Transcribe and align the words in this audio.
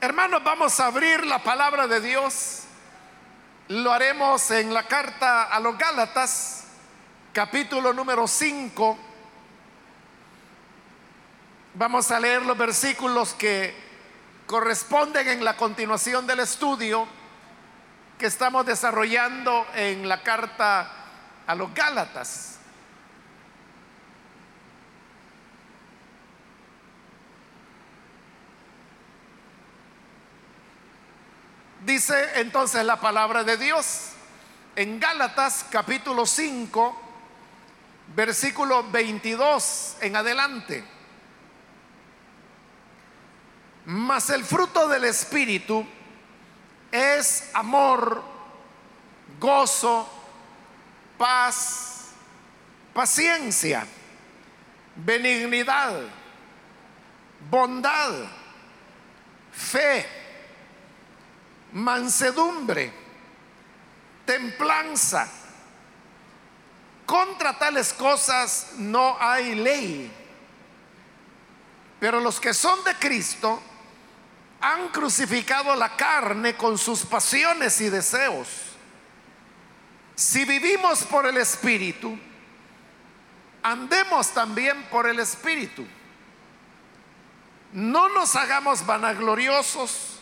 Hermanos, 0.00 0.44
vamos 0.44 0.78
a 0.78 0.86
abrir 0.86 1.26
la 1.26 1.42
palabra 1.42 1.88
de 1.88 2.00
Dios. 2.00 2.62
Lo 3.66 3.92
haremos 3.92 4.48
en 4.52 4.72
la 4.72 4.86
carta 4.86 5.42
a 5.42 5.58
los 5.58 5.76
Gálatas, 5.76 6.66
capítulo 7.32 7.92
número 7.92 8.28
5. 8.28 8.96
Vamos 11.74 12.12
a 12.12 12.20
leer 12.20 12.46
los 12.46 12.56
versículos 12.56 13.34
que 13.34 13.74
corresponden 14.46 15.26
en 15.30 15.44
la 15.44 15.56
continuación 15.56 16.28
del 16.28 16.40
estudio 16.40 17.08
que 18.18 18.26
estamos 18.26 18.66
desarrollando 18.66 19.66
en 19.74 20.08
la 20.08 20.22
carta 20.22 20.92
a 21.44 21.54
los 21.56 21.74
Gálatas. 21.74 22.57
Dice 31.88 32.32
entonces 32.34 32.84
la 32.84 33.00
palabra 33.00 33.44
de 33.44 33.56
Dios 33.56 34.10
en 34.76 35.00
Gálatas 35.00 35.64
capítulo 35.70 36.26
5, 36.26 37.00
versículo 38.14 38.90
22 38.90 39.96
en 40.02 40.14
adelante. 40.14 40.84
Mas 43.86 44.28
el 44.28 44.44
fruto 44.44 44.86
del 44.86 45.04
Espíritu 45.04 45.86
es 46.92 47.48
amor, 47.54 48.22
gozo, 49.40 50.06
paz, 51.16 52.08
paciencia, 52.92 53.86
benignidad, 54.94 56.02
bondad, 57.48 58.12
fe 59.50 60.27
mansedumbre, 61.72 62.92
templanza. 64.24 65.28
Contra 67.06 67.58
tales 67.58 67.92
cosas 67.94 68.72
no 68.76 69.16
hay 69.18 69.54
ley. 69.54 70.12
Pero 71.98 72.20
los 72.20 72.38
que 72.38 72.52
son 72.52 72.84
de 72.84 72.94
Cristo 72.96 73.60
han 74.60 74.88
crucificado 74.88 75.74
la 75.74 75.96
carne 75.96 76.54
con 76.54 76.76
sus 76.76 77.04
pasiones 77.06 77.80
y 77.80 77.88
deseos. 77.88 78.48
Si 80.14 80.44
vivimos 80.44 81.04
por 81.04 81.26
el 81.26 81.36
Espíritu, 81.36 82.18
andemos 83.62 84.30
también 84.34 84.82
por 84.90 85.06
el 85.06 85.20
Espíritu. 85.20 85.86
No 87.72 88.08
nos 88.08 88.34
hagamos 88.36 88.84
vanagloriosos 88.84 90.17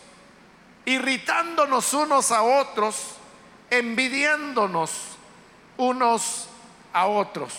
irritándonos 0.87 1.93
unos 1.93 2.31
a 2.31 2.41
otros, 2.43 3.17
envidiándonos 3.69 5.17
unos 5.75 6.47
a 6.93 7.07
otros. 7.07 7.53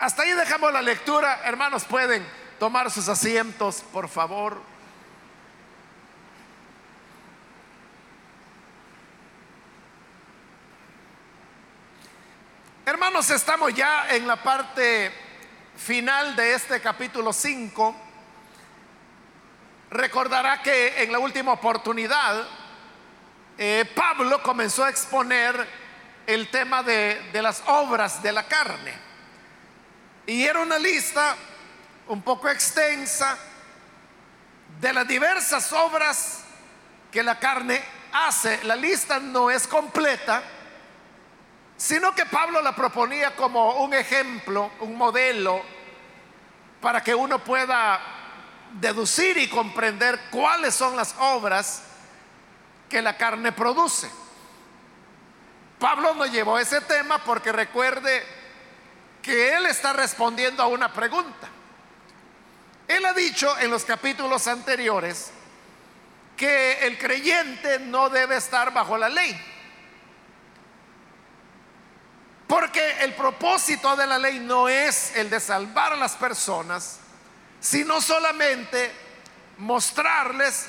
Hasta 0.00 0.24
ahí 0.24 0.32
dejamos 0.32 0.72
la 0.72 0.82
lectura. 0.82 1.40
Hermanos, 1.44 1.84
pueden 1.84 2.26
tomar 2.58 2.90
sus 2.90 3.08
asientos, 3.08 3.84
por 3.92 4.08
favor. 4.08 4.60
Hermanos, 12.84 13.30
estamos 13.30 13.72
ya 13.72 14.08
en 14.10 14.26
la 14.26 14.42
parte 14.42 15.12
final 15.76 16.34
de 16.34 16.54
este 16.54 16.80
capítulo 16.80 17.32
5 17.32 18.13
Recordará 19.94 20.60
que 20.60 21.04
en 21.04 21.12
la 21.12 21.20
última 21.20 21.52
oportunidad 21.52 22.48
eh, 23.56 23.88
Pablo 23.94 24.42
comenzó 24.42 24.82
a 24.82 24.90
exponer 24.90 25.68
el 26.26 26.50
tema 26.50 26.82
de, 26.82 27.30
de 27.32 27.40
las 27.40 27.62
obras 27.68 28.20
de 28.20 28.32
la 28.32 28.42
carne. 28.42 28.92
Y 30.26 30.42
era 30.42 30.58
una 30.58 30.80
lista 30.80 31.36
un 32.08 32.22
poco 32.22 32.48
extensa 32.48 33.38
de 34.80 34.92
las 34.92 35.06
diversas 35.06 35.72
obras 35.72 36.42
que 37.12 37.22
la 37.22 37.38
carne 37.38 37.80
hace. 38.12 38.64
La 38.64 38.74
lista 38.74 39.20
no 39.20 39.48
es 39.48 39.64
completa, 39.68 40.42
sino 41.76 42.12
que 42.16 42.26
Pablo 42.26 42.60
la 42.62 42.74
proponía 42.74 43.36
como 43.36 43.84
un 43.84 43.94
ejemplo, 43.94 44.72
un 44.80 44.96
modelo, 44.96 45.62
para 46.80 47.00
que 47.00 47.14
uno 47.14 47.38
pueda 47.38 48.23
deducir 48.80 49.38
y 49.38 49.48
comprender 49.48 50.20
cuáles 50.30 50.74
son 50.74 50.96
las 50.96 51.14
obras 51.18 51.82
que 52.88 53.02
la 53.02 53.16
carne 53.16 53.52
produce. 53.52 54.10
Pablo 55.78 56.14
no 56.14 56.26
llevó 56.26 56.58
ese 56.58 56.80
tema 56.82 57.18
porque 57.18 57.52
recuerde 57.52 58.24
que 59.22 59.54
él 59.54 59.66
está 59.66 59.92
respondiendo 59.92 60.62
a 60.62 60.66
una 60.66 60.92
pregunta. 60.92 61.48
Él 62.86 63.04
ha 63.06 63.12
dicho 63.12 63.58
en 63.58 63.70
los 63.70 63.84
capítulos 63.84 64.46
anteriores 64.46 65.30
que 66.36 66.86
el 66.86 66.98
creyente 66.98 67.78
no 67.78 68.10
debe 68.10 68.36
estar 68.36 68.72
bajo 68.72 68.98
la 68.98 69.08
ley. 69.08 69.40
Porque 72.46 72.98
el 73.00 73.14
propósito 73.14 73.96
de 73.96 74.06
la 74.06 74.18
ley 74.18 74.38
no 74.38 74.68
es 74.68 75.16
el 75.16 75.30
de 75.30 75.40
salvar 75.40 75.94
a 75.94 75.96
las 75.96 76.14
personas, 76.16 77.00
sino 77.64 77.98
solamente 78.02 78.92
mostrarles 79.56 80.66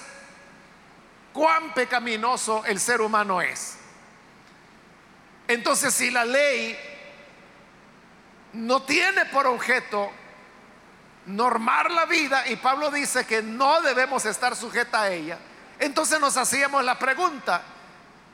cuán 1.33 1.73
pecaminoso 1.73 2.63
el 2.63 2.79
ser 2.79 3.01
humano 3.01 3.41
es. 3.41 3.75
Entonces, 5.45 5.93
si 5.93 6.09
la 6.09 6.23
ley 6.23 6.79
no 8.53 8.83
tiene 8.83 9.25
por 9.25 9.45
objeto 9.45 10.09
normar 11.25 11.91
la 11.91 12.05
vida, 12.05 12.47
y 12.47 12.55
Pablo 12.55 12.89
dice 12.89 13.25
que 13.25 13.41
no 13.41 13.81
debemos 13.81 14.25
estar 14.25 14.55
sujeta 14.55 15.01
a 15.01 15.11
ella, 15.11 15.37
entonces 15.79 16.17
nos 16.21 16.37
hacíamos 16.37 16.81
la 16.85 16.97
pregunta, 16.97 17.61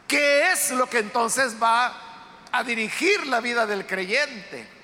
¿qué 0.07 0.51
es 0.51 0.69
lo 0.69 0.87
que 0.87 0.99
entonces 0.99 1.55
va 1.59 1.99
a 2.51 2.63
dirigir 2.63 3.25
la 3.25 3.39
vida 3.39 3.65
del 3.65 3.87
creyente? 3.87 4.80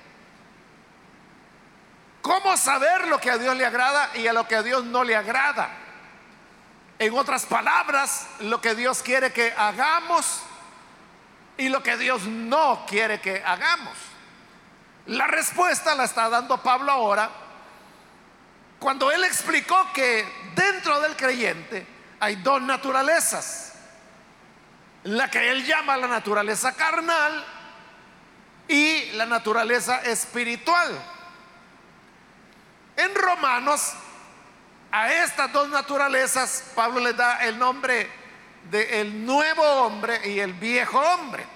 ¿Cómo 2.22 2.56
saber 2.56 3.08
lo 3.08 3.18
que 3.18 3.30
a 3.30 3.38
Dios 3.38 3.56
le 3.56 3.64
agrada 3.64 4.10
y 4.14 4.26
a 4.26 4.32
lo 4.32 4.46
que 4.46 4.56
a 4.56 4.62
Dios 4.62 4.84
no 4.84 5.04
le 5.04 5.16
agrada? 5.16 5.70
En 6.98 7.16
otras 7.16 7.46
palabras, 7.46 8.26
lo 8.40 8.60
que 8.60 8.74
Dios 8.74 9.02
quiere 9.02 9.32
que 9.32 9.52
hagamos 9.56 10.42
y 11.56 11.68
lo 11.68 11.82
que 11.82 11.96
Dios 11.96 12.22
no 12.24 12.84
quiere 12.86 13.20
que 13.20 13.42
hagamos. 13.44 13.96
La 15.06 15.26
respuesta 15.26 15.94
la 15.94 16.04
está 16.04 16.28
dando 16.28 16.62
Pablo 16.62 16.92
ahora 16.92 17.30
cuando 18.78 19.10
él 19.10 19.24
explicó 19.24 19.92
que 19.92 20.24
dentro 20.54 21.00
del 21.00 21.16
creyente 21.16 21.86
hay 22.20 22.36
dos 22.36 22.62
naturalezas. 22.62 23.72
La 25.04 25.30
que 25.30 25.50
él 25.50 25.64
llama 25.64 25.96
la 25.96 26.08
naturaleza 26.08 26.74
carnal 26.74 27.44
y 28.68 29.12
la 29.12 29.26
naturaleza 29.26 30.02
espiritual. 30.02 30.96
En 32.98 33.14
Romanos, 33.14 33.92
a 34.90 35.12
estas 35.12 35.52
dos 35.52 35.68
naturalezas, 35.68 36.72
Pablo 36.74 36.98
les 36.98 37.16
da 37.16 37.44
el 37.44 37.56
nombre 37.56 38.10
de 38.68 39.00
el 39.00 39.24
nuevo 39.24 39.62
hombre 39.62 40.20
y 40.28 40.40
el 40.40 40.52
viejo 40.54 40.98
hombre. 40.98 41.46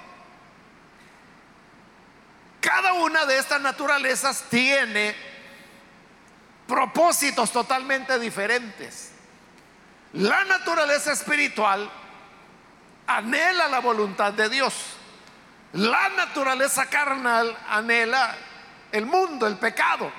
Cada 2.61 2.93
una 2.93 3.27
de 3.27 3.39
estas 3.39 3.61
naturalezas 3.61 4.45
tiene 4.49 5.17
propósitos 6.69 7.51
totalmente 7.51 8.21
diferentes. 8.21 9.11
La 10.13 10.45
naturaleza 10.45 11.11
espiritual 11.11 11.91
anhela 13.09 13.67
la 13.67 13.81
voluntad 13.81 14.33
de 14.33 14.49
Dios. 14.49 14.75
La 15.73 16.09
naturaleza 16.11 16.89
carnal 16.89 17.59
anhela 17.69 18.33
el 18.93 19.07
mundo, 19.07 19.49
el 19.49 19.57
pecado. 19.57 20.13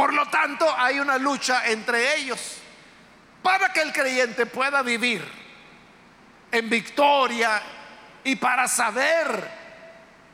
Por 0.00 0.14
lo 0.14 0.24
tanto, 0.24 0.66
hay 0.78 0.98
una 0.98 1.18
lucha 1.18 1.66
entre 1.66 2.16
ellos 2.16 2.56
para 3.42 3.70
que 3.70 3.82
el 3.82 3.92
creyente 3.92 4.46
pueda 4.46 4.80
vivir 4.80 5.22
en 6.50 6.70
victoria 6.70 7.60
y 8.24 8.34
para 8.36 8.66
saber 8.66 9.46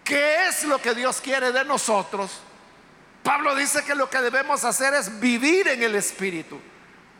qué 0.05 0.47
es 0.47 0.63
lo 0.63 0.81
que 0.81 0.95
Dios 0.95 1.21
quiere 1.21 1.51
de 1.51 1.65
nosotros. 1.65 2.43
Pablo 3.25 3.57
dice 3.57 3.83
que 3.83 3.97
lo 3.97 4.09
que 4.09 4.21
debemos 4.21 4.63
hacer 4.63 4.95
es 4.95 5.19
vivir 5.19 5.67
en 5.67 5.83
el 5.83 5.97
Espíritu, 5.97 6.61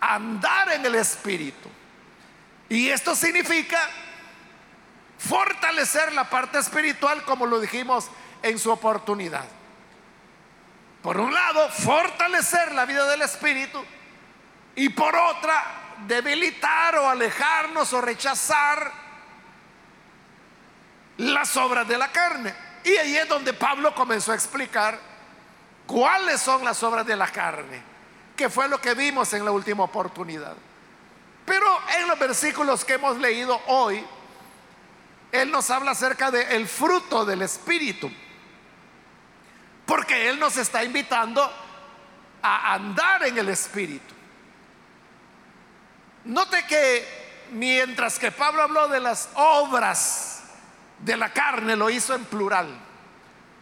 andar 0.01 0.71
en 0.71 0.87
el 0.87 0.95
Espíritu. 0.95 1.69
Y 2.69 2.91
esto 2.91 3.17
significa 3.17 3.81
fortalecer 5.19 6.13
la 6.13 6.31
parte 6.31 6.61
espiritual 6.61 7.25
como 7.25 7.45
lo 7.45 7.59
dijimos 7.59 8.09
en 8.41 8.57
su 8.57 8.71
oportunidad. 8.71 9.47
Por 11.07 11.21
un 11.21 11.33
lado, 11.33 11.69
fortalecer 11.69 12.73
la 12.73 12.85
vida 12.85 13.07
del 13.07 13.23
Espíritu 13.23 13.81
y 14.75 14.89
por 14.89 15.15
otra 15.15 15.95
debilitar 16.05 16.97
o 16.97 17.09
alejarnos 17.09 17.93
o 17.93 18.01
rechazar 18.01 18.91
las 21.19 21.57
obras 21.57 21.87
de 21.87 21.97
la 21.97 22.11
carne. 22.11 22.53
Y 22.83 22.97
ahí 22.97 23.17
es 23.19 23.29
donde 23.29 23.53
Pablo 23.53 23.95
comenzó 23.95 24.33
a 24.33 24.35
explicar 24.35 24.99
cuáles 25.87 26.41
son 26.41 26.65
las 26.65 26.83
obras 26.83 27.07
de 27.07 27.15
la 27.15 27.29
carne, 27.29 27.81
que 28.35 28.51
fue 28.51 28.69
lo 28.69 28.81
que 28.81 28.95
vimos 28.95 29.33
en 29.33 29.45
la 29.45 29.53
última 29.53 29.85
oportunidad. 29.85 30.57
Pero 31.45 31.67
en 32.01 32.09
los 32.09 32.19
versículos 32.19 32.85
que 32.85 32.95
hemos 32.95 33.17
leído 33.19 33.57
hoy, 33.69 34.05
Él 35.31 35.53
nos 35.53 35.71
habla 35.71 35.93
acerca 35.93 36.33
del 36.33 36.67
fruto 36.67 37.25
del 37.25 37.43
Espíritu. 37.43 38.11
Porque 39.87 40.29
Él 40.29 40.39
nos 40.39 40.57
está 40.57 40.83
invitando 40.85 41.51
a 42.43 42.75
andar 42.75 43.25
en 43.25 43.39
el 43.39 43.49
Espíritu. 43.49 44.15
Note 46.25 46.67
que 46.67 47.47
mientras 47.53 48.19
que 48.19 48.33
Pablo 48.33 48.63
habló 48.63 48.89
de 48.89 49.01
las 49.01 49.31
obras 49.35 50.43
de 50.99 51.17
la 51.17 51.33
carne, 51.33 51.77
lo 51.77 51.89
hizo 51.89 52.15
en 52.15 52.25
plural. 52.25 52.69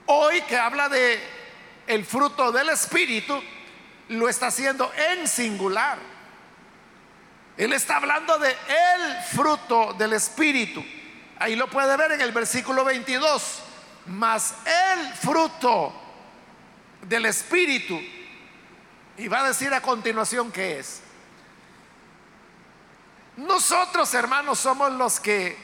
Hoy 0.06 0.40
que 0.42 0.56
habla 0.56 0.88
de 0.88 1.22
el 1.86 2.04
fruto 2.04 2.52
del 2.52 2.70
Espíritu, 2.70 3.42
lo 4.08 4.28
está 4.28 4.46
haciendo 4.46 4.90
en 4.94 5.28
singular. 5.28 5.98
Él 7.56 7.72
está 7.72 7.96
hablando 7.96 8.38
de 8.38 8.48
el 8.50 9.22
fruto 9.30 9.92
del 9.94 10.14
Espíritu. 10.14 10.84
Ahí 11.38 11.56
lo 11.56 11.68
puede 11.68 11.96
ver 11.96 12.12
en 12.12 12.20
el 12.20 12.32
versículo 12.32 12.84
22. 12.84 13.62
Mas 14.06 14.54
el 14.64 15.14
fruto 15.14 16.03
del 17.06 17.26
Espíritu. 17.26 18.00
Y 19.16 19.28
va 19.28 19.40
a 19.40 19.48
decir 19.48 19.72
a 19.72 19.80
continuación 19.80 20.50
qué 20.50 20.78
es. 20.80 21.00
Nosotros, 23.36 24.12
hermanos, 24.14 24.58
somos 24.58 24.92
los 24.92 25.18
que, 25.18 25.56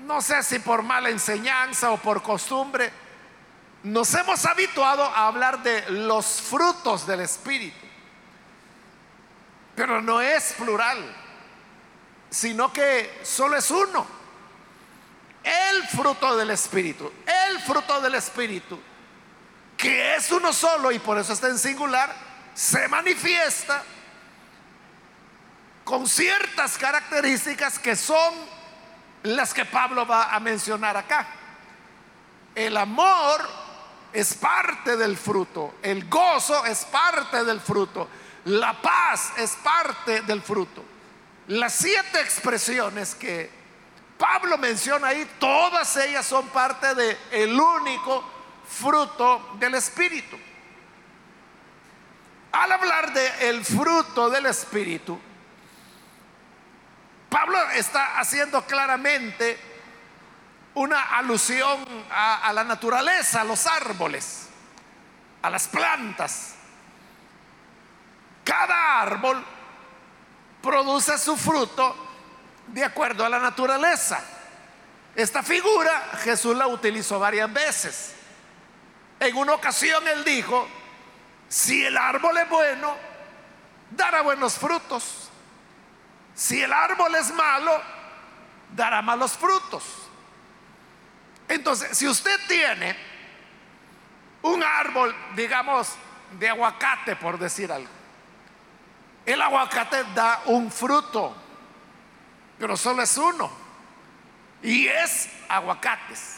no 0.00 0.20
sé 0.20 0.42
si 0.42 0.58
por 0.58 0.82
mala 0.82 1.10
enseñanza 1.10 1.90
o 1.92 1.96
por 1.96 2.22
costumbre, 2.22 2.92
nos 3.82 4.12
hemos 4.14 4.44
habituado 4.46 5.04
a 5.04 5.26
hablar 5.28 5.62
de 5.62 5.90
los 5.90 6.26
frutos 6.26 7.06
del 7.06 7.20
Espíritu. 7.20 7.86
Pero 9.74 10.02
no 10.02 10.20
es 10.20 10.52
plural, 10.54 10.98
sino 12.28 12.72
que 12.72 13.20
solo 13.22 13.56
es 13.56 13.70
uno. 13.70 14.19
El 15.42 15.88
fruto 15.88 16.36
del 16.36 16.50
Espíritu, 16.50 17.10
el 17.48 17.60
fruto 17.60 18.00
del 18.00 18.14
Espíritu, 18.14 18.78
que 19.76 20.16
es 20.16 20.30
uno 20.30 20.52
solo 20.52 20.92
y 20.92 20.98
por 20.98 21.18
eso 21.18 21.32
está 21.32 21.48
en 21.48 21.58
singular, 21.58 22.14
se 22.54 22.86
manifiesta 22.88 23.82
con 25.84 26.06
ciertas 26.06 26.76
características 26.76 27.78
que 27.78 27.96
son 27.96 28.34
las 29.22 29.54
que 29.54 29.64
Pablo 29.64 30.06
va 30.06 30.34
a 30.34 30.40
mencionar 30.40 30.96
acá. 30.96 31.26
El 32.54 32.76
amor 32.76 33.48
es 34.12 34.34
parte 34.34 34.96
del 34.96 35.16
fruto, 35.16 35.74
el 35.82 36.08
gozo 36.08 36.66
es 36.66 36.84
parte 36.84 37.44
del 37.44 37.60
fruto, 37.60 38.08
la 38.44 38.80
paz 38.80 39.32
es 39.36 39.52
parte 39.62 40.22
del 40.22 40.42
fruto. 40.42 40.84
Las 41.48 41.74
siete 41.74 42.20
expresiones 42.20 43.14
que 43.14 43.59
Pablo 44.20 44.58
menciona 44.58 45.08
ahí, 45.08 45.26
todas 45.38 45.96
ellas 45.96 46.26
son 46.26 46.46
parte 46.48 46.94
del 46.94 47.16
el 47.30 47.58
único 47.58 48.22
fruto 48.68 49.52
del 49.54 49.74
Espíritu. 49.76 50.38
Al 52.52 52.70
hablar 52.70 53.14
de 53.14 53.48
el 53.48 53.64
fruto 53.64 54.28
del 54.28 54.44
Espíritu, 54.44 55.18
Pablo 57.30 57.58
está 57.70 58.18
haciendo 58.20 58.62
claramente 58.66 59.58
una 60.74 61.16
alusión 61.16 61.82
a, 62.10 62.46
a, 62.46 62.52
la 62.52 62.64
naturaleza, 62.64 63.40
a 63.40 63.44
los 63.44 63.66
árboles, 63.66 64.50
a 65.40 65.48
las 65.48 65.66
plantas. 65.66 66.56
Cada 68.44 69.00
árbol 69.00 69.42
produce 70.60 71.16
su 71.16 71.38
fruto 71.38 72.09
de 72.72 72.84
acuerdo 72.84 73.24
a 73.24 73.28
la 73.28 73.38
naturaleza. 73.38 74.22
Esta 75.14 75.42
figura 75.42 76.10
Jesús 76.22 76.56
la 76.56 76.66
utilizó 76.66 77.18
varias 77.18 77.52
veces. 77.52 78.14
En 79.18 79.36
una 79.36 79.54
ocasión 79.54 80.06
él 80.08 80.24
dijo, 80.24 80.66
si 81.48 81.84
el 81.84 81.96
árbol 81.96 82.36
es 82.38 82.48
bueno, 82.48 82.96
dará 83.90 84.22
buenos 84.22 84.54
frutos. 84.54 85.30
Si 86.34 86.62
el 86.62 86.72
árbol 86.72 87.14
es 87.16 87.32
malo, 87.34 87.82
dará 88.74 89.02
malos 89.02 89.32
frutos. 89.32 89.84
Entonces, 91.48 91.98
si 91.98 92.06
usted 92.06 92.38
tiene 92.46 92.96
un 94.42 94.62
árbol, 94.62 95.14
digamos, 95.34 95.88
de 96.38 96.48
aguacate, 96.48 97.16
por 97.16 97.38
decir 97.38 97.72
algo, 97.72 97.90
el 99.26 99.42
aguacate 99.42 100.04
da 100.14 100.42
un 100.46 100.70
fruto, 100.70 101.34
pero 102.60 102.76
solo 102.76 103.02
es 103.02 103.16
uno, 103.16 103.50
y 104.62 104.86
es 104.86 105.30
aguacates. 105.48 106.36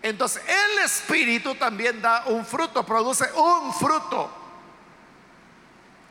Entonces, 0.00 0.40
el 0.46 0.84
espíritu 0.84 1.56
también 1.56 2.00
da 2.00 2.26
un 2.26 2.46
fruto, 2.46 2.86
produce 2.86 3.28
un 3.32 3.74
fruto. 3.74 4.30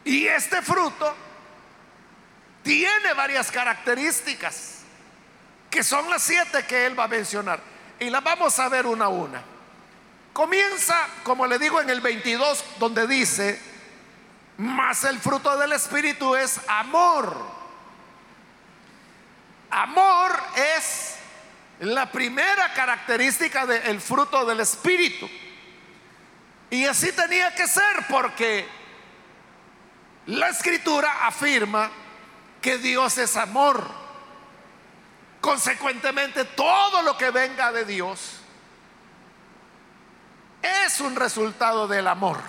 Y 0.03 0.27
este 0.27 0.61
fruto 0.61 1.15
tiene 2.61 3.13
varias 3.13 3.49
características, 3.49 4.81
que 5.69 5.81
son 5.81 6.09
las 6.09 6.21
siete 6.21 6.65
que 6.65 6.85
él 6.85 6.99
va 6.99 7.05
a 7.05 7.07
mencionar. 7.07 7.61
Y 7.97 8.09
las 8.09 8.21
vamos 8.21 8.59
a 8.59 8.67
ver 8.67 8.85
una 8.85 9.05
a 9.05 9.09
una. 9.09 9.41
Comienza, 10.33 11.07
como 11.23 11.47
le 11.47 11.57
digo, 11.57 11.79
en 11.79 11.89
el 11.89 12.01
22, 12.01 12.65
donde 12.79 13.07
dice, 13.07 13.61
más 14.57 15.05
el 15.05 15.19
fruto 15.19 15.57
del 15.57 15.71
Espíritu 15.71 16.35
es 16.35 16.59
amor. 16.67 17.54
Amor 19.75 20.31
es 20.55 21.17
la 21.81 22.09
primera 22.09 22.73
característica 22.73 23.65
del 23.65 23.99
fruto 23.99 24.45
del 24.45 24.61
Espíritu. 24.61 25.29
Y 26.69 26.85
así 26.85 27.11
tenía 27.11 27.53
que 27.53 27.67
ser 27.67 28.07
porque 28.09 28.65
la 30.27 30.47
escritura 30.47 31.27
afirma 31.27 31.91
que 32.61 32.77
Dios 32.77 33.17
es 33.17 33.35
amor. 33.35 33.85
Consecuentemente, 35.41 36.45
todo 36.45 37.01
lo 37.01 37.17
que 37.17 37.31
venga 37.31 37.73
de 37.73 37.83
Dios 37.83 38.37
es 40.61 41.01
un 41.01 41.17
resultado 41.17 41.85
del 41.85 42.07
amor. 42.07 42.39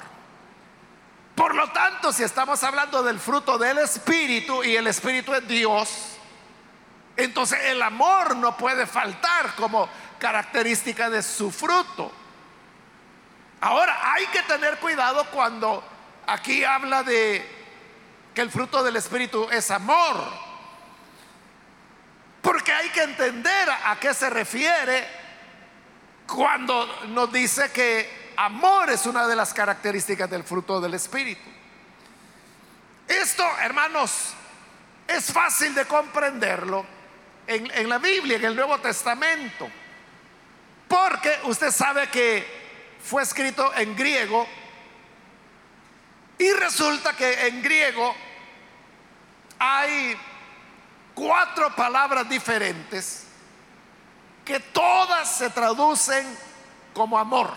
Por 1.34 1.56
lo 1.56 1.72
tanto, 1.72 2.12
si 2.12 2.22
estamos 2.22 2.62
hablando 2.62 3.02
del 3.02 3.18
fruto 3.18 3.58
del 3.58 3.78
Espíritu 3.78 4.62
y 4.62 4.76
el 4.76 4.86
Espíritu 4.86 5.34
es 5.34 5.48
Dios, 5.48 6.15
entonces 7.16 7.58
el 7.64 7.80
amor 7.82 8.37
no 8.37 8.56
puede 8.56 8.87
faltar 8.87 9.54
como 9.54 9.88
característica 10.18 11.08
de 11.08 11.23
su 11.23 11.50
fruto. 11.50 12.12
Ahora, 13.61 14.12
hay 14.12 14.26
que 14.26 14.42
tener 14.42 14.78
cuidado 14.78 15.25
cuando 15.30 15.82
aquí 16.26 16.62
habla 16.62 17.02
de 17.02 17.56
que 18.35 18.42
el 18.42 18.50
fruto 18.50 18.82
del 18.82 18.96
Espíritu 18.96 19.49
es 19.50 19.70
amor. 19.70 20.46
Porque 22.42 22.73
hay 22.73 22.90
que 22.90 23.02
entender 23.02 23.68
a 23.85 23.96
qué 23.99 24.12
se 24.12 24.28
refiere 24.28 25.06
cuando 26.26 26.87
nos 27.08 27.32
dice 27.32 27.73
que 27.73 28.35
amor 28.37 28.90
es 28.90 29.06
una 29.06 29.26
de 29.26 29.37
las 29.37 29.54
características 29.54 30.28
del 30.28 30.44
fruto 30.44 30.80
del 30.80 30.94
Espíritu. 30.94 31.49
Esto, 33.08 33.44
hermanos, 33.61 34.35
es 35.08 35.32
fácil 35.32 35.75
de 35.75 35.87
comprenderlo 35.87 36.95
en, 37.46 37.88
la 37.88 37.98
Biblia, 37.98 38.36
en 38.36 38.44
el 38.44 38.56
Nuevo 38.56 38.78
Testamento. 38.78 39.68
Porque 40.88 41.40
usted 41.44 41.70
sabe 41.70 42.08
que 42.08 42.46
fue 43.02 43.22
escrito 43.22 43.72
en 43.74 43.96
griego 43.96 44.46
y 46.38 46.52
resulta 46.52 47.14
que 47.14 47.46
en 47.46 47.62
griego 47.62 48.14
hay 49.58 50.16
cuatro 51.14 51.74
palabras 51.74 52.28
diferentes 52.28 53.26
que 54.44 54.60
todas 54.60 55.36
se 55.36 55.50
traducen 55.50 56.26
como 56.94 57.18
amor. 57.18 57.52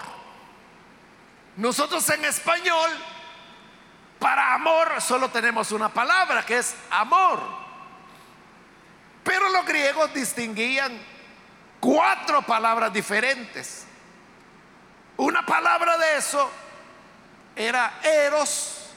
Nosotros 1.56 2.10
en 2.10 2.24
español, 2.26 2.90
para 4.18 4.54
amor 4.54 5.02
solo 5.02 5.30
tenemos 5.30 5.72
una 5.72 5.90
palabra 5.90 6.46
que 6.46 6.58
es 6.58 6.74
amor. 6.90 7.59
Pero 9.30 9.48
los 9.50 9.64
griegos 9.64 10.12
distinguían 10.12 11.00
cuatro 11.80 12.42
palabras 12.42 12.92
diferentes. 12.92 13.86
Una 15.18 15.46
palabra 15.46 16.00
de 16.00 16.18
eso 16.18 16.50
era 17.56 18.00
eros, 18.02 18.90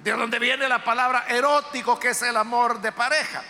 de 0.00 0.10
donde 0.10 0.40
viene 0.40 0.68
la 0.68 0.82
palabra 0.82 1.26
erótico, 1.28 1.96
que 1.96 2.08
es 2.08 2.22
el 2.22 2.36
amor 2.36 2.80
de 2.80 2.90
pareja. 2.90 3.40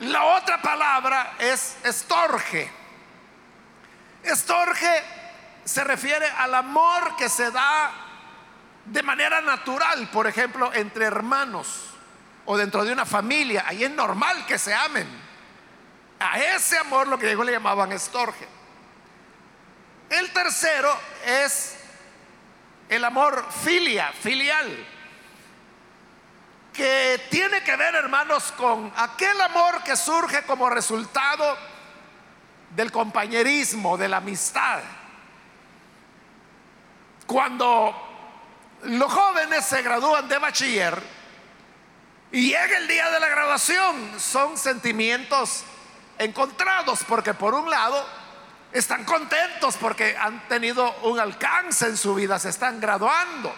La 0.00 0.24
otra 0.24 0.60
palabra 0.60 1.34
es 1.38 1.76
estorge. 1.84 2.72
Estorge 4.24 5.04
se 5.64 5.84
refiere 5.84 6.26
al 6.26 6.56
amor 6.56 7.14
que 7.14 7.28
se 7.28 7.52
da 7.52 7.92
de 8.84 9.02
manera 9.04 9.40
natural, 9.40 10.08
por 10.08 10.26
ejemplo, 10.26 10.72
entre 10.74 11.04
hermanos 11.04 11.89
o 12.50 12.56
dentro 12.56 12.84
de 12.84 12.92
una 12.92 13.06
familia. 13.06 13.62
Ahí 13.64 13.84
es 13.84 13.90
normal 13.92 14.44
que 14.44 14.58
se 14.58 14.74
amen. 14.74 15.06
A 16.18 16.36
ese 16.40 16.76
amor 16.76 17.06
lo 17.06 17.16
que 17.16 17.30
ellos 17.30 17.46
le 17.46 17.52
llamaban 17.52 17.92
estorge. 17.92 18.44
El 20.08 20.32
tercero 20.32 20.92
es 21.24 21.76
el 22.88 23.04
amor 23.04 23.46
filia, 23.62 24.12
filial, 24.12 24.84
que 26.72 27.24
tiene 27.30 27.62
que 27.62 27.76
ver, 27.76 27.94
hermanos, 27.94 28.52
con 28.56 28.92
aquel 28.96 29.40
amor 29.42 29.84
que 29.84 29.94
surge 29.94 30.42
como 30.42 30.68
resultado 30.68 31.56
del 32.74 32.90
compañerismo, 32.90 33.96
de 33.96 34.08
la 34.08 34.16
amistad. 34.16 34.80
Cuando 37.28 37.94
los 38.82 39.12
jóvenes 39.12 39.64
se 39.64 39.82
gradúan 39.82 40.28
de 40.28 40.38
bachiller 40.38 41.19
y 42.32 42.48
llega 42.48 42.78
el 42.78 42.86
día 42.86 43.10
de 43.10 43.20
la 43.20 43.28
graduación, 43.28 44.20
son 44.20 44.56
sentimientos 44.56 45.64
encontrados, 46.18 47.00
porque 47.08 47.34
por 47.34 47.54
un 47.54 47.68
lado 47.68 48.06
están 48.72 49.04
contentos 49.04 49.76
porque 49.76 50.16
han 50.16 50.46
tenido 50.48 50.94
un 51.02 51.18
alcance 51.18 51.86
en 51.86 51.96
su 51.96 52.14
vida, 52.14 52.38
se 52.38 52.50
están 52.50 52.80
graduando. 52.80 53.52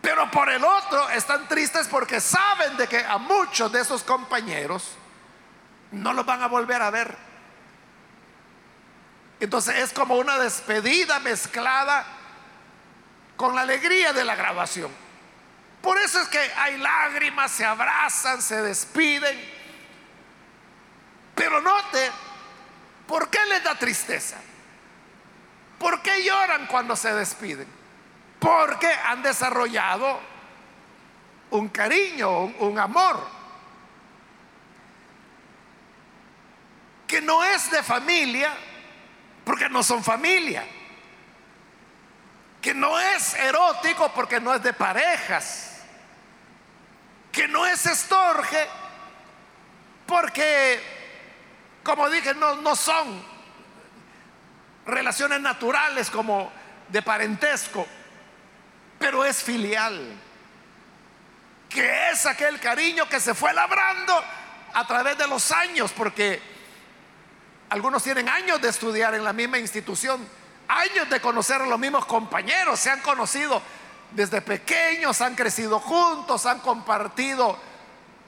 Pero 0.00 0.30
por 0.30 0.48
el 0.48 0.64
otro 0.64 1.08
están 1.10 1.46
tristes 1.48 1.88
porque 1.88 2.20
saben 2.20 2.76
de 2.76 2.88
que 2.88 3.04
a 3.04 3.18
muchos 3.18 3.70
de 3.70 3.80
esos 3.80 4.02
compañeros 4.02 4.90
no 5.92 6.12
los 6.12 6.26
van 6.26 6.42
a 6.42 6.46
volver 6.46 6.82
a 6.82 6.90
ver. 6.90 7.16
Entonces 9.40 9.76
es 9.76 9.92
como 9.92 10.16
una 10.16 10.38
despedida 10.38 11.20
mezclada 11.20 12.04
con 13.36 13.54
la 13.54 13.62
alegría 13.62 14.12
de 14.12 14.24
la 14.24 14.34
graduación. 14.34 14.90
Por 15.82 15.98
eso 15.98 16.20
es 16.20 16.28
que 16.28 16.38
hay 16.56 16.78
lágrimas, 16.78 17.50
se 17.50 17.64
abrazan, 17.64 18.42
se 18.42 18.62
despiden. 18.62 19.38
Pero 21.34 21.60
note, 21.60 22.10
¿por 23.06 23.30
qué 23.30 23.38
les 23.46 23.62
da 23.62 23.74
tristeza? 23.76 24.36
¿Por 25.78 26.02
qué 26.02 26.24
lloran 26.24 26.66
cuando 26.66 26.96
se 26.96 27.12
despiden? 27.14 27.68
Porque 28.40 28.88
han 28.88 29.22
desarrollado 29.22 30.20
un 31.50 31.68
cariño, 31.68 32.40
un, 32.58 32.78
amor, 32.78 33.24
que 37.06 37.20
no 37.20 37.42
es 37.44 37.70
de 37.70 37.82
familia, 37.82 38.52
porque 39.44 39.68
no 39.68 39.82
son 39.82 40.04
familia, 40.04 40.64
que 42.60 42.74
no 42.74 42.98
es 42.98 43.34
erótico 43.34 44.12
porque 44.12 44.40
no 44.40 44.54
es 44.54 44.62
de 44.62 44.72
parejas, 44.72 45.57
que 47.38 47.46
no 47.46 47.64
es 47.64 47.86
estorge 47.86 48.66
porque 50.08 50.82
como 51.84 52.10
dije, 52.10 52.34
no, 52.34 52.56
no 52.56 52.74
son 52.74 53.22
relaciones 54.84 55.40
naturales 55.40 56.10
como 56.10 56.50
de 56.88 57.00
parentesco, 57.00 57.86
pero 58.98 59.24
es 59.24 59.40
filial, 59.40 60.16
que 61.68 62.10
es 62.10 62.26
aquel 62.26 62.58
cariño 62.58 63.08
que 63.08 63.20
se 63.20 63.34
fue 63.34 63.54
labrando 63.54 64.20
a 64.74 64.84
través 64.88 65.16
de 65.16 65.28
los 65.28 65.52
años, 65.52 65.92
porque 65.92 66.42
algunos 67.70 68.02
tienen 68.02 68.28
años 68.28 68.60
de 68.60 68.68
estudiar 68.68 69.14
en 69.14 69.22
la 69.22 69.32
misma 69.32 69.58
institución, 69.58 70.28
años 70.66 71.08
de 71.08 71.20
conocer 71.20 71.62
a 71.62 71.66
los 71.66 71.78
mismos 71.78 72.04
compañeros, 72.04 72.80
se 72.80 72.90
han 72.90 73.00
conocido 73.00 73.62
desde 74.12 74.40
pequeños, 74.40 75.20
han 75.20 75.34
crecido 75.34 75.80
juntos, 75.80 76.46
han 76.46 76.60
compartido 76.60 77.58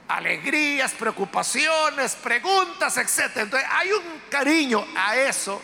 alegrías, 0.07 0.91
preocupaciones, 0.91 2.15
preguntas, 2.15 2.97
etc. 2.97 3.37
Entonces 3.37 3.67
hay 3.71 3.91
un 3.91 4.21
cariño 4.29 4.85
a 4.95 5.15
eso. 5.15 5.61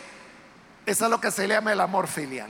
Eso 0.86 1.05
es 1.05 1.12
lo 1.12 1.19
que 1.19 1.31
se 1.31 1.47
llama 1.47 1.74
el 1.74 1.81
amor 1.81 2.07
filial. 2.07 2.50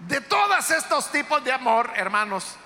De 0.00 0.20
todos 0.22 0.70
estos 0.70 1.12
tipos 1.12 1.44
de 1.44 1.52
amor, 1.52 1.92
hermanos, 1.94 2.56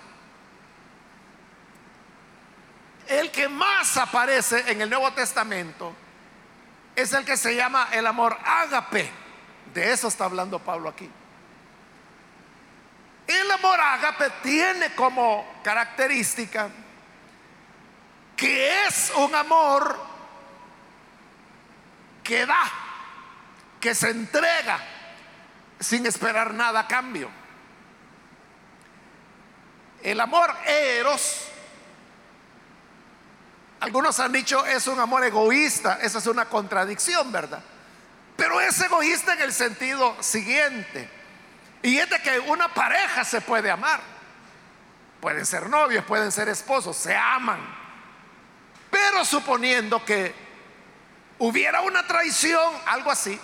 el 3.09 3.31
que 3.33 3.49
más 3.49 3.97
aparece 3.97 4.71
en 4.71 4.81
el 4.81 4.89
Nuevo 4.89 5.13
Testamento 5.13 5.93
es 6.95 7.13
el 7.13 7.25
que 7.25 7.37
se 7.37 7.55
llama 7.57 7.89
el 7.93 8.07
amor 8.07 8.39
ágape. 8.45 9.11
De 9.75 9.93
eso 9.93 10.07
está 10.07 10.25
hablando 10.27 10.61
Pablo 10.61 10.89
aquí. 10.89 11.11
El 13.27 13.51
amor 13.51 13.81
ágape 13.81 14.31
tiene 14.43 14.95
como 14.95 15.61
característica 15.63 16.69
que 18.37 18.85
es 18.85 19.13
un 19.17 19.35
amor 19.35 19.99
que 22.23 22.45
da, 22.45 22.63
que 23.81 23.95
se 23.95 24.11
entrega 24.11 24.79
sin 25.81 26.05
esperar 26.07 26.53
nada 26.53 26.81
a 26.81 26.89
cambio. 26.89 27.31
El 30.03 30.21
amor 30.21 30.55
eros, 30.67 31.49
algunos 33.81 34.21
han 34.21 34.33
dicho 34.33 34.67
es 34.67 34.87
un 34.87 35.01
amor 35.01 35.25
egoísta, 35.25 35.99
esa 36.03 36.19
es 36.19 36.27
una 36.27 36.47
contradicción, 36.47 37.33
¿verdad? 37.33 37.63
Pero 38.37 38.61
es 38.61 38.79
egoísta 38.81 39.33
en 39.35 39.43
el 39.43 39.53
sentido 39.53 40.23
siguiente 40.23 41.24
y 41.85 41.99
es 41.99 42.09
de 42.09 42.19
que 42.19 42.41
una 42.41 42.73
pareja 42.73 43.25
se 43.25 43.43
puede 43.43 43.71
amar. 43.71 44.01
Pueden 45.21 45.45
ser 45.45 45.69
novios, 45.69 46.03
pueden 46.07 46.33
ser 46.33 46.49
esposos, 46.49 46.97
se 46.97 47.15
aman. 47.15 47.61
Pero 48.91 49.23
suponiendo 49.23 50.03
que 50.03 50.35
hubiera 51.39 51.83
una 51.83 52.07
traición, 52.07 52.73
algo 52.87 53.11
así, 53.11 53.39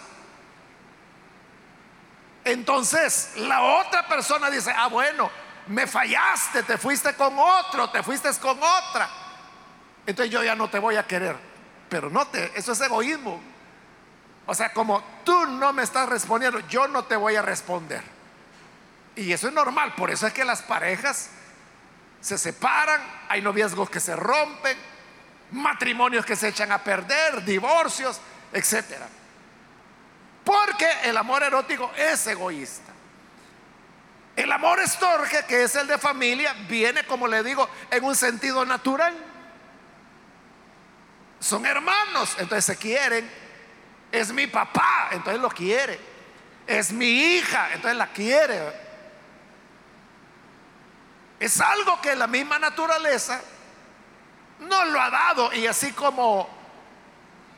entonces 2.42 3.32
la 3.36 3.60
otra 3.60 4.08
persona 4.08 4.48
dice, 4.48 4.72
ah, 4.74 4.88
bueno, 4.88 5.30
me 5.66 5.86
fallaste, 5.86 6.62
te 6.62 6.78
fuiste 6.78 7.12
con 7.16 7.38
otro, 7.38 7.90
te 7.90 8.02
fuiste 8.02 8.30
con 8.40 8.58
otra. 8.58 9.10
Entonces 10.06 10.32
yo 10.32 10.42
ya 10.42 10.54
no 10.54 10.70
te 10.70 10.78
voy 10.78 10.96
a 10.96 11.06
querer. 11.06 11.36
Pero 11.90 12.08
no 12.08 12.26
te, 12.26 12.58
eso 12.58 12.72
es 12.72 12.80
egoísmo. 12.80 13.38
O 14.46 14.54
sea, 14.54 14.72
como 14.72 15.04
tú 15.24 15.44
no 15.44 15.74
me 15.74 15.82
estás 15.82 16.08
respondiendo, 16.08 16.60
yo 16.68 16.88
no 16.88 17.04
te 17.04 17.16
voy 17.16 17.36
a 17.36 17.42
responder. 17.42 18.19
Y 19.16 19.32
eso 19.32 19.48
es 19.48 19.54
normal, 19.54 19.94
por 19.94 20.10
eso 20.10 20.26
es 20.26 20.32
que 20.32 20.44
las 20.44 20.62
parejas 20.62 21.30
se 22.20 22.38
separan, 22.38 23.00
hay 23.28 23.40
noviazgos 23.42 23.90
que 23.90 24.00
se 24.00 24.14
rompen, 24.14 24.76
matrimonios 25.52 26.24
que 26.24 26.36
se 26.36 26.48
echan 26.48 26.70
a 26.72 26.82
perder, 26.82 27.44
divorcios, 27.44 28.20
etc. 28.52 28.84
Porque 30.44 30.86
el 31.04 31.16
amor 31.16 31.42
erótico 31.42 31.90
es 31.96 32.26
egoísta. 32.26 32.92
El 34.36 34.50
amor 34.52 34.80
estorge, 34.80 35.44
que 35.46 35.64
es 35.64 35.74
el 35.74 35.86
de 35.86 35.98
familia, 35.98 36.54
viene, 36.68 37.04
como 37.04 37.26
le 37.26 37.42
digo, 37.42 37.68
en 37.90 38.04
un 38.04 38.14
sentido 38.14 38.64
natural. 38.64 39.14
Son 41.40 41.64
hermanos, 41.66 42.36
entonces 42.38 42.64
se 42.64 42.76
quieren. 42.76 43.30
Es 44.12 44.32
mi 44.32 44.46
papá, 44.46 45.08
entonces 45.12 45.40
lo 45.40 45.50
quiere. 45.50 45.98
Es 46.66 46.92
mi 46.92 47.06
hija, 47.06 47.70
entonces 47.72 47.96
la 47.96 48.06
quiere. 48.12 48.89
Es 51.40 51.58
algo 51.58 52.00
que 52.02 52.14
la 52.14 52.26
misma 52.26 52.58
naturaleza 52.58 53.40
nos 54.60 54.88
lo 54.88 55.00
ha 55.00 55.08
dado 55.08 55.52
y 55.54 55.66
así 55.66 55.90
como 55.92 56.46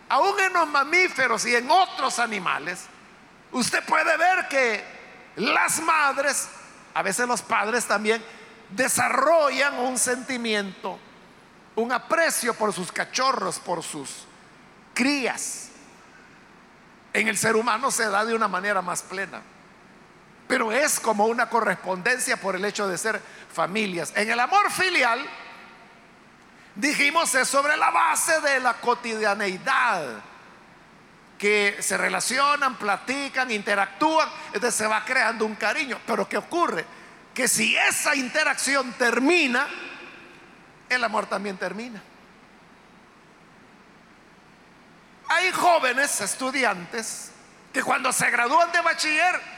aún 0.09 0.39
en 0.39 0.53
los 0.53 0.69
mamíferos 0.69 1.45
y 1.47 1.57
en 1.57 1.69
otros 1.69 2.21
animales, 2.21 2.85
usted 3.51 3.85
puede 3.85 4.17
ver 4.17 4.47
que 4.47 4.85
las 5.35 5.81
madres, 5.81 6.49
a 6.95 7.03
veces 7.03 7.27
los 7.27 7.43
padres 7.43 7.85
también, 7.87 8.25
desarrollan 8.71 9.77
un 9.81 9.99
sentimiento, 9.99 10.97
un 11.75 11.91
aprecio 11.91 12.55
por 12.55 12.73
sus 12.73 12.93
cachorros, 12.93 13.59
por 13.59 13.83
sus 13.83 14.27
crías. 14.95 15.71
En 17.13 17.27
el 17.27 17.37
ser 17.37 17.57
humano 17.57 17.91
se 17.91 18.09
da 18.09 18.25
de 18.25 18.35
una 18.35 18.47
manera 18.47 18.81
más 18.81 19.03
plena 19.03 19.43
pero 20.53 20.71
es 20.71 21.01
como 21.01 21.25
una 21.29 21.49
correspondencia 21.49 22.37
por 22.37 22.55
el 22.55 22.63
hecho 22.67 22.87
de 22.87 22.99
ser 22.99 23.19
familias. 23.55 24.13
En 24.15 24.29
el 24.29 24.39
amor 24.39 24.71
filial, 24.71 25.19
dijimos, 26.75 27.35
es 27.35 27.49
sobre 27.49 27.75
la 27.79 27.89
base 27.89 28.39
de 28.43 28.61
la 28.61 28.75
cotidianeidad, 28.75 30.23
que 31.39 31.79
se 31.81 31.97
relacionan, 31.97 32.77
platican, 32.77 33.51
interactúan, 33.51 34.29
entonces 34.49 34.75
se 34.75 34.87
va 34.87 35.03
creando 35.07 35.47
un 35.47 35.55
cariño. 35.55 35.99
Pero 36.07 36.29
¿qué 36.29 36.37
ocurre? 36.37 36.85
Que 37.33 37.49
si 37.49 37.75
esa 37.75 38.15
interacción 38.15 38.93
termina, 38.99 39.67
el 40.91 41.03
amor 41.03 41.25
también 41.25 41.57
termina. 41.57 42.03
Hay 45.29 45.51
jóvenes 45.51 46.21
estudiantes 46.21 47.33
que 47.73 47.83
cuando 47.83 48.13
se 48.13 48.31
gradúan 48.31 48.71
de 48.71 48.83
bachiller, 48.83 49.52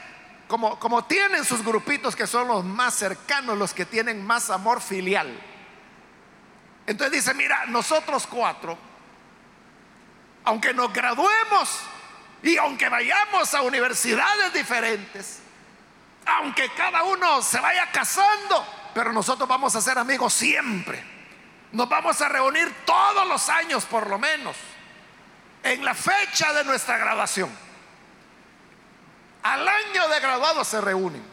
como, 0.47 1.05
tienen 1.05 1.43
sus 1.43 1.63
grupitos 1.63 2.15
que 2.15 2.27
son 2.27 2.47
los 2.47 2.63
más 2.63 2.95
cercanos, 2.95 3.57
los 3.57 3.73
que 3.73 3.85
tienen 3.85 4.25
más 4.25 4.49
amor 4.49 4.81
filial. 4.81 5.39
Entonces 6.87 7.13
dice, 7.13 7.33
mira, 7.33 7.65
nosotros 7.65 8.27
cuatro 8.27 8.77
aunque 10.45 10.73
nos 10.73 10.93
graduemos 10.93 11.79
y 12.43 12.57
aunque 12.57 12.87
vayamos 12.87 13.53
a 13.53 13.61
universidades 13.61 14.53
diferentes, 14.53 15.39
aunque 16.25 16.69
cada 16.73 17.03
uno 17.03 17.41
se 17.41 17.59
vaya 17.59 17.91
casando, 17.91 18.65
pero 18.93 19.11
nosotros 19.11 19.49
vamos 19.49 19.75
a 19.75 19.81
ser 19.81 19.97
amigos 19.97 20.33
siempre. 20.33 21.03
Nos 21.71 21.89
vamos 21.89 22.21
a 22.21 22.29
reunir 22.29 22.71
todos 22.85 23.27
los 23.27 23.49
años 23.49 23.85
por 23.85 24.07
lo 24.07 24.17
menos, 24.19 24.55
en 25.63 25.83
la 25.83 25.95
fecha 25.95 26.53
de 26.53 26.63
nuestra 26.63 26.97
graduación. 26.97 27.49
Al 29.45 29.67
año 29.67 30.07
de 30.07 30.19
graduados 30.19 30.67
se 30.67 30.81
reúnen. 30.81 31.23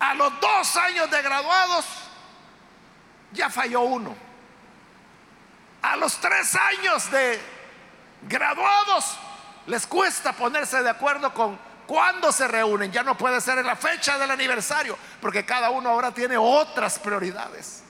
A 0.00 0.14
los 0.14 0.40
dos 0.40 0.76
años 0.78 1.10
de 1.10 1.20
graduados 1.20 1.84
ya 3.32 3.50
falló 3.50 3.82
uno. 3.82 4.16
A 5.82 5.94
los 5.96 6.16
tres 6.16 6.54
años 6.54 7.10
de 7.10 7.38
graduados 8.22 9.18
les 9.66 9.86
cuesta 9.86 10.32
ponerse 10.32 10.82
de 10.82 10.88
acuerdo 10.88 11.34
con 11.34 11.58
cuándo 11.86 12.32
se 12.32 12.48
reúnen. 12.48 12.90
Ya 12.90 13.02
no 13.02 13.14
puede 13.14 13.38
ser 13.42 13.58
en 13.58 13.66
la 13.66 13.76
fecha 13.76 14.16
del 14.16 14.30
aniversario, 14.30 14.96
porque 15.20 15.44
cada 15.44 15.68
uno 15.68 15.90
ahora 15.90 16.12
tiene 16.12 16.38
otras 16.38 16.98
prioridades. 16.98 17.82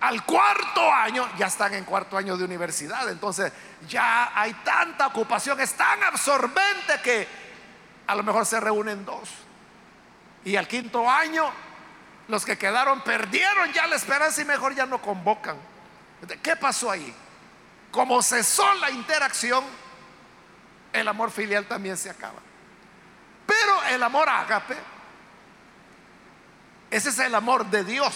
Al 0.00 0.22
cuarto 0.26 0.92
año, 0.92 1.26
ya 1.38 1.46
están 1.46 1.72
en 1.72 1.84
cuarto 1.84 2.18
año 2.18 2.36
de 2.36 2.44
universidad, 2.44 3.08
entonces 3.08 3.50
ya 3.88 4.32
hay 4.34 4.52
tanta 4.54 5.06
ocupación, 5.08 5.60
es 5.60 5.74
tan 5.74 6.02
absorbente 6.02 7.00
que 7.02 7.28
a 8.06 8.14
lo 8.14 8.22
mejor 8.22 8.46
se 8.46 8.60
reúnen 8.60 9.04
dos. 9.04 9.28
Y 10.44 10.56
al 10.56 10.66
quinto 10.66 11.08
año, 11.08 11.50
los 12.28 12.44
que 12.44 12.58
quedaron 12.58 13.02
perdieron 13.02 13.72
ya 13.72 13.86
la 13.86 13.96
esperanza 13.96 14.40
y 14.42 14.44
mejor 14.44 14.74
ya 14.74 14.86
no 14.86 15.00
convocan. 15.00 15.56
¿Qué 16.42 16.56
pasó 16.56 16.90
ahí? 16.90 17.14
Como 17.90 18.22
cesó 18.22 18.72
la 18.74 18.90
interacción, 18.90 19.64
el 20.92 21.08
amor 21.08 21.30
filial 21.30 21.66
también 21.66 21.96
se 21.96 22.10
acaba. 22.10 22.40
Pero 23.46 23.82
el 23.84 24.02
amor 24.02 24.28
ágape, 24.28 24.76
ese 26.90 27.08
es 27.08 27.18
el 27.18 27.34
amor 27.34 27.66
de 27.66 27.84
Dios. 27.84 28.14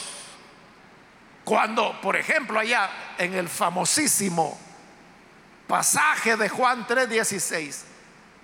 Cuando, 1.44 2.00
por 2.00 2.16
ejemplo, 2.16 2.58
allá 2.58 2.90
en 3.18 3.34
el 3.34 3.48
famosísimo 3.48 4.65
pasaje 5.66 6.36
de 6.36 6.48
Juan 6.48 6.86
3:16, 6.86 7.84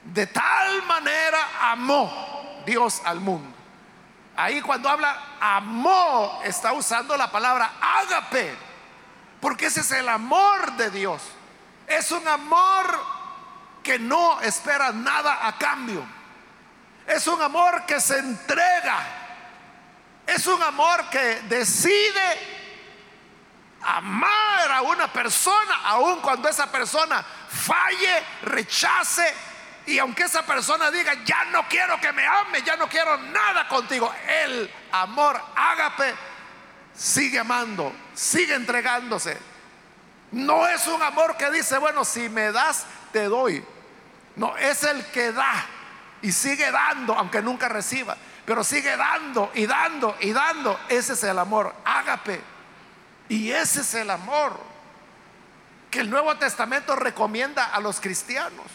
de 0.05 0.27
tal 0.27 0.83
manera 0.83 1.39
amó 1.61 2.63
Dios 2.67 3.01
al 3.05 3.21
mundo. 3.21 3.57
Ahí 4.37 4.61
cuando 4.63 4.89
habla 4.89 5.37
amó, 5.41 6.41
está 6.45 6.73
usando 6.73 7.17
la 7.17 7.31
palabra 7.31 7.73
ágape 7.81 8.57
porque 9.43 9.67
ese 9.67 9.81
es 9.81 9.91
el 9.91 10.09
amor 10.09 10.73
de 10.77 10.91
Dios. 10.91 11.21
Es 11.89 12.13
un 12.13 12.27
amor 12.29 12.87
que 13.83 13.99
no 13.99 14.41
espera 14.41 14.93
nada 14.93 15.47
a 15.49 15.59
cambio. 15.59 16.07
Es 17.09 17.27
un 17.27 17.43
amor 17.43 17.85
que 17.85 18.01
se 18.01 18.21
entrega. 18.21 19.05
Es 20.25 20.47
un 20.47 20.63
amor 20.63 21.11
que 21.11 21.43
decide 21.49 22.62
amar 23.83 24.73
a 24.73 24.83
una 24.83 25.13
persona, 25.13 25.81
aun 25.85 26.21
cuando 26.21 26.49
esa 26.49 26.71
persona 26.71 27.25
falle, 27.49 28.23
rechace, 28.43 29.35
y 29.87 29.99
aunque 29.99 30.25
esa 30.25 30.43
persona 30.47 30.91
diga, 30.91 31.13
ya 31.25 31.45
no 31.47 31.69
quiero 31.69 32.01
que 32.01 32.13
me 32.13 32.25
ame, 32.25 32.63
ya 32.63 32.77
no 32.77 32.89
quiero 32.89 33.17
nada 33.19 33.67
contigo, 33.69 34.13
el 34.45 34.73
amor 34.93 35.41
ágape 35.57 36.15
sigue 36.95 37.39
amando, 37.39 37.93
sigue 38.15 38.55
entregándose. 38.55 39.37
No 40.31 40.67
es 40.67 40.87
un 40.87 41.03
amor 41.03 41.37
que 41.37 41.51
dice, 41.51 41.79
bueno, 41.79 42.05
si 42.05 42.29
me 42.29 42.53
das, 42.53 42.87
te 43.13 43.25
doy. 43.25 43.65
No, 44.37 44.57
es 44.57 44.83
el 44.85 45.05
que 45.07 45.33
da 45.33 45.67
y 46.23 46.33
sigue 46.33 46.71
dando, 46.71 47.15
aunque 47.15 47.43
nunca 47.43 47.69
reciba, 47.69 48.17
pero 48.47 48.65
sigue 48.65 48.97
dando 48.97 49.51
y 49.55 49.67
dando 49.67 50.17
y 50.21 50.33
dando. 50.33 50.79
Ese 50.89 51.15
es 51.15 51.25
el 51.25 51.39
amor, 51.39 51.75
ágape. 51.85 52.41
Y 53.33 53.51
ese 53.51 53.81
es 53.81 53.95
el 53.95 54.11
amor 54.11 54.61
que 55.91 56.01
el 56.01 56.11
Nuevo 56.11 56.37
Testamento 56.37 56.95
recomienda 56.95 57.65
a 57.65 57.81
los 57.81 57.99
cristianos. 57.99 58.67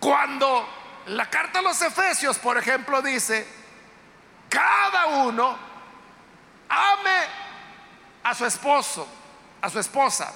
Cuando 0.00 0.68
la 1.06 1.30
carta 1.30 1.60
a 1.60 1.62
los 1.62 1.80
Efesios, 1.80 2.36
por 2.40 2.58
ejemplo, 2.58 3.00
dice, 3.00 3.46
cada 4.48 5.06
uno 5.06 5.56
ame 6.68 7.26
a 8.24 8.34
su 8.34 8.44
esposo, 8.44 9.06
a 9.60 9.70
su 9.70 9.78
esposa. 9.78 10.32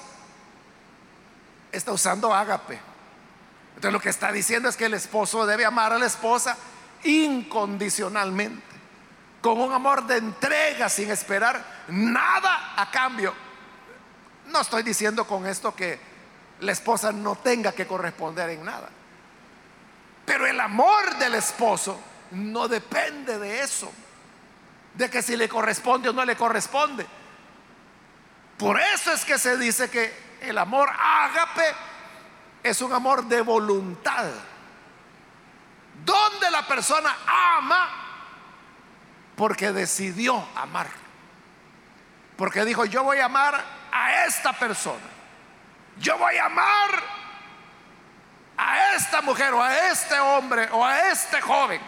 Está 1.73 1.91
usando 1.91 2.33
ágape. 2.33 2.79
Entonces 3.75 3.91
lo 3.91 3.99
que 3.99 4.09
está 4.11 4.31
diciendo 4.31 4.69
es 4.69 4.77
que 4.77 4.85
el 4.85 4.93
esposo 4.93 5.45
debe 5.45 5.65
amar 5.65 5.91
a 5.91 5.99
la 5.99 6.05
esposa 6.05 6.55
incondicionalmente, 7.03 8.76
con 9.47 9.61
un 9.61 9.71
amor 9.71 10.05
de 10.05 10.17
entrega 10.17 10.89
sin 10.89 11.09
esperar 11.09 11.63
nada 11.87 12.73
a 12.75 12.91
cambio. 12.91 13.33
No 14.47 14.59
estoy 14.59 14.83
diciendo 14.83 15.25
con 15.25 15.47
esto 15.47 15.73
que 15.73 15.97
la 16.59 16.73
esposa 16.73 17.13
no 17.13 17.37
tenga 17.37 17.71
que 17.71 17.87
corresponder 17.87 18.49
en 18.49 18.65
nada. 18.65 18.89
Pero 20.25 20.45
el 20.45 20.59
amor 20.59 21.15
del 21.15 21.35
esposo 21.35 21.97
no 22.31 22.67
depende 22.67 23.39
de 23.39 23.61
eso 23.61 23.89
de 24.95 25.09
que 25.09 25.21
si 25.21 25.37
le 25.37 25.47
corresponde 25.47 26.09
o 26.09 26.13
no 26.13 26.25
le 26.25 26.35
corresponde. 26.35 27.07
Por 28.57 28.77
eso 28.77 29.13
es 29.13 29.23
que 29.23 29.39
se 29.39 29.57
dice 29.57 29.89
que 29.89 30.13
el 30.41 30.57
amor 30.57 30.89
ágape 30.89 31.73
es 32.63 32.81
un 32.81 32.91
amor 32.91 33.23
de 33.23 33.39
voluntad. 33.39 34.25
Donde 36.03 36.51
la 36.51 36.67
persona 36.67 37.15
ama 37.57 38.06
porque 39.37 39.71
decidió 39.71 40.45
amar. 40.55 40.87
Porque 42.35 42.65
dijo, 42.65 42.83
yo 42.83 43.03
voy 43.03 43.19
a 43.19 43.25
amar 43.25 43.63
a 43.91 44.25
esta 44.25 44.51
persona. 44.51 45.05
Yo 45.99 46.17
voy 46.17 46.35
a 46.35 46.47
amar 46.47 47.03
a 48.57 48.95
esta 48.95 49.21
mujer 49.21 49.53
o 49.53 49.63
a 49.63 49.89
este 49.89 50.19
hombre 50.19 50.67
o 50.73 50.83
a 50.83 51.09
este 51.11 51.39
joven 51.39 51.81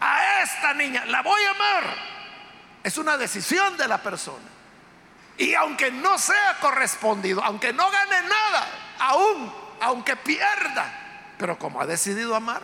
a 0.00 0.42
esta 0.42 0.74
niña, 0.74 1.04
la 1.06 1.22
voy 1.22 1.42
a 1.42 1.50
amar. 1.50 1.96
Es 2.82 2.98
una 2.98 3.16
decisión 3.16 3.76
de 3.76 3.88
la 3.88 4.02
persona. 4.02 4.44
Y 5.38 5.54
aunque 5.54 5.90
no 5.90 6.18
sea 6.18 6.56
correspondido, 6.60 7.42
aunque 7.44 7.72
no 7.72 7.90
gane 7.90 8.22
nada, 8.22 8.68
aún, 8.98 9.52
aunque 9.80 10.16
pierda, 10.16 11.34
pero 11.38 11.58
como 11.58 11.80
ha 11.80 11.86
decidido 11.86 12.34
amar, 12.34 12.62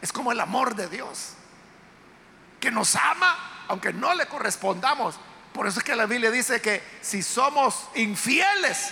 es 0.00 0.12
como 0.12 0.32
el 0.32 0.40
amor 0.40 0.74
de 0.74 0.88
Dios, 0.88 1.34
que 2.62 2.70
nos 2.70 2.94
ama 2.94 3.64
aunque 3.68 3.92
no 3.92 4.14
le 4.14 4.26
correspondamos. 4.26 5.16
Por 5.52 5.66
eso 5.66 5.80
es 5.80 5.84
que 5.84 5.96
la 5.96 6.06
Biblia 6.06 6.30
dice 6.30 6.62
que 6.62 6.82
si 7.02 7.22
somos 7.22 7.88
infieles, 7.96 8.90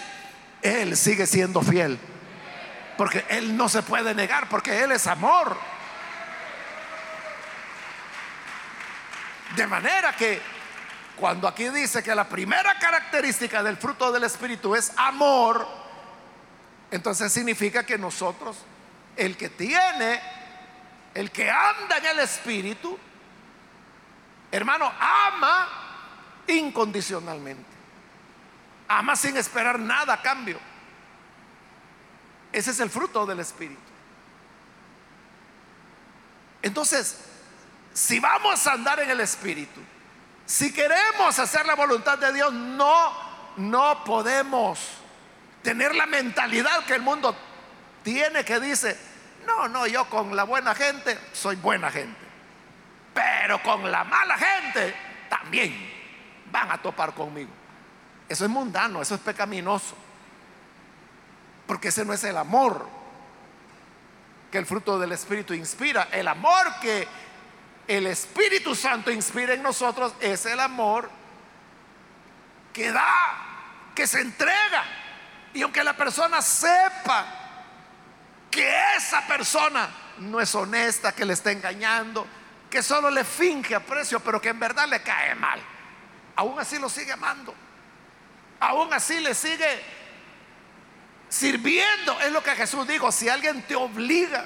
Él 0.61 0.97
sigue 0.97 1.27
siendo 1.27 1.63
fiel. 1.63 1.99
Porque 2.99 3.25
Él 3.29 3.57
no 3.57 3.69
se 3.69 3.83
puede 3.83 4.13
negar, 4.13 4.49
porque 4.49 4.83
Él 4.83 4.91
es 4.93 5.07
amor. 5.07 5.57
De 9.55 9.67
manera 9.67 10.17
que 10.17 10.43
cuando 11.17 11.47
aquí 11.47 11.69
dice 11.69 12.03
que 12.03 12.15
la 12.15 12.29
primera 12.29 12.77
característica 12.79 13.63
del 13.63 13.77
fruto 13.77 14.11
del 14.11 14.25
Espíritu 14.25 14.75
es 14.75 14.93
amor, 14.97 15.67
entonces 16.91 17.33
significa 17.33 17.87
que 17.87 17.97
nosotros, 17.97 18.57
el 19.17 19.37
que 19.37 19.49
tiene, 19.49 20.21
el 21.15 21.31
que 21.31 21.49
anda 21.49 21.99
en 21.99 22.07
el 22.07 22.19
Espíritu, 22.19 22.99
hermano, 24.51 24.93
ama 24.99 25.69
incondicionalmente. 26.47 27.71
Ama 28.89 29.15
sin 29.15 29.37
esperar 29.37 29.79
nada 29.79 30.15
a 30.15 30.23
cambio. 30.23 30.59
Ese 32.53 32.73
es 32.73 32.81
el 32.81 32.91
fruto 32.91 33.25
del 33.27 33.41
Espíritu. 33.41 33.81
Entonces, 36.63 37.25
si 37.93 38.19
vamos 38.21 38.67
a 38.67 38.73
andar 38.73 39.01
en 39.01 39.11
el 39.11 39.21
Espíritu, 39.21 39.81
si 40.45 40.73
queremos 40.73 41.39
hacer 41.39 41.65
la 41.67 41.75
voluntad 41.75 42.19
de 42.19 42.33
Dios, 42.33 42.53
no, 42.53 43.13
no 43.57 44.05
podemos 44.05 44.81
tener 45.63 45.95
la 45.95 46.07
mentalidad 46.07 46.85
que 46.85 46.95
el 46.95 47.03
mundo 47.03 47.37
tiene 48.03 48.45
que 48.45 48.59
dice, 48.61 48.99
no, 49.47 49.69
no, 49.69 49.87
yo 49.87 50.09
con 50.09 50.35
la 50.35 50.45
buena 50.45 50.75
gente 50.75 51.19
soy 51.33 51.57
buena 51.57 51.91
gente, 51.91 52.19
pero 53.15 53.63
con 53.63 53.91
la 53.91 54.05
mala 54.05 54.37
gente 54.37 54.95
también 55.29 55.75
van 56.51 56.71
a 56.71 56.79
topar 56.79 57.15
conmigo. 57.15 57.51
Eso 58.29 58.45
es 58.45 58.51
mundano, 58.51 59.03
eso 59.03 59.15
es 59.15 59.21
pecaminoso, 59.21 59.97
porque 61.67 61.89
ese 61.89 62.05
no 62.05 62.13
es 62.13 62.23
el 62.25 62.37
amor 62.37 63.01
que 64.51 64.59
el 64.59 64.67
fruto 64.67 64.99
del 64.99 65.13
Espíritu 65.13 65.55
inspira. 65.55 66.09
El 66.11 66.29
amor 66.29 66.75
que 66.81 67.07
el 67.87 68.07
Espíritu 68.07 68.75
Santo 68.75 69.11
inspira 69.11 69.55
en 69.55 69.63
nosotros 69.63 70.15
es 70.21 70.47
el 70.47 70.61
amor 70.61 71.11
que 72.73 72.91
da, 72.93 73.93
que 73.95 74.07
se 74.07 74.21
entrega. 74.21 74.85
Y 75.55 75.63
aunque 75.63 75.83
la 75.83 75.97
persona 75.97 76.43
sepa 76.43 77.27
que 78.51 78.95
esa 78.97 79.27
persona 79.27 79.89
no 80.19 80.41
es 80.41 80.55
honesta, 80.55 81.13
que 81.13 81.25
le 81.25 81.33
está 81.33 81.53
engañando, 81.53 82.27
que 82.71 82.83
solo 82.83 83.11
le 83.11 83.25
finge 83.25 83.75
aprecio, 83.75 84.21
pero 84.21 84.41
que 84.41 84.49
en 84.49 84.61
verdad 84.61 84.89
le 84.89 85.03
cae 85.03 85.35
mal, 85.35 85.61
aún 86.37 86.59
así 86.59 86.79
lo 86.79 86.89
sigue 86.89 87.13
amando. 87.13 87.55
Aún 88.61 88.93
así 88.93 89.19
le 89.21 89.35
sigue 89.35 89.83
sirviendo. 91.29 92.21
Es 92.21 92.31
lo 92.31 92.43
que 92.43 92.55
Jesús 92.55 92.87
dijo, 92.87 93.11
si 93.11 93.29
alguien 93.29 93.63
te 93.63 93.75
obliga 93.75 94.45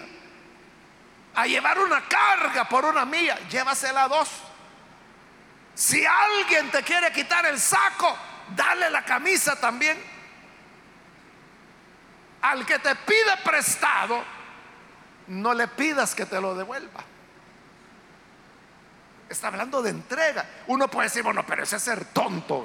a 1.34 1.46
llevar 1.46 1.78
una 1.80 2.00
carga 2.06 2.68
por 2.68 2.84
una 2.84 3.04
mía, 3.04 3.37
llévasela 3.50 4.06
dos. 4.06 4.28
Si 5.74 6.06
alguien 6.06 6.70
te 6.70 6.84
quiere 6.84 7.12
quitar 7.12 7.44
el 7.46 7.58
saco, 7.58 8.16
dale 8.54 8.88
la 8.88 9.04
camisa 9.04 9.58
también. 9.60 10.00
Al 12.42 12.64
que 12.64 12.78
te 12.78 12.94
pide 12.94 13.37
prestado, 13.44 14.22
no 15.26 15.54
le 15.54 15.66
pidas 15.66 16.14
que 16.14 16.24
te 16.24 16.40
lo 16.40 16.54
devuelva. 16.54 17.02
Está 19.34 19.48
hablando 19.48 19.82
de 19.82 19.90
entrega. 19.90 20.48
Uno 20.68 20.88
puede 20.88 21.08
decir, 21.08 21.24
bueno, 21.24 21.44
pero 21.44 21.64
ese 21.64 21.74
es 21.76 21.82
ser 21.82 22.04
tonto. 22.06 22.64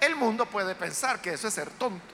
El 0.00 0.16
mundo 0.16 0.44
puede 0.46 0.74
pensar 0.74 1.20
que 1.20 1.34
eso 1.34 1.46
es 1.46 1.54
ser 1.54 1.70
tonto. 1.70 2.12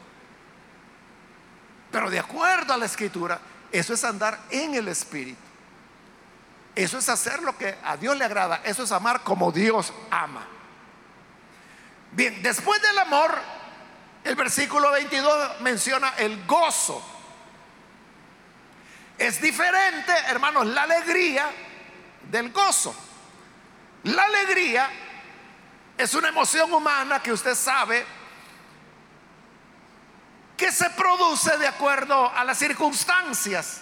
Pero 1.90 2.10
de 2.10 2.18
acuerdo 2.18 2.74
a 2.74 2.76
la 2.76 2.84
escritura, 2.84 3.40
eso 3.72 3.94
es 3.94 4.04
andar 4.04 4.38
en 4.50 4.74
el 4.74 4.88
Espíritu. 4.88 5.40
Eso 6.74 6.98
es 6.98 7.08
hacer 7.08 7.42
lo 7.42 7.56
que 7.56 7.78
a 7.82 7.96
Dios 7.96 8.14
le 8.14 8.26
agrada. 8.26 8.60
Eso 8.62 8.82
es 8.82 8.92
amar 8.92 9.22
como 9.22 9.50
Dios 9.50 9.90
ama. 10.10 10.46
Bien, 12.12 12.42
después 12.42 12.82
del 12.82 12.98
amor, 12.98 13.38
el 14.22 14.36
versículo 14.36 14.90
22 14.90 15.62
menciona 15.62 16.12
el 16.18 16.44
gozo. 16.44 17.02
Es 19.16 19.40
diferente, 19.40 20.12
hermanos, 20.28 20.66
la 20.66 20.82
alegría 20.82 21.50
del 22.30 22.52
gozo. 22.52 22.94
La 24.06 24.22
alegría 24.22 24.88
es 25.98 26.14
una 26.14 26.28
emoción 26.28 26.72
humana 26.72 27.20
que 27.20 27.32
usted 27.32 27.56
sabe 27.56 28.06
que 30.56 30.70
se 30.70 30.88
produce 30.90 31.58
de 31.58 31.66
acuerdo 31.66 32.30
a 32.32 32.44
las 32.44 32.56
circunstancias 32.56 33.80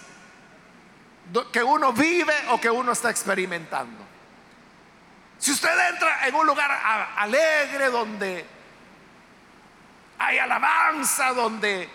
que 1.51 1.61
uno 1.61 1.93
vive 1.93 2.33
o 2.49 2.59
que 2.59 2.71
uno 2.71 2.93
está 2.93 3.11
experimentando. 3.11 4.03
Si 5.37 5.51
usted 5.51 5.89
entra 5.91 6.27
en 6.27 6.33
un 6.33 6.47
lugar 6.47 6.71
alegre 7.17 7.91
donde 7.91 8.45
hay 10.17 10.39
alabanza, 10.39 11.33
donde 11.33 11.87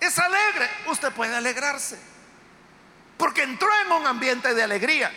es 0.00 0.18
alegre, 0.18 0.68
usted 0.88 1.12
puede 1.12 1.34
alegrarse. 1.34 1.98
Porque 3.16 3.42
entró 3.42 3.68
en 3.86 3.92
un 3.92 4.06
ambiente 4.06 4.54
de 4.54 4.62
alegría. 4.62 5.10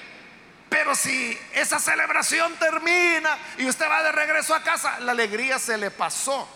Pero 0.72 0.96
si 0.96 1.38
esa 1.54 1.78
celebración 1.78 2.56
termina 2.56 3.38
y 3.60 3.68
usted 3.68 3.88
va 3.88 4.02
de 4.02 4.12
regreso 4.12 4.56
a 4.56 4.64
casa, 4.64 5.00
la 5.02 5.12
alegría 5.12 5.60
se 5.60 5.78
le 5.78 5.92
pasó. 5.92 6.48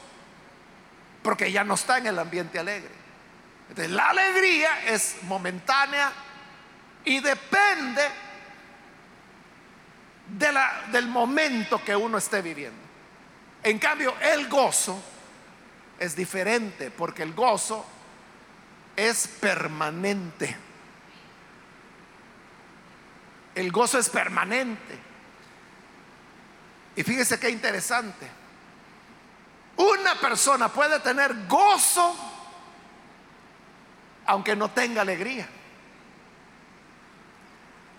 Porque 1.22 1.52
ya 1.52 1.64
no 1.64 1.76
está 1.76 2.00
en 2.00 2.08
el 2.08 2.18
ambiente 2.18 2.58
alegre 2.58 3.06
la 3.90 4.10
alegría 4.10 4.86
es 4.86 5.18
momentánea 5.24 6.12
y 7.04 7.20
depende 7.20 8.02
de 10.28 10.52
la, 10.52 10.86
del 10.92 11.08
momento 11.08 11.84
que 11.84 11.96
uno 11.96 12.18
esté 12.18 12.42
viviendo. 12.42 12.80
En 13.64 13.80
cambio, 13.80 14.16
el 14.22 14.48
gozo 14.48 15.02
es 16.00 16.16
diferente 16.16 16.92
porque 16.92 17.24
el 17.24 17.34
gozo 17.34 17.86
es 18.96 19.28
permanente. 19.28 20.56
El 23.56 23.72
gozo 23.72 23.98
es 23.98 24.10
permanente. 24.10 25.00
Y 26.98 27.04
fíjese 27.04 27.40
qué 27.40 27.50
interesante. 27.50 28.30
Una 29.78 30.16
persona 30.16 30.70
puede 30.70 31.00
tener 31.00 31.48
gozo 31.48 32.34
aunque 34.28 34.56
no 34.56 34.72
tenga 34.72 35.02
alegría. 35.02 35.48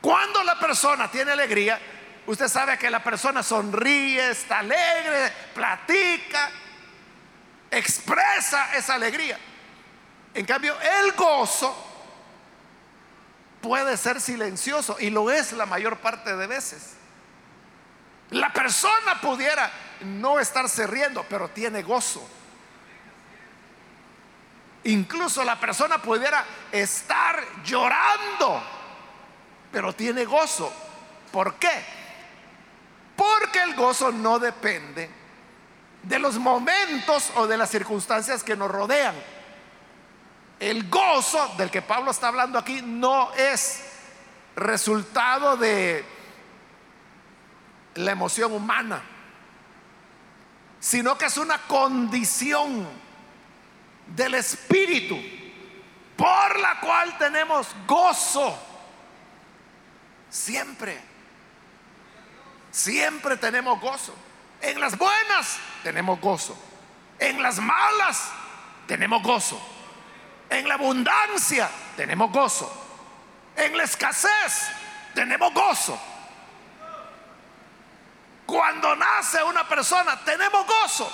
Cuando 0.00 0.42
la 0.44 0.58
persona 0.58 1.10
tiene 1.10 1.32
alegría, 1.32 1.80
usted 2.26 2.48
sabe 2.48 2.78
que 2.78 2.90
la 2.90 3.02
persona 3.02 3.42
sonríe, 3.42 4.30
está 4.30 4.58
alegre, 4.58 5.32
platica, 5.54 6.50
expresa 7.70 8.74
esa 8.74 8.94
alegría. 8.94 9.38
En 10.34 10.44
cambio, 10.44 10.76
el 10.80 11.12
gozo 11.12 11.95
puede 13.66 13.96
ser 13.96 14.20
silencioso 14.20 14.96
y 15.00 15.10
lo 15.10 15.28
es 15.28 15.52
la 15.52 15.66
mayor 15.66 15.98
parte 15.98 16.36
de 16.36 16.46
veces. 16.46 16.92
La 18.30 18.52
persona 18.52 19.20
pudiera 19.20 19.68
no 20.02 20.38
estarse 20.38 20.86
riendo, 20.86 21.24
pero 21.28 21.48
tiene 21.48 21.82
gozo. 21.82 22.24
Incluso 24.84 25.42
la 25.42 25.58
persona 25.58 26.00
pudiera 26.00 26.44
estar 26.70 27.42
llorando, 27.64 28.62
pero 29.72 29.92
tiene 29.92 30.24
gozo. 30.24 30.72
¿Por 31.32 31.56
qué? 31.56 31.82
Porque 33.16 33.62
el 33.62 33.74
gozo 33.74 34.12
no 34.12 34.38
depende 34.38 35.10
de 36.04 36.18
los 36.20 36.38
momentos 36.38 37.32
o 37.34 37.48
de 37.48 37.56
las 37.56 37.70
circunstancias 37.70 38.44
que 38.44 38.54
nos 38.54 38.70
rodean. 38.70 39.16
El 40.58 40.88
gozo 40.88 41.54
del 41.58 41.70
que 41.70 41.82
Pablo 41.82 42.10
está 42.10 42.28
hablando 42.28 42.58
aquí 42.58 42.80
no 42.82 43.32
es 43.34 43.84
resultado 44.54 45.56
de 45.56 46.04
la 47.96 48.12
emoción 48.12 48.52
humana, 48.52 49.02
sino 50.80 51.18
que 51.18 51.26
es 51.26 51.36
una 51.36 51.58
condición 51.58 52.88
del 54.06 54.34
Espíritu, 54.34 55.18
por 56.16 56.58
la 56.58 56.80
cual 56.80 57.18
tenemos 57.18 57.68
gozo. 57.86 58.58
Siempre, 60.30 60.98
siempre 62.70 63.36
tenemos 63.36 63.78
gozo. 63.78 64.14
En 64.62 64.80
las 64.80 64.96
buenas 64.96 65.58
tenemos 65.82 66.18
gozo. 66.18 66.56
En 67.18 67.42
las 67.42 67.58
malas 67.58 68.30
tenemos 68.86 69.22
gozo. 69.22 69.75
En 70.50 70.68
la 70.68 70.74
abundancia 70.74 71.68
tenemos 71.96 72.30
gozo. 72.30 72.84
En 73.56 73.76
la 73.76 73.84
escasez 73.84 74.68
tenemos 75.14 75.52
gozo. 75.52 75.98
Cuando 78.44 78.94
nace 78.94 79.42
una 79.42 79.68
persona 79.68 80.20
tenemos 80.24 80.66
gozo. 80.66 81.10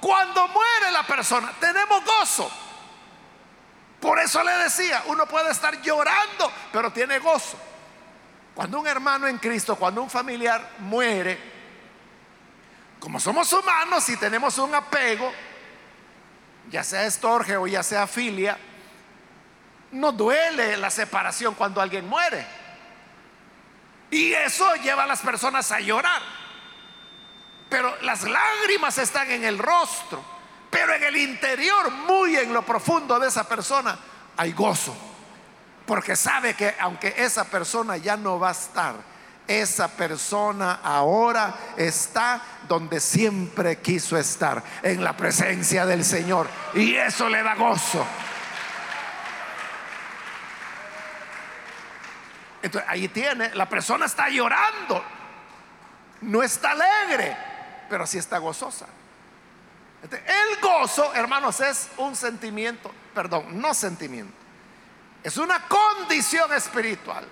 Cuando 0.00 0.48
muere 0.48 0.90
la 0.90 1.04
persona, 1.04 1.52
tenemos 1.60 2.04
gozo. 2.04 2.50
Por 4.00 4.18
eso 4.18 4.42
le 4.42 4.50
decía, 4.58 5.04
uno 5.06 5.26
puede 5.26 5.52
estar 5.52 5.80
llorando, 5.80 6.52
pero 6.72 6.90
tiene 6.90 7.20
gozo. 7.20 7.56
Cuando 8.52 8.80
un 8.80 8.86
hermano 8.88 9.28
en 9.28 9.38
Cristo, 9.38 9.76
cuando 9.76 10.02
un 10.02 10.10
familiar 10.10 10.72
muere, 10.80 11.38
como 12.98 13.20
somos 13.20 13.52
humanos 13.52 14.08
y 14.08 14.16
tenemos 14.16 14.58
un 14.58 14.74
apego, 14.74 15.32
ya 16.68 16.82
sea 16.82 17.06
estorge 17.06 17.56
o 17.56 17.68
ya 17.68 17.84
sea 17.84 18.08
filia, 18.08 18.58
no 19.92 20.12
duele 20.12 20.76
la 20.76 20.90
separación 20.90 21.54
cuando 21.54 21.80
alguien 21.80 22.08
muere. 22.08 22.44
Y 24.10 24.32
eso 24.32 24.74
lleva 24.76 25.04
a 25.04 25.06
las 25.06 25.20
personas 25.20 25.70
a 25.72 25.80
llorar. 25.80 26.20
Pero 27.68 27.94
las 28.02 28.22
lágrimas 28.24 28.98
están 28.98 29.30
en 29.30 29.44
el 29.44 29.58
rostro. 29.58 30.22
Pero 30.70 30.94
en 30.94 31.02
el 31.04 31.16
interior, 31.16 31.90
muy 31.90 32.36
en 32.36 32.52
lo 32.52 32.62
profundo 32.62 33.18
de 33.18 33.28
esa 33.28 33.48
persona, 33.48 33.98
hay 34.36 34.52
gozo. 34.52 34.94
Porque 35.86 36.16
sabe 36.16 36.54
que 36.54 36.74
aunque 36.80 37.14
esa 37.16 37.44
persona 37.44 37.96
ya 37.96 38.16
no 38.16 38.38
va 38.38 38.50
a 38.50 38.52
estar, 38.52 38.94
esa 39.46 39.88
persona 39.88 40.80
ahora 40.82 41.54
está 41.76 42.42
donde 42.68 43.00
siempre 43.00 43.80
quiso 43.80 44.16
estar, 44.16 44.62
en 44.82 45.02
la 45.02 45.16
presencia 45.16 45.84
del 45.84 46.04
Señor. 46.04 46.48
Y 46.74 46.94
eso 46.94 47.28
le 47.28 47.42
da 47.42 47.54
gozo. 47.54 48.06
Entonces 52.62 52.88
ahí 52.88 53.08
tiene, 53.08 53.54
la 53.54 53.68
persona 53.68 54.06
está 54.06 54.28
llorando, 54.28 55.04
no 56.22 56.42
está 56.42 56.70
alegre, 56.70 57.36
pero 57.88 58.06
sí 58.06 58.18
está 58.18 58.38
gozosa. 58.38 58.86
el 60.02 60.60
gozo, 60.60 61.12
hermanos, 61.14 61.60
es 61.60 61.90
un 61.96 62.14
sentimiento, 62.14 62.92
perdón, 63.14 63.60
no 63.60 63.74
sentimiento, 63.74 64.34
es 65.22 65.36
una 65.36 65.66
condición 65.66 66.52
espiritual 66.52 67.26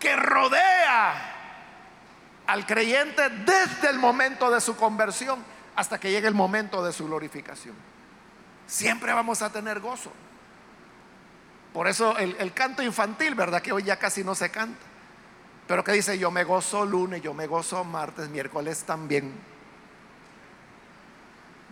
que 0.00 0.16
rodea 0.16 1.34
al 2.46 2.64
creyente 2.64 3.28
desde 3.28 3.90
el 3.90 3.98
momento 3.98 4.50
de 4.50 4.60
su 4.60 4.74
conversión 4.76 5.44
hasta 5.76 6.00
que 6.00 6.10
llegue 6.10 6.28
el 6.28 6.34
momento 6.34 6.82
de 6.82 6.92
su 6.92 7.06
glorificación. 7.06 7.76
Siempre 8.66 9.12
vamos 9.12 9.42
a 9.42 9.50
tener 9.52 9.80
gozo. 9.80 10.12
Por 11.72 11.86
eso 11.86 12.16
el, 12.16 12.52
canto 12.52 12.82
infantil, 12.82 13.34
¿verdad? 13.34 13.62
Que 13.62 13.72
hoy 13.72 13.84
ya 13.84 13.98
casi 13.98 14.24
no 14.24 14.34
se 14.34 14.50
canta. 14.50 14.78
Pero 15.66 15.84
que 15.84 15.92
dice, 15.92 16.18
yo 16.18 16.30
me 16.30 16.44
gozo 16.44 16.84
lunes, 16.86 17.22
yo 17.22 17.34
me 17.34 17.46
gozo 17.46 17.84
martes, 17.84 18.28
miércoles 18.30 18.84
también. 18.84 19.34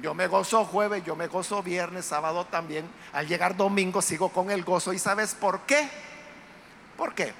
Yo 0.02 0.12
me 0.12 0.26
gozo 0.26 0.64
jueves, 0.66 1.02
yo 1.04 1.16
me 1.16 1.26
gozo 1.26 1.62
viernes, 1.62 2.04
sábado 2.04 2.44
también. 2.44 2.86
Al 3.14 3.26
llegar 3.26 3.56
domingo 3.56 4.02
sigo 4.02 4.28
con 4.28 4.50
el 4.50 4.64
gozo. 4.64 4.92
¿Y 4.92 4.98
sabes 4.98 5.34
por 5.34 5.60
qué? 5.60 5.88
¿Por 6.96 7.14
qué? 7.14 7.32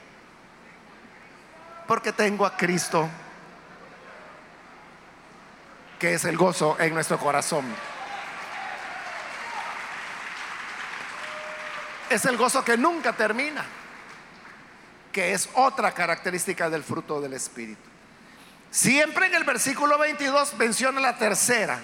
Porque 1.87 2.13
tengo 2.13 2.47
a 2.47 2.57
Cristo, 2.57 3.09
que 5.99 6.15
es 6.15 6.25
el 6.25 6.37
gozo 6.37 6.77
en 6.81 6.95
nuestro 6.95 7.19
corazón. 7.19 7.65
Es 12.11 12.25
el 12.25 12.37
gozo 12.37 12.65
que 12.65 12.77
nunca 12.77 13.13
termina, 13.13 13.65
que 15.13 15.33
es 15.33 15.49
otra 15.55 15.93
característica 15.93 16.69
del 16.71 16.83
fruto 16.83 17.21
del 17.21 17.33
Espíritu. 17.33 17.89
Siempre 18.71 19.27
en 19.27 19.35
el 19.35 19.45
versículo 19.45 19.99
22 19.99 20.55
menciona 20.55 21.01
la 21.01 21.17
tercera, 21.17 21.79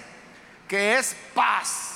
que 0.67 0.97
es 0.97 1.15
paz. 1.33 1.93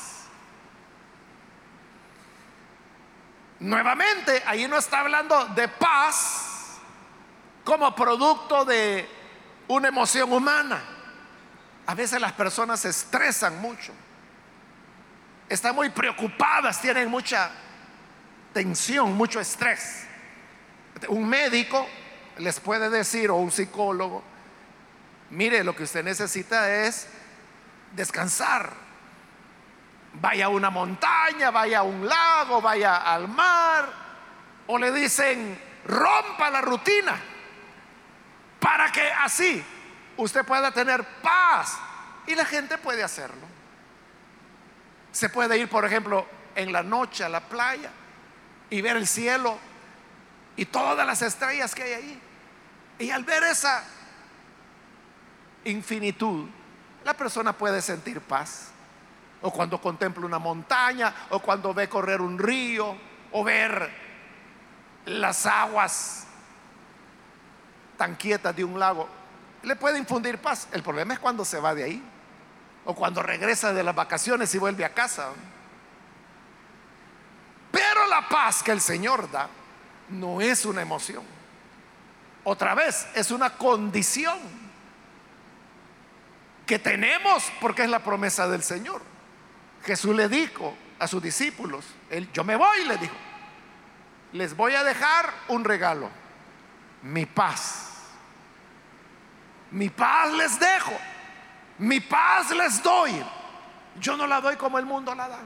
Nuevamente, 3.59 4.43
ahí 4.45 4.67
no 4.67 4.77
está 4.77 4.99
hablando 4.99 5.45
de 5.47 5.67
paz 5.67 6.77
como 7.63 7.93
producto 7.95 8.65
de 8.65 9.07
una 9.67 9.87
emoción 9.87 10.31
humana. 10.31 10.81
A 11.85 11.95
veces 11.95 12.19
las 12.19 12.33
personas 12.33 12.81
se 12.81 12.89
estresan 12.89 13.59
mucho, 13.61 13.93
están 15.49 15.73
muy 15.73 15.89
preocupadas, 15.89 16.81
tienen 16.81 17.09
mucha 17.09 17.49
tensión, 18.57 19.13
mucho 19.15 19.39
estrés. 19.39 20.07
Un 21.09 21.29
médico 21.29 21.87
les 22.39 22.59
puede 22.59 22.89
decir, 22.89 23.29
o 23.29 23.35
un 23.35 23.51
psicólogo, 23.51 24.23
mire, 25.29 25.63
lo 25.63 25.75
que 25.75 25.83
usted 25.83 26.03
necesita 26.03 26.67
es 26.87 27.07
descansar. 27.91 28.73
Vaya 30.13 30.45
a 30.45 30.49
una 30.49 30.71
montaña, 30.71 31.51
vaya 31.51 31.79
a 31.79 31.83
un 31.83 32.07
lago, 32.07 32.59
vaya 32.59 32.95
al 32.95 33.27
mar, 33.27 33.93
o 34.65 34.79
le 34.79 34.91
dicen, 34.91 35.61
rompa 35.85 36.49
la 36.49 36.61
rutina, 36.61 37.15
para 38.59 38.91
que 38.91 39.11
así 39.11 39.63
usted 40.17 40.43
pueda 40.43 40.71
tener 40.71 41.03
paz. 41.21 41.77
Y 42.25 42.33
la 42.33 42.43
gente 42.43 42.79
puede 42.79 43.03
hacerlo. 43.03 43.45
Se 45.11 45.29
puede 45.29 45.59
ir, 45.59 45.69
por 45.69 45.85
ejemplo, 45.85 46.25
en 46.55 46.73
la 46.73 46.81
noche 46.81 47.23
a 47.23 47.29
la 47.29 47.41
playa 47.41 47.91
y 48.69 48.81
ver 48.81 48.97
el 48.97 49.07
cielo 49.07 49.57
y 50.55 50.65
todas 50.65 51.05
las 51.05 51.21
estrellas 51.21 51.73
que 51.73 51.83
hay 51.83 51.93
ahí. 51.93 52.21
Y 52.99 53.11
al 53.11 53.23
ver 53.23 53.43
esa 53.43 53.83
infinitud, 55.65 56.47
la 57.05 57.13
persona 57.13 57.53
puede 57.53 57.81
sentir 57.81 58.21
paz. 58.21 58.69
O 59.41 59.51
cuando 59.51 59.79
contempla 59.79 60.25
una 60.25 60.39
montaña, 60.39 61.13
o 61.29 61.39
cuando 61.39 61.73
ve 61.73 61.87
correr 61.87 62.21
un 62.21 62.39
río, 62.39 62.97
o 63.31 63.43
ver 63.43 63.89
las 65.05 65.45
aguas 65.45 66.25
tan 67.97 68.15
quietas 68.15 68.55
de 68.55 68.63
un 68.63 68.79
lago, 68.79 69.07
le 69.63 69.75
puede 69.75 69.99
infundir 69.99 70.39
paz. 70.39 70.67
El 70.71 70.81
problema 70.81 71.13
es 71.13 71.19
cuando 71.19 71.45
se 71.45 71.59
va 71.59 71.75
de 71.75 71.83
ahí, 71.83 72.03
o 72.85 72.95
cuando 72.95 73.21
regresa 73.21 73.73
de 73.73 73.83
las 73.83 73.95
vacaciones 73.95 74.53
y 74.55 74.57
vuelve 74.57 74.85
a 74.85 74.93
casa. 74.93 75.29
La 78.09 78.27
paz 78.27 78.63
que 78.63 78.71
el 78.71 78.81
Señor 78.81 79.29
da 79.31 79.49
no 80.09 80.41
es 80.41 80.65
una 80.65 80.81
emoción. 80.81 81.23
Otra 82.43 82.75
vez, 82.75 83.07
es 83.13 83.31
una 83.31 83.51
condición 83.51 84.37
que 86.65 86.79
tenemos 86.79 87.51
porque 87.59 87.83
es 87.83 87.89
la 87.89 87.99
promesa 87.99 88.47
del 88.47 88.63
Señor. 88.63 89.01
Jesús 89.83 90.15
le 90.15 90.29
dijo 90.29 90.75
a 90.99 91.07
sus 91.07 91.21
discípulos, 91.21 91.85
él, 92.09 92.29
yo 92.33 92.43
me 92.43 92.55
voy, 92.55 92.85
le 92.85 92.97
dijo, 92.97 93.15
les 94.33 94.55
voy 94.55 94.75
a 94.75 94.83
dejar 94.83 95.33
un 95.49 95.63
regalo, 95.63 96.09
mi 97.01 97.25
paz. 97.25 97.83
Mi 99.71 99.89
paz 99.89 100.31
les 100.33 100.59
dejo, 100.59 100.93
mi 101.79 101.99
paz 101.99 102.51
les 102.51 102.81
doy. 102.81 103.11
Yo 103.99 104.15
no 104.15 104.27
la 104.27 104.39
doy 104.39 104.55
como 104.55 104.77
el 104.79 104.85
mundo 104.85 105.13
la 105.13 105.27
da. 105.27 105.39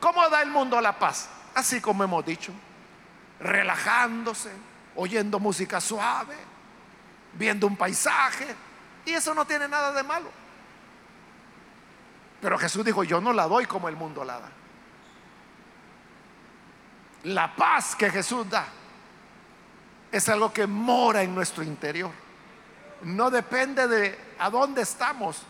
¿Cómo 0.00 0.28
da 0.28 0.42
el 0.42 0.50
mundo 0.50 0.80
la 0.80 0.98
paz? 0.98 1.28
Así 1.54 1.80
como 1.80 2.04
hemos 2.04 2.24
dicho, 2.24 2.52
relajándose, 3.40 4.50
oyendo 4.96 5.38
música 5.38 5.80
suave, 5.80 6.36
viendo 7.34 7.66
un 7.66 7.76
paisaje, 7.76 8.54
y 9.04 9.12
eso 9.12 9.34
no 9.34 9.44
tiene 9.44 9.68
nada 9.68 9.92
de 9.92 10.02
malo. 10.02 10.30
Pero 12.40 12.58
Jesús 12.58 12.84
dijo, 12.84 13.04
yo 13.04 13.20
no 13.20 13.32
la 13.32 13.46
doy 13.46 13.66
como 13.66 13.88
el 13.88 13.96
mundo 13.96 14.24
la 14.24 14.40
da. 14.40 14.50
La 17.24 17.54
paz 17.54 17.94
que 17.94 18.10
Jesús 18.10 18.48
da 18.50 18.66
es 20.10 20.28
algo 20.28 20.52
que 20.52 20.66
mora 20.66 21.22
en 21.22 21.34
nuestro 21.34 21.62
interior. 21.62 22.10
No 23.02 23.30
depende 23.30 23.86
de 23.86 24.18
a 24.38 24.50
dónde 24.50 24.82
estamos 24.82 25.42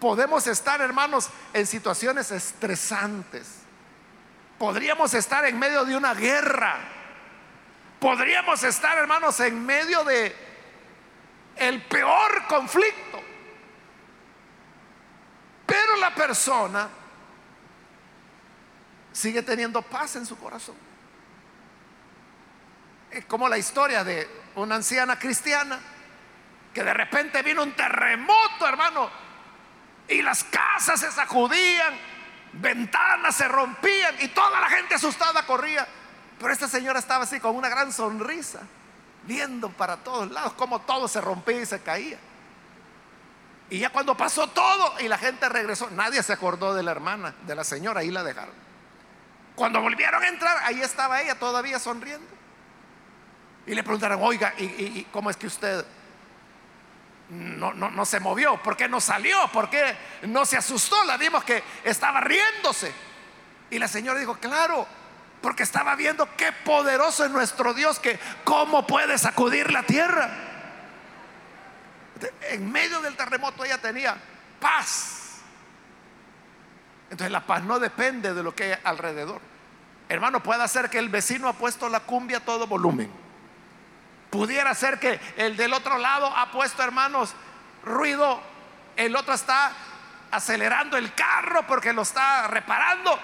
Podemos 0.00 0.46
estar, 0.46 0.80
hermanos, 0.80 1.28
en 1.52 1.66
situaciones 1.66 2.30
estresantes. 2.30 3.55
Podríamos 4.58 5.12
estar 5.14 5.44
en 5.44 5.58
medio 5.58 5.84
de 5.84 5.96
una 5.96 6.14
guerra. 6.14 6.78
Podríamos 8.00 8.62
estar, 8.62 8.96
hermanos, 8.98 9.38
en 9.40 9.64
medio 9.64 10.04
de 10.04 10.34
el 11.56 11.82
peor 11.82 12.46
conflicto. 12.46 13.22
Pero 15.66 15.96
la 15.96 16.14
persona 16.14 16.88
sigue 19.12 19.42
teniendo 19.42 19.82
paz 19.82 20.16
en 20.16 20.26
su 20.26 20.38
corazón. 20.38 20.76
Es 23.10 23.24
como 23.24 23.48
la 23.48 23.58
historia 23.58 24.04
de 24.04 24.28
una 24.56 24.76
anciana 24.76 25.18
cristiana 25.18 25.80
que 26.72 26.84
de 26.84 26.92
repente 26.92 27.42
vino 27.42 27.62
un 27.62 27.72
terremoto, 27.72 28.68
hermano, 28.68 29.10
y 30.08 30.20
las 30.20 30.44
casas 30.44 31.00
se 31.00 31.10
sacudían, 31.10 31.94
ventanas 32.60 33.34
se 33.36 33.48
rompían 33.48 34.14
y 34.20 34.28
toda 34.28 34.60
la 34.60 34.68
gente 34.68 34.94
asustada 34.94 35.44
corría. 35.46 35.86
Pero 36.38 36.52
esta 36.52 36.68
señora 36.68 36.98
estaba 36.98 37.24
así 37.24 37.40
con 37.40 37.56
una 37.56 37.68
gran 37.68 37.92
sonrisa, 37.92 38.60
viendo 39.24 39.70
para 39.70 39.96
todos 39.98 40.30
lados 40.30 40.52
cómo 40.54 40.80
todo 40.80 41.08
se 41.08 41.20
rompía 41.20 41.60
y 41.60 41.66
se 41.66 41.80
caía. 41.80 42.18
Y 43.68 43.78
ya 43.80 43.90
cuando 43.90 44.16
pasó 44.16 44.46
todo 44.48 44.94
y 45.00 45.08
la 45.08 45.18
gente 45.18 45.48
regresó, 45.48 45.90
nadie 45.90 46.22
se 46.22 46.32
acordó 46.32 46.74
de 46.74 46.82
la 46.82 46.92
hermana, 46.92 47.34
de 47.46 47.54
la 47.54 47.64
señora, 47.64 48.00
ahí 48.00 48.10
la 48.10 48.22
dejaron. 48.22 48.54
Cuando 49.56 49.80
volvieron 49.80 50.22
a 50.22 50.28
entrar, 50.28 50.58
ahí 50.64 50.80
estaba 50.82 51.20
ella 51.22 51.36
todavía 51.38 51.78
sonriendo. 51.78 52.28
Y 53.66 53.74
le 53.74 53.82
preguntaron, 53.82 54.20
oiga, 54.22 54.54
¿y, 54.58 55.04
cómo 55.10 55.30
es 55.30 55.36
que 55.36 55.48
usted 55.48 55.84
no, 57.28 57.74
no, 57.74 57.90
no 57.90 58.04
se 58.04 58.20
movió? 58.20 58.62
¿Por 58.62 58.76
qué 58.76 58.88
no 58.88 59.00
salió? 59.00 59.48
¿Por 59.48 59.68
qué 59.68 59.96
no 60.22 60.44
se 60.44 60.56
asustó? 60.56 61.02
La 61.04 61.16
vimos 61.16 61.42
que 61.44 61.62
estaba 61.84 62.20
riéndose. 62.20 62.92
Y 63.70 63.78
la 63.78 63.88
señora 63.88 64.20
dijo, 64.20 64.36
claro, 64.36 64.86
porque 65.40 65.64
estaba 65.64 65.96
viendo 65.96 66.28
qué 66.36 66.52
poderoso 66.52 67.24
es 67.24 67.30
nuestro 67.30 67.74
Dios, 67.74 67.98
que 67.98 68.18
cómo 68.44 68.86
puede 68.86 69.18
sacudir 69.18 69.72
la 69.72 69.82
tierra. 69.82 70.30
En 72.42 72.70
medio 72.70 73.00
del 73.00 73.16
terremoto 73.16 73.64
ella 73.64 73.78
tenía 73.78 74.16
paz. 74.60 75.40
Entonces 77.10 77.30
la 77.30 77.44
paz 77.44 77.62
no 77.62 77.78
depende 77.78 78.34
de 78.34 78.42
lo 78.42 78.54
que 78.54 78.64
hay 78.64 78.80
alrededor. 78.84 79.40
Hermano, 80.08 80.42
puede 80.42 80.66
ser 80.68 80.88
que 80.88 80.98
el 80.98 81.08
vecino 81.08 81.48
ha 81.48 81.54
puesto 81.54 81.88
la 81.88 82.00
cumbia 82.00 82.38
a 82.38 82.44
todo 82.44 82.68
volumen 82.68 83.25
Pudiera 84.36 84.74
ser 84.74 84.98
que 84.98 85.18
el 85.38 85.56
del 85.56 85.72
otro 85.72 85.96
lado 85.96 86.26
ha 86.26 86.50
puesto, 86.50 86.82
hermanos, 86.82 87.32
ruido, 87.82 88.38
el 88.94 89.16
otro 89.16 89.32
está 89.32 89.72
acelerando 90.30 90.98
el 90.98 91.14
carro 91.14 91.66
porque 91.66 91.94
lo 91.94 92.02
está 92.02 92.46
reparando. 92.46 93.18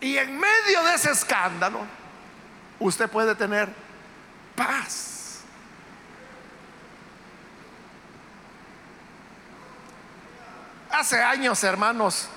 Y 0.00 0.16
en 0.16 0.38
medio 0.38 0.84
de 0.84 0.94
ese 0.94 1.10
escándalo, 1.10 1.80
usted 2.78 3.10
puede 3.10 3.34
tener 3.34 3.68
paz. 4.54 5.40
Hace 10.92 11.20
años, 11.20 11.64
hermanos, 11.64 12.28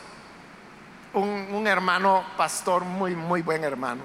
un, 1.14 1.68
hermano 1.68 2.26
pastor, 2.36 2.84
muy, 2.84 3.16
muy 3.16 3.44
buen 3.44 3.64
hermano, 3.64 4.02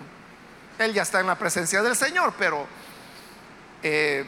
él 0.79 0.93
ya 0.93 1.01
está 1.01 1.21
en 1.21 1.29
la 1.29 1.37
presencia 1.37 1.83
del 1.83 1.97
Señor, 1.97 2.35
pero 2.39 2.67
eh, 3.83 4.25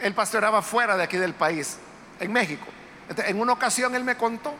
él 0.00 0.14
pastoraba 0.14 0.62
fuera 0.62 0.96
de 0.96 1.02
aquí 1.02 1.16
del 1.16 1.34
país, 1.34 1.78
en 2.20 2.32
México. 2.32 2.66
en 3.16 3.40
una 3.40 3.52
ocasión 3.52 3.94
él 3.94 4.04
me 4.04 4.16
contó 4.16 4.54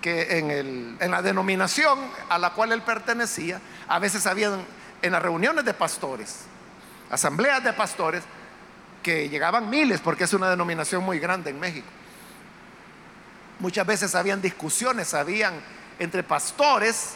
que 0.00 0.38
en, 0.38 0.96
en, 1.00 1.10
la 1.10 1.22
denominación 1.22 1.98
a 2.28 2.38
la 2.38 2.50
cual 2.50 2.72
él 2.72 2.82
pertenecía, 2.82 3.60
a 3.88 3.98
veces 3.98 4.26
habían 4.26 4.64
en 5.00 5.12
las 5.12 5.22
reuniones 5.22 5.64
de 5.64 5.74
pastores, 5.74 6.40
asambleas 7.10 7.62
de 7.64 7.72
pastores, 7.72 8.22
que 9.02 9.28
llegaban 9.28 9.70
miles, 9.70 10.00
porque 10.00 10.24
es 10.24 10.32
una 10.32 10.50
denominación 10.50 11.04
muy 11.04 11.18
grande 11.18 11.50
en 11.50 11.60
México. 11.60 11.86
Muchas 13.60 13.86
veces 13.86 14.14
habían 14.14 14.42
discusiones, 14.42 15.14
habían 15.14 15.54
entre 15.98 16.22
pastores 16.22 17.14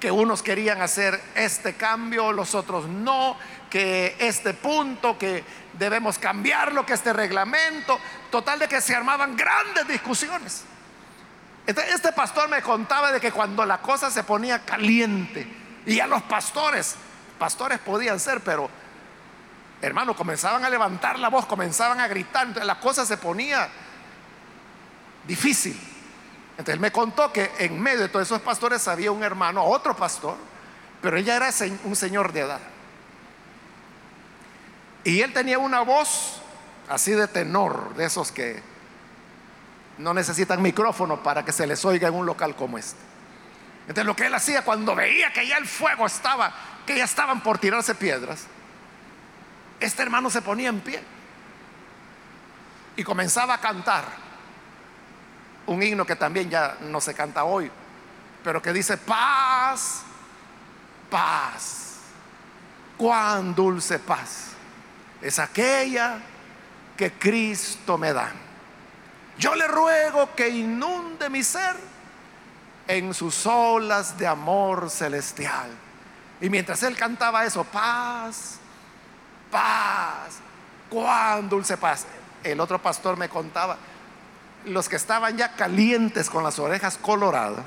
que 0.00 0.10
unos 0.10 0.42
querían 0.42 0.80
hacer 0.82 1.20
este 1.34 1.74
cambio, 1.74 2.32
los 2.32 2.54
otros 2.54 2.88
no, 2.88 3.36
que 3.74 4.14
este 4.20 4.54
punto, 4.54 5.18
que 5.18 5.42
debemos 5.72 6.16
cambiarlo, 6.16 6.86
que 6.86 6.92
este 6.92 7.12
reglamento, 7.12 7.98
total 8.30 8.60
de 8.60 8.68
que 8.68 8.80
se 8.80 8.94
armaban 8.94 9.36
grandes 9.36 9.88
discusiones. 9.88 10.62
Este 11.66 12.12
pastor 12.12 12.48
me 12.48 12.62
contaba 12.62 13.10
de 13.10 13.20
que 13.20 13.32
cuando 13.32 13.66
la 13.66 13.78
cosa 13.78 14.12
se 14.12 14.22
ponía 14.22 14.64
caliente 14.64 15.44
y 15.86 15.98
a 15.98 16.06
los 16.06 16.22
pastores, 16.22 16.94
pastores 17.36 17.80
podían 17.80 18.20
ser, 18.20 18.42
pero 18.42 18.70
hermano, 19.82 20.14
comenzaban 20.14 20.64
a 20.64 20.70
levantar 20.70 21.18
la 21.18 21.28
voz, 21.28 21.44
comenzaban 21.44 21.98
a 21.98 22.06
gritar, 22.06 22.46
entonces 22.46 22.68
la 22.68 22.78
cosa 22.78 23.04
se 23.04 23.16
ponía 23.16 23.68
difícil. 25.26 25.76
Entonces 26.50 26.74
él 26.74 26.80
me 26.80 26.92
contó 26.92 27.32
que 27.32 27.50
en 27.58 27.82
medio 27.82 28.02
de 28.02 28.08
todos 28.08 28.28
esos 28.28 28.40
pastores 28.40 28.86
había 28.86 29.10
un 29.10 29.24
hermano, 29.24 29.64
otro 29.64 29.96
pastor, 29.96 30.36
pero 31.02 31.16
ella 31.16 31.34
era 31.34 31.50
un 31.82 31.96
señor 31.96 32.32
de 32.32 32.42
edad. 32.42 32.60
Y 35.04 35.20
él 35.20 35.32
tenía 35.34 35.58
una 35.58 35.82
voz 35.82 36.40
así 36.88 37.12
de 37.12 37.28
tenor, 37.28 37.94
de 37.94 38.06
esos 38.06 38.32
que 38.32 38.62
no 39.98 40.14
necesitan 40.14 40.60
micrófono 40.62 41.22
para 41.22 41.44
que 41.44 41.52
se 41.52 41.66
les 41.66 41.84
oiga 41.84 42.08
en 42.08 42.14
un 42.14 42.26
local 42.26 42.56
como 42.56 42.78
este. 42.78 43.00
Entonces 43.82 44.06
lo 44.06 44.16
que 44.16 44.26
él 44.26 44.34
hacía 44.34 44.64
cuando 44.64 44.94
veía 44.94 45.30
que 45.32 45.46
ya 45.46 45.58
el 45.58 45.66
fuego 45.66 46.06
estaba, 46.06 46.52
que 46.86 46.96
ya 46.96 47.04
estaban 47.04 47.42
por 47.42 47.58
tirarse 47.58 47.94
piedras, 47.94 48.46
este 49.78 50.02
hermano 50.02 50.30
se 50.30 50.40
ponía 50.40 50.70
en 50.70 50.80
pie 50.80 51.02
y 52.96 53.04
comenzaba 53.04 53.54
a 53.54 53.60
cantar 53.60 54.04
un 55.66 55.82
himno 55.82 56.06
que 56.06 56.16
también 56.16 56.48
ya 56.48 56.78
no 56.80 57.00
se 57.00 57.12
canta 57.12 57.44
hoy, 57.44 57.70
pero 58.42 58.62
que 58.62 58.72
dice 58.72 58.96
paz, 58.96 60.02
paz, 61.10 61.96
cuán 62.96 63.54
dulce 63.54 63.98
paz 63.98 64.53
es 65.22 65.38
aquella 65.38 66.18
que 66.96 67.12
Cristo 67.12 67.98
me 67.98 68.12
da. 68.12 68.30
Yo 69.38 69.54
le 69.54 69.66
ruego 69.66 70.34
que 70.34 70.48
inunde 70.48 71.28
mi 71.28 71.42
ser 71.42 71.76
en 72.86 73.14
sus 73.14 73.46
olas 73.46 74.16
de 74.16 74.26
amor 74.26 74.90
celestial. 74.90 75.70
Y 76.40 76.50
mientras 76.50 76.82
él 76.82 76.96
cantaba 76.96 77.44
eso, 77.44 77.64
paz, 77.64 78.58
paz, 79.50 80.38
cuán 80.88 81.48
dulce 81.48 81.76
paz. 81.76 82.06
El 82.42 82.60
otro 82.60 82.80
pastor 82.80 83.16
me 83.16 83.28
contaba, 83.28 83.76
los 84.66 84.88
que 84.88 84.96
estaban 84.96 85.36
ya 85.36 85.52
calientes 85.52 86.28
con 86.28 86.44
las 86.44 86.58
orejas 86.58 86.98
coloradas, 86.98 87.64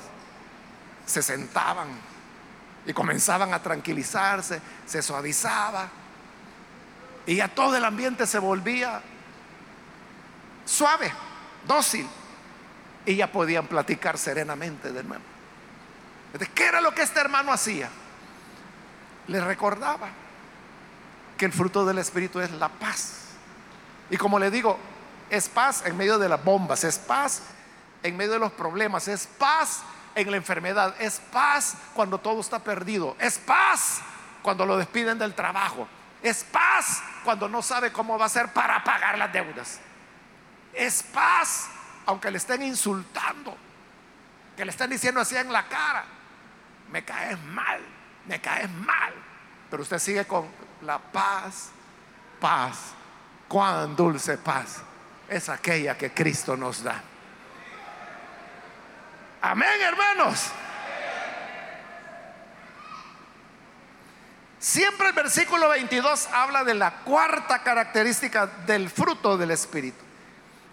se 1.04 1.22
sentaban 1.22 1.88
y 2.86 2.92
comenzaban 2.92 3.52
a 3.52 3.62
tranquilizarse, 3.62 4.60
se 4.86 5.02
suavizaba 5.02 5.88
y 7.28 7.36
ya 7.36 7.48
todo 7.48 7.76
el 7.76 7.84
ambiente 7.84 8.26
se 8.26 8.38
volvía 8.38 9.02
suave 10.64 11.12
dócil. 11.66 12.08
Y 13.04 13.16
ya 13.16 13.30
podían 13.30 13.66
platicar 13.66 14.16
serenamente 14.16 14.90
de 14.90 15.04
nuevo. 15.04 15.22
¿Qué 16.54 16.64
era 16.64 16.80
lo 16.80 16.94
que 16.94 17.02
este 17.02 17.20
hermano 17.20 17.52
hacía? 17.52 17.90
Le 19.26 19.42
recordaba 19.42 20.08
que 21.36 21.44
el 21.44 21.52
fruto 21.52 21.84
del 21.84 21.98
Espíritu 21.98 22.40
es 22.40 22.50
la 22.52 22.70
paz. 22.70 23.24
Y 24.08 24.16
como 24.16 24.38
le 24.38 24.50
digo, 24.50 24.78
es 25.28 25.50
paz 25.50 25.84
en 25.84 25.98
medio 25.98 26.18
de 26.18 26.30
las 26.30 26.42
bombas, 26.42 26.82
es 26.82 26.96
paz 26.96 27.42
en 28.02 28.16
medio 28.16 28.32
de 28.32 28.38
los 28.38 28.52
problemas, 28.52 29.06
es 29.06 29.26
paz 29.26 29.82
en 30.14 30.30
la 30.30 30.38
enfermedad, 30.38 30.94
es 30.98 31.20
paz 31.30 31.74
cuando 31.92 32.16
todo 32.16 32.40
está 32.40 32.58
perdido, 32.58 33.16
es 33.20 33.36
paz 33.38 34.00
cuando 34.42 34.64
lo 34.64 34.78
despiden 34.78 35.18
del 35.18 35.34
trabajo, 35.34 35.86
es 36.22 36.44
paz 36.44 37.02
cuando 37.24 37.48
no 37.48 37.62
sabe 37.62 37.92
cómo 37.92 38.18
va 38.18 38.26
a 38.26 38.28
ser 38.28 38.52
para 38.52 38.82
pagar 38.82 39.16
las 39.18 39.32
deudas 39.32 39.80
es 40.78 41.02
paz, 41.02 41.68
aunque 42.06 42.30
le 42.30 42.38
estén 42.38 42.62
insultando, 42.62 43.56
que 44.56 44.64
le 44.64 44.70
estén 44.70 44.90
diciendo 44.90 45.20
así 45.20 45.36
en 45.36 45.52
la 45.52 45.68
cara, 45.68 46.04
me 46.90 47.04
caes 47.04 47.38
mal, 47.46 47.80
me 48.26 48.40
caes 48.40 48.70
mal, 48.70 49.12
pero 49.70 49.82
usted 49.82 49.98
sigue 49.98 50.24
con 50.26 50.48
la 50.82 50.98
paz, 50.98 51.70
paz, 52.40 52.92
cuán 53.48 53.96
dulce 53.96 54.38
paz 54.38 54.82
es 55.28 55.48
aquella 55.48 55.98
que 55.98 56.12
Cristo 56.12 56.56
nos 56.56 56.82
da. 56.82 57.02
Amén, 59.42 59.80
hermanos. 59.80 60.50
Siempre 64.68 65.08
el 65.08 65.14
versículo 65.14 65.70
22 65.70 66.26
habla 66.26 66.62
de 66.62 66.74
la 66.74 66.96
cuarta 66.96 67.62
característica 67.62 68.46
del 68.46 68.90
fruto 68.90 69.38
del 69.38 69.50
Espíritu. 69.50 70.04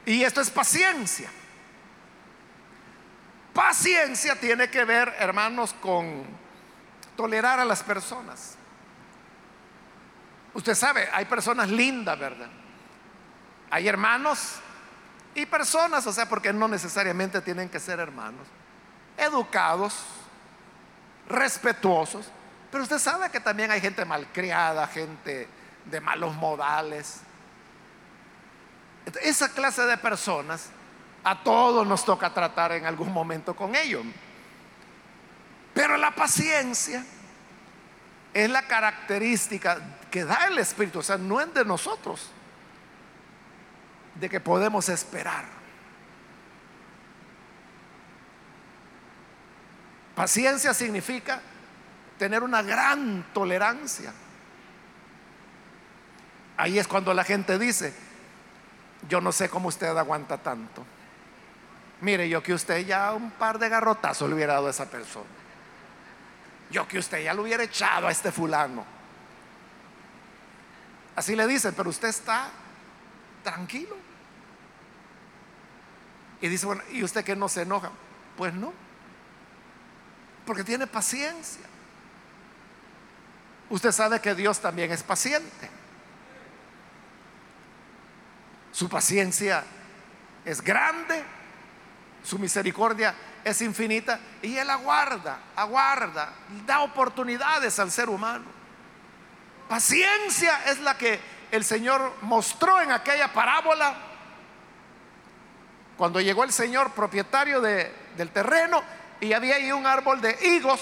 Y 0.05 0.21
esto 0.21 0.41
es 0.41 0.49
paciencia. 0.49 1.31
Paciencia 3.53 4.37
tiene 4.37 4.69
que 4.69 4.83
ver, 4.83 5.15
hermanos, 5.17 5.73
con 5.79 6.25
tolerar 7.15 7.61
a 7.61 7.63
las 7.63 7.83
personas. 7.83 8.57
Usted 10.53 10.75
sabe, 10.75 11.07
hay 11.13 11.23
personas 11.23 11.69
lindas, 11.69 12.19
¿verdad? 12.19 12.49
Hay 13.71 13.87
hermanos 13.87 14.55
y 15.35 15.45
personas, 15.45 16.05
o 16.05 16.11
sea, 16.11 16.27
porque 16.27 16.51
no 16.51 16.67
necesariamente 16.67 17.39
tienen 17.39 17.69
que 17.69 17.79
ser 17.79 18.01
hermanos, 18.01 18.45
educados, 19.15 19.95
respetuosos, 21.29 22.29
pero 22.71 22.83
usted 22.83 22.99
sabe 22.99 23.29
que 23.29 23.39
también 23.39 23.71
hay 23.71 23.81
gente 23.81 24.05
malcriada, 24.05 24.87
gente 24.87 25.47
de 25.85 26.01
malos 26.01 26.35
modales, 26.35 27.21
esa 29.21 29.49
clase 29.49 29.83
de 29.83 29.97
personas, 29.97 30.69
a 31.23 31.43
todos 31.43 31.85
nos 31.85 32.05
toca 32.05 32.33
tratar 32.33 32.71
en 32.73 32.85
algún 32.85 33.11
momento 33.11 33.55
con 33.55 33.75
ellos. 33.75 34.03
Pero 35.73 35.97
la 35.97 36.11
paciencia 36.11 37.03
es 38.33 38.49
la 38.49 38.63
característica 38.63 39.79
que 40.11 40.23
da 40.23 40.47
el 40.47 40.57
Espíritu, 40.59 40.99
o 40.99 41.03
sea, 41.03 41.17
no 41.17 41.41
es 41.41 41.53
de 41.53 41.65
nosotros, 41.65 42.29
de 44.15 44.29
que 44.29 44.39
podemos 44.39 44.87
esperar. 44.89 45.45
Paciencia 50.15 50.73
significa 50.73 51.41
tener 52.17 52.43
una 52.43 52.61
gran 52.61 53.25
tolerancia. 53.33 54.13
Ahí 56.57 56.79
es 56.79 56.87
cuando 56.87 57.13
la 57.13 57.23
gente 57.23 57.59
dice, 57.59 57.93
yo 59.09 59.21
no 59.21 59.31
sé 59.31 59.49
cómo 59.49 59.67
usted 59.67 59.87
aguanta 59.87 60.37
tanto. 60.37 60.85
Mire, 62.01 62.27
yo 62.29 62.41
que 62.41 62.53
usted 62.53 62.85
ya 62.85 63.13
un 63.13 63.31
par 63.31 63.59
de 63.59 63.69
garrotazos 63.69 64.27
le 64.29 64.35
hubiera 64.35 64.53
dado 64.53 64.67
a 64.67 64.71
esa 64.71 64.89
persona. 64.89 65.25
Yo 66.71 66.87
que 66.87 66.97
usted 66.97 67.23
ya 67.23 67.33
lo 67.33 67.43
hubiera 67.43 67.63
echado 67.63 68.07
a 68.07 68.11
este 68.11 68.31
fulano. 68.31 68.85
Así 71.15 71.35
le 71.35 71.47
dicen, 71.47 71.73
pero 71.75 71.89
usted 71.89 72.09
está 72.09 72.49
tranquilo. 73.43 73.95
Y 76.41 76.47
dice, 76.47 76.65
bueno, 76.65 76.81
¿y 76.91 77.03
usted 77.03 77.23
que 77.23 77.35
no 77.35 77.47
se 77.47 77.61
enoja? 77.61 77.91
Pues 78.37 78.53
no. 78.53 78.73
Porque 80.45 80.63
tiene 80.63 80.85
paciencia. 80.87 81.65
Usted 83.69 83.91
sabe 83.91 84.19
que 84.21 84.35
Dios 84.35 84.59
también 84.59 84.91
es 84.91 85.03
paciente. 85.03 85.69
Su 88.71 88.89
paciencia 88.89 89.63
es 90.43 90.61
grande, 90.61 91.23
su 92.23 92.37
misericordia 92.37 93.15
es 93.43 93.61
infinita 93.61 94.19
y 94.41 94.57
Él 94.57 94.69
aguarda, 94.69 95.39
aguarda, 95.55 96.33
da 96.65 96.81
oportunidades 96.81 97.79
al 97.79 97.91
ser 97.91 98.09
humano. 98.09 98.45
Paciencia 99.69 100.65
es 100.65 100.79
la 100.79 100.97
que 100.97 101.19
el 101.51 101.63
Señor 101.63 102.13
mostró 102.21 102.81
en 102.81 102.91
aquella 102.91 103.31
parábola 103.31 103.95
cuando 105.97 106.19
llegó 106.19 106.43
el 106.43 106.51
Señor 106.51 106.91
propietario 106.91 107.61
del 107.61 108.29
terreno 108.31 108.83
y 109.21 109.33
había 109.33 109.55
ahí 109.55 109.71
un 109.71 109.87
árbol 109.87 110.21
de 110.21 110.37
higos 110.41 110.81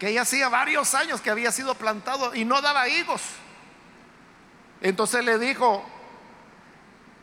que 0.00 0.14
ya 0.14 0.22
hacía 0.22 0.48
varios 0.48 0.94
años 0.94 1.20
que 1.20 1.30
había 1.30 1.52
sido 1.52 1.74
plantado 1.74 2.34
y 2.34 2.46
no 2.46 2.62
daba 2.62 2.88
higos. 2.88 3.20
Entonces 4.80 5.22
le 5.22 5.38
dijo 5.38 5.84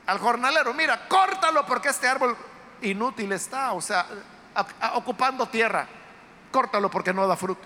al 0.06 0.20
jornalero, 0.20 0.76
mira, 0.76 1.08
córtalo 1.08 1.66
porque 1.66 1.90
este 1.90 2.08
árbol 2.08 2.38
inútil 2.84 3.32
está, 3.32 3.74
o 3.74 3.82
sea, 3.82 4.06
ocupando 4.94 5.48
tierra, 5.48 5.88
córtalo 6.52 6.92
porque 6.92 7.12
no 7.12 7.26
da 7.26 7.36
fruto. 7.36 7.64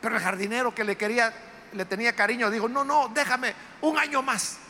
Pero 0.00 0.16
el 0.16 0.22
jardinero 0.22 0.74
que 0.74 0.82
le 0.82 0.96
quería, 0.96 1.34
le 1.74 1.84
tenía 1.84 2.16
cariño, 2.16 2.50
dijo, 2.50 2.70
no, 2.70 2.84
no, 2.84 3.08
déjame 3.08 3.54
un 3.82 3.98
año 3.98 4.22
más. 4.22 4.60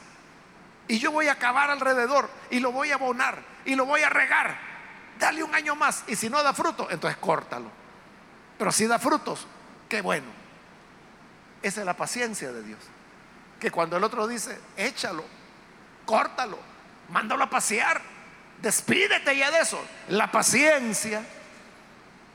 Y 0.89 0.99
yo 0.99 1.13
voy 1.13 1.29
a 1.29 1.39
cavar 1.39 1.71
alrededor 1.71 2.29
y 2.51 2.59
lo 2.59 2.73
voy 2.73 2.91
a 2.91 2.97
abonar 2.97 3.45
y 3.65 3.77
lo 3.77 3.87
voy 3.87 4.03
a 4.03 4.09
regar. 4.09 4.59
Dale 5.21 5.45
un 5.45 5.55
año 5.55 5.77
más. 5.77 6.03
Y 6.09 6.17
si 6.17 6.29
no 6.29 6.43
da 6.43 6.53
fruto, 6.53 6.91
entonces 6.91 7.17
córtalo. 7.21 7.80
Pero 8.61 8.73
si 8.73 8.87
da 8.87 8.99
frutos, 8.99 9.47
qué 9.89 10.03
bueno. 10.03 10.27
Esa 11.63 11.81
es 11.81 11.87
la 11.87 11.97
paciencia 11.97 12.53
de 12.53 12.63
Dios. 12.63 12.79
Que 13.59 13.71
cuando 13.71 13.97
el 13.97 14.05
otro 14.05 14.29
dice, 14.29 14.61
échalo, 14.77 15.25
córtalo, 16.05 16.59
mándalo 17.09 17.45
a 17.45 17.49
pasear, 17.49 18.03
despídete 18.61 19.35
ya 19.35 19.51
de 19.51 19.61
eso. 19.61 19.83
La 20.09 20.31
paciencia 20.31 21.25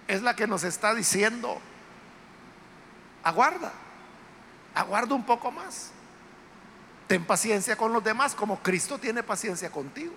es 0.07 0.23
la 0.23 0.35
que 0.35 0.47
nos 0.47 0.63
está 0.63 0.95
diciendo, 0.95 1.61
aguarda, 3.23 3.71
aguarda 4.73 5.13
un 5.13 5.27
poco 5.27 5.51
más. 5.51 5.91
Ten 7.05 7.23
paciencia 7.23 7.75
con 7.75 7.93
los 7.93 8.03
demás 8.03 8.33
como 8.33 8.63
Cristo 8.63 8.97
tiene 8.97 9.21
paciencia 9.21 9.69
contigo. 9.69 10.15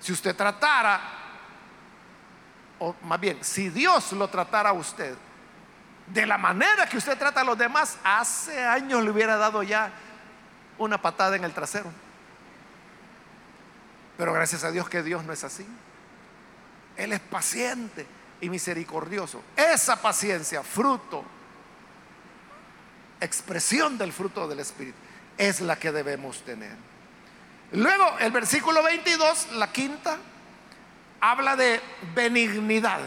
Si 0.00 0.10
usted 0.10 0.34
tratara, 0.34 1.02
o 2.80 2.94
más 3.04 3.20
bien, 3.20 3.38
si 3.42 3.68
Dios 3.68 4.12
lo 4.12 4.28
tratara 4.28 4.70
a 4.70 4.72
usted 4.72 5.14
de 6.08 6.26
la 6.26 6.38
manera 6.38 6.88
que 6.88 6.96
usted 6.96 7.16
trata 7.16 7.42
a 7.42 7.44
los 7.44 7.56
demás, 7.56 7.96
hace 8.02 8.64
años 8.64 9.04
le 9.04 9.10
hubiera 9.10 9.36
dado 9.36 9.62
ya 9.62 9.92
una 10.78 11.00
patada 11.00 11.36
en 11.36 11.44
el 11.44 11.52
trasero. 11.52 11.92
Pero 14.16 14.32
gracias 14.32 14.64
a 14.64 14.70
Dios 14.70 14.88
que 14.88 15.02
Dios 15.02 15.24
no 15.24 15.32
es 15.32 15.44
así. 15.44 15.66
Él 16.96 17.12
es 17.12 17.20
paciente 17.20 18.06
y 18.40 18.50
misericordioso. 18.50 19.42
Esa 19.56 19.96
paciencia, 20.00 20.62
fruto, 20.62 21.24
expresión 23.20 23.96
del 23.96 24.12
fruto 24.12 24.48
del 24.48 24.60
Espíritu 24.60 24.98
es 25.36 25.60
la 25.60 25.76
que 25.76 25.92
debemos 25.92 26.42
tener. 26.44 26.76
Luego, 27.72 28.18
el 28.18 28.32
versículo 28.32 28.82
22, 28.82 29.52
la 29.52 29.70
quinta, 29.70 30.18
habla 31.20 31.56
de 31.56 31.80
benignidad. 32.14 33.00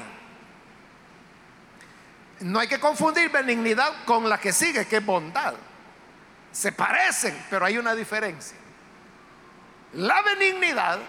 No 2.41 2.59
hay 2.59 2.67
que 2.67 2.79
confundir 2.79 3.31
benignidad 3.31 4.03
con 4.05 4.27
la 4.27 4.39
que 4.39 4.51
sigue, 4.51 4.85
que 4.85 4.97
es 4.97 5.05
bondad. 5.05 5.53
Se 6.51 6.71
parecen, 6.71 7.45
pero 7.49 7.65
hay 7.65 7.77
una 7.77 7.95
diferencia. 7.95 8.57
La 9.93 10.21
benignidad 10.21 10.99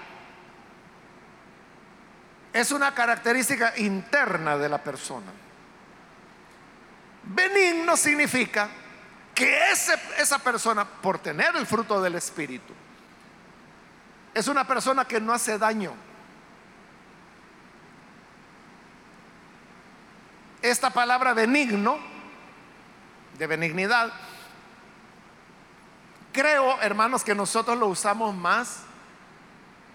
es 2.53 2.71
una 2.71 2.95
característica 2.95 3.75
interna 3.79 4.57
de 4.57 4.69
la 4.69 4.79
persona. 4.79 5.33
Benigno 7.25 7.97
significa 7.97 8.69
que 9.35 9.71
esa 9.71 10.39
persona, 10.39 10.85
por 10.85 11.19
tener 11.19 11.57
el 11.57 11.67
fruto 11.67 12.01
del 12.01 12.15
Espíritu, 12.15 12.73
es 14.33 14.47
una 14.47 14.67
persona 14.67 15.05
que 15.05 15.21
no 15.21 15.33
hace 15.33 15.59
daño. 15.59 15.95
Esta 20.65 20.89
palabra 20.89 21.35
benigno, 21.35 21.99
de 23.37 23.47
benignidad, 23.47 24.11
creo, 26.33 26.81
hermanos, 26.81 27.23
que 27.23 27.35
nosotros 27.35 27.77
lo 27.77 27.89
usamos 27.89 28.35
más 28.35 28.79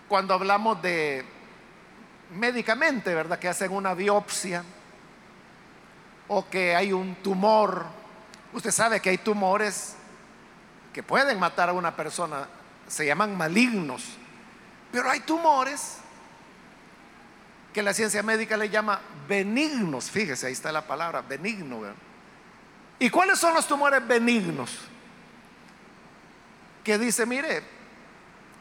cuando 0.07 0.35
hablamos 0.35 0.79
de 0.83 1.25
médicamente, 2.35 3.15
¿verdad? 3.15 3.39
Que 3.39 3.47
hacen 3.47 3.71
una 3.71 3.95
biopsia 3.95 4.63
o 6.27 6.47
que 6.47 6.75
hay 6.75 6.93
un 6.93 7.15
tumor. 7.15 7.87
Usted 8.53 8.69
sabe 8.69 8.99
que 8.99 9.09
hay 9.09 9.17
tumores 9.17 9.95
que 10.93 11.01
pueden 11.01 11.39
matar 11.39 11.69
a 11.69 11.73
una 11.73 11.95
persona, 11.95 12.47
se 12.87 13.07
llaman 13.07 13.35
malignos, 13.35 14.03
pero 14.91 15.09
hay 15.09 15.21
tumores 15.21 15.97
que 17.79 17.83
la 17.83 17.93
ciencia 17.93 18.21
médica 18.21 18.57
le 18.57 18.69
llama 18.69 18.99
benignos. 19.25 20.11
Fíjese, 20.11 20.47
ahí 20.47 20.51
está 20.51 20.69
la 20.69 20.85
palabra, 20.85 21.21
benigno. 21.21 21.79
¿Y 22.99 23.09
cuáles 23.09 23.39
son 23.39 23.53
los 23.53 23.65
tumores 23.65 24.05
benignos? 24.05 24.79
Que 26.83 26.97
dice, 26.97 27.25
mire, 27.25 27.63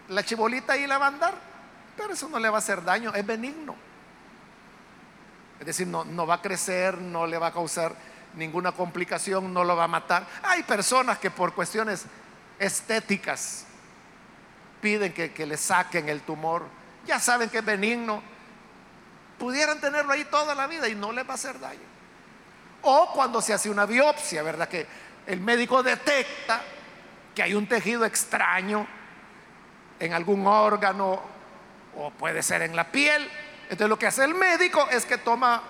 la 0.06 0.22
chibolita 0.22 0.74
ahí 0.74 0.86
la 0.86 0.98
va 0.98 1.06
a 1.06 1.08
andar, 1.08 1.34
pero 1.96 2.12
eso 2.12 2.28
no 2.28 2.38
le 2.38 2.48
va 2.48 2.58
a 2.58 2.60
hacer 2.60 2.84
daño, 2.84 3.12
es 3.12 3.26
benigno. 3.26 3.74
Es 5.58 5.66
decir, 5.66 5.88
no, 5.88 6.04
no 6.04 6.24
va 6.24 6.34
a 6.34 6.40
crecer, 6.40 6.98
no 6.98 7.26
le 7.26 7.38
va 7.38 7.48
a 7.48 7.52
causar 7.52 7.96
ninguna 8.36 8.70
complicación, 8.70 9.52
no 9.52 9.64
lo 9.64 9.74
va 9.74 9.82
a 9.82 9.88
matar. 9.88 10.28
Hay 10.44 10.62
personas 10.62 11.18
que 11.18 11.32
por 11.32 11.54
cuestiones 11.54 12.04
estéticas 12.60 13.66
piden 14.80 15.12
que, 15.12 15.44
le 15.44 15.56
saquen 15.56 16.08
el 16.08 16.20
tumor. 16.20 16.66
Ya 17.04 17.18
saben 17.18 17.50
que 17.50 17.58
es 17.58 17.64
benigno. 17.64 18.37
Pudieran 19.38 19.80
tenerlo 19.80 20.12
ahí 20.12 20.24
toda 20.24 20.54
la 20.54 20.66
vida 20.66 20.88
y 20.88 20.94
no 20.94 21.12
les 21.12 21.26
va 21.26 21.32
a 21.32 21.34
hacer 21.34 21.58
daño. 21.60 21.80
O 22.82 23.12
cuando 23.12 23.40
se 23.40 23.52
hace 23.52 23.70
una 23.70 23.86
biopsia, 23.86 24.42
¿verdad? 24.42 24.68
Que 24.68 24.86
el 25.26 25.40
médico 25.40 25.82
detecta 25.82 26.62
que 27.34 27.42
hay 27.42 27.54
un 27.54 27.66
tejido 27.68 28.04
extraño 28.04 28.86
en 30.00 30.12
algún 30.12 30.46
órgano 30.46 31.20
o 31.96 32.10
puede 32.10 32.42
ser 32.42 32.62
en 32.62 32.74
la 32.74 32.90
piel. 32.90 33.28
Entonces 33.64 33.88
lo 33.88 33.98
que 33.98 34.06
hace 34.06 34.24
el 34.24 34.34
médico 34.34 34.88
es 34.90 35.04
que 35.04 35.18
toma 35.18 35.62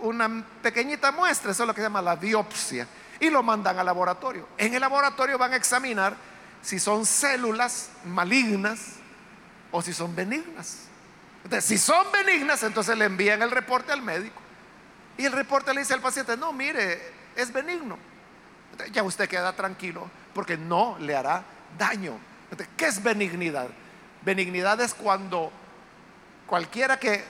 una 0.00 0.44
pequeñita 0.62 1.12
muestra, 1.12 1.52
eso 1.52 1.62
es 1.62 1.66
lo 1.66 1.74
que 1.74 1.80
se 1.80 1.86
llama 1.86 2.02
la 2.02 2.16
biopsia, 2.16 2.86
y 3.18 3.30
lo 3.30 3.42
mandan 3.42 3.78
al 3.78 3.86
laboratorio. 3.86 4.48
En 4.56 4.74
el 4.74 4.80
laboratorio 4.80 5.38
van 5.38 5.52
a 5.52 5.56
examinar 5.56 6.14
si 6.62 6.78
son 6.78 7.06
células 7.06 7.90
malignas 8.04 8.96
o 9.70 9.82
si 9.82 9.92
son 9.92 10.14
benignas. 10.14 10.87
Entonces, 11.44 11.64
si 11.64 11.78
son 11.78 12.06
benignas, 12.12 12.62
entonces 12.62 12.96
le 12.96 13.06
envían 13.06 13.42
el 13.42 13.50
reporte 13.50 13.92
al 13.92 14.02
médico. 14.02 14.40
Y 15.16 15.24
el 15.24 15.32
reporte 15.32 15.72
le 15.74 15.80
dice 15.80 15.94
al 15.94 16.00
paciente, 16.00 16.36
no, 16.36 16.52
mire, 16.52 17.00
es 17.34 17.52
benigno. 17.52 17.98
ya 18.92 19.02
usted 19.02 19.28
queda 19.28 19.52
tranquilo 19.54 20.08
porque 20.34 20.56
no 20.56 20.96
le 21.00 21.16
hará 21.16 21.42
daño. 21.76 22.18
¿Qué 22.76 22.86
es 22.86 23.02
benignidad? 23.02 23.68
Benignidad 24.22 24.80
es 24.80 24.94
cuando 24.94 25.50
cualquiera 26.46 26.98
que 26.98 27.24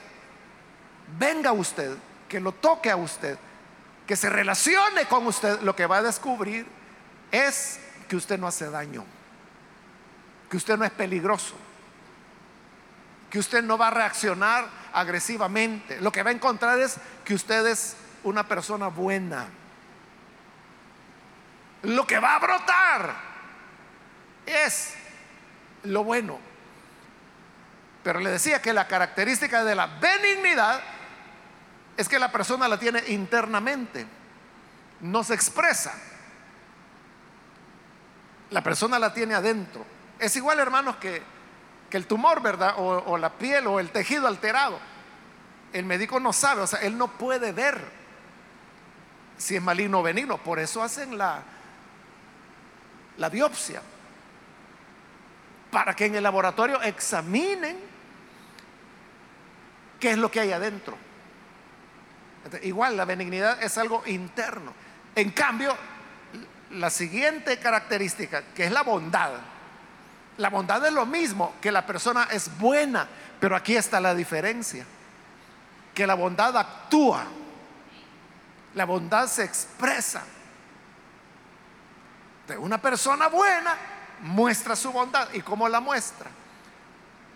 venga 1.17 1.49
a 1.49 1.53
usted 1.53 1.97
que 2.29 2.39
lo 2.39 2.53
toque 2.53 2.91
a 2.91 2.95
usted, 2.95 3.37
que 4.05 4.15
se 4.15 4.29
relacione 4.29 5.05
con 5.05 5.25
usted, 5.27 5.59
lo 5.61 5.75
que 5.75 5.87
va 5.87 5.97
a 5.97 6.03
descubrir 6.03 6.65
es 7.31 7.79
que 8.07 8.15
usted 8.15 8.39
no 8.39 8.47
hace 8.47 8.69
daño, 8.69 9.03
que 10.49 10.57
usted 10.57 10.77
no 10.77 10.85
es 10.85 10.91
peligroso, 10.91 11.55
que 13.29 13.39
usted 13.39 13.63
no 13.63 13.77
va 13.77 13.87
a 13.87 13.91
reaccionar 13.91 14.67
agresivamente. 14.93 16.01
Lo 16.01 16.11
que 16.11 16.23
va 16.23 16.31
a 16.31 16.33
encontrar 16.33 16.79
es 16.79 16.97
que 17.23 17.35
usted 17.35 17.65
es 17.67 17.95
una 18.23 18.47
persona 18.47 18.87
buena. 18.87 19.47
Lo 21.83 22.05
que 22.05 22.19
va 22.19 22.35
a 22.35 22.39
brotar 22.39 23.15
es 24.45 24.95
lo 25.83 26.03
bueno. 26.03 26.39
Pero 28.03 28.19
le 28.19 28.31
decía 28.31 28.61
que 28.61 28.73
la 28.73 28.87
característica 28.87 29.63
de 29.63 29.75
la 29.75 29.87
benignidad 29.87 30.81
es 31.97 32.07
que 32.07 32.19
la 32.19 32.31
persona 32.31 32.67
la 32.67 32.79
tiene 32.79 33.03
internamente, 33.07 34.07
no 35.01 35.23
se 35.23 35.33
expresa. 35.33 35.93
La 38.51 38.63
persona 38.63 38.97
la 38.97 39.13
tiene 39.13 39.35
adentro. 39.35 39.85
Es 40.17 40.35
igual, 40.35 40.59
hermanos, 40.59 40.95
que, 40.95 41.21
el 41.97 42.07
tumor, 42.07 42.41
¿verdad? 42.41 42.75
O, 42.77 43.03
o, 43.05 43.17
la 43.17 43.29
piel 43.29 43.67
o 43.67 43.79
el 43.79 43.89
tejido 43.91 44.27
alterado. 44.27 44.79
El 45.73 45.85
médico 45.85 46.19
no 46.19 46.33
sabe, 46.33 46.61
o 46.61 46.67
sea, 46.67 46.79
él 46.79 46.97
no 46.97 47.07
puede 47.07 47.51
ver 47.51 47.79
si 49.37 49.55
es 49.55 49.61
maligno 49.61 49.99
o 49.99 50.03
benigno. 50.03 50.37
Por 50.37 50.59
eso 50.59 50.83
hacen 50.83 51.17
la, 51.17 51.41
la 53.17 53.29
biopsia. 53.29 53.81
para 55.71 55.95
que 55.95 56.05
en 56.05 56.15
el 56.15 56.23
laboratorio 56.23 56.81
examinen 56.81 57.77
qué 59.99 60.11
es 60.11 60.17
lo 60.17 60.31
que 60.31 60.39
hay 60.39 60.51
adentro. 60.51 60.97
igual 62.63 62.97
la 62.97 63.05
benignidad 63.05 63.61
es 63.61 63.77
algo 63.77 64.01
interno. 64.07 64.73
En 65.15 65.31
cambio, 65.31 65.75
la 66.71 66.89
siguiente 66.89 67.59
característica, 67.59 68.43
que 68.55 68.65
es 68.65 68.71
la 68.71 68.83
bondad, 68.83 69.31
la 70.39 70.49
bondad 70.49 70.85
es 70.85 70.93
lo 70.93 71.05
mismo, 71.05 71.53
que 71.59 71.69
la 71.69 71.85
persona 71.85 72.29
es 72.31 72.57
buena, 72.57 73.05
pero 73.41 73.57
aquí 73.57 73.75
está 73.75 73.99
la 73.99 74.15
diferencia, 74.15 74.85
que 75.93 76.07
la 76.07 76.13
bondad 76.13 76.55
actúa, 76.55 77.25
la 78.73 78.85
bondad 78.85 79.27
se 79.27 79.43
expresa. 79.43 80.23
De 82.47 82.57
una 82.57 82.77
persona 82.81 83.27
buena 83.27 83.75
muestra 84.21 84.77
su 84.77 84.93
bondad. 84.93 85.27
¿Y 85.33 85.41
cómo 85.41 85.67
la 85.67 85.81
muestra? 85.81 86.31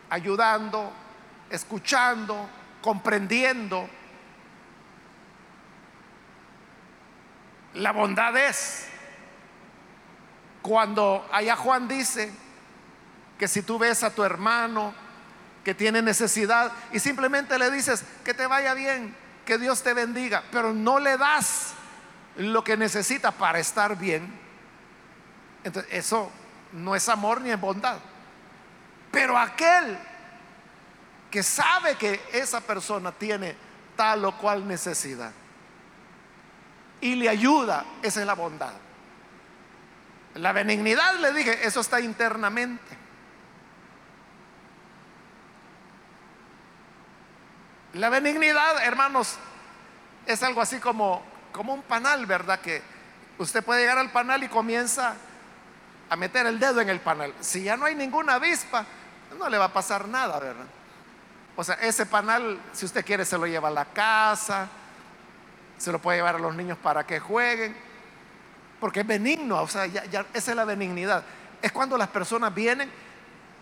Ayudando, 0.10 0.94
escuchando, 1.50 2.50
comprendiendo. 2.82 3.90
La 7.74 7.92
bondad 7.92 8.36
es 8.38 8.88
cuando 10.62 11.28
allá 11.34 11.58
Juan 11.58 11.90
dice 11.90 12.43
que 13.44 13.50
si 13.50 13.62
tú 13.62 13.78
ves 13.78 14.04
a 14.04 14.10
tu 14.10 14.24
hermano 14.24 14.94
que 15.66 15.76
tiene 15.76 16.02
necesidad 16.02 16.72
y 16.94 17.00
simplemente 17.02 17.60
le 17.60 17.70
dices 17.72 18.06
que 18.24 18.34
te 18.34 18.48
vaya 18.48 18.74
bien, 18.74 19.14
que 19.46 19.58
Dios 19.58 19.84
te 19.84 19.94
bendiga, 19.94 20.46
pero 20.50 20.72
no 20.74 20.98
le 20.98 21.18
das 21.18 21.74
lo 22.38 22.64
que 22.64 22.78
necesita 22.78 23.32
para 23.32 23.60
estar 23.60 23.98
bien, 23.98 24.34
entonces 25.66 25.92
eso 25.94 26.32
no 26.72 26.96
es 26.96 27.10
amor 27.10 27.42
ni 27.42 27.52
es 27.52 27.60
bondad. 27.60 27.98
Pero 29.12 29.38
aquel 29.38 30.00
que 31.30 31.44
sabe 31.44 31.96
que 31.96 32.22
esa 32.32 32.62
persona 32.62 33.12
tiene 33.12 33.58
tal 33.98 34.24
o 34.24 34.38
cual 34.38 34.66
necesidad 34.66 35.34
y 37.02 37.16
le 37.16 37.28
ayuda, 37.28 37.84
esa 38.04 38.22
es 38.22 38.26
la 38.26 38.36
bondad. 38.36 38.72
La 40.36 40.54
benignidad, 40.54 41.16
le 41.20 41.34
dije, 41.34 41.68
eso 41.68 41.82
está 41.82 42.00
internamente. 42.00 43.03
La 47.94 48.10
benignidad, 48.10 48.84
hermanos, 48.84 49.38
es 50.26 50.42
algo 50.44 50.62
así 50.62 50.80
como, 50.80 51.22
como 51.52 51.74
un 51.74 51.84
panal, 51.84 52.26
¿verdad? 52.26 52.60
Que 52.60 52.82
usted 53.38 53.64
puede 53.64 53.82
llegar 53.82 53.98
al 53.98 54.12
panal 54.12 54.44
y 54.44 54.48
comienza 54.48 55.16
a 56.10 56.16
meter 56.16 56.46
el 56.46 56.60
dedo 56.60 56.82
en 56.82 56.90
el 56.90 57.00
panal. 57.00 57.34
Si 57.40 57.64
ya 57.64 57.78
no 57.78 57.86
hay 57.86 57.96
ninguna 57.96 58.36
avispa, 58.36 58.86
no 59.38 59.50
le 59.50 59.58
va 59.58 59.66
a 59.66 59.74
pasar 59.74 60.08
nada, 60.08 60.40
¿verdad? 60.40 60.66
O 61.56 61.64
sea, 61.64 61.76
ese 61.76 62.06
panal, 62.06 62.60
si 62.72 62.86
usted 62.86 63.06
quiere, 63.06 63.26
se 63.26 63.38
lo 63.38 63.46
lleva 63.46 63.68
a 63.68 63.72
la 63.72 63.86
casa, 63.86 64.68
se 65.78 65.92
lo 65.92 66.00
puede 66.00 66.18
llevar 66.18 66.36
a 66.36 66.40
los 66.40 66.56
niños 66.56 66.78
para 66.80 67.06
que 67.06 67.20
jueguen 67.20 67.76
porque 68.84 69.00
es 69.00 69.08
benigno, 69.08 69.62
o 69.62 69.68
sea, 69.70 69.86
esa 69.86 70.26
es 70.34 70.56
la 70.58 70.66
benignidad. 70.66 71.24
Es 71.62 71.72
cuando 71.72 71.98
las 71.98 72.10
personas 72.10 72.54
vienen 72.54 72.92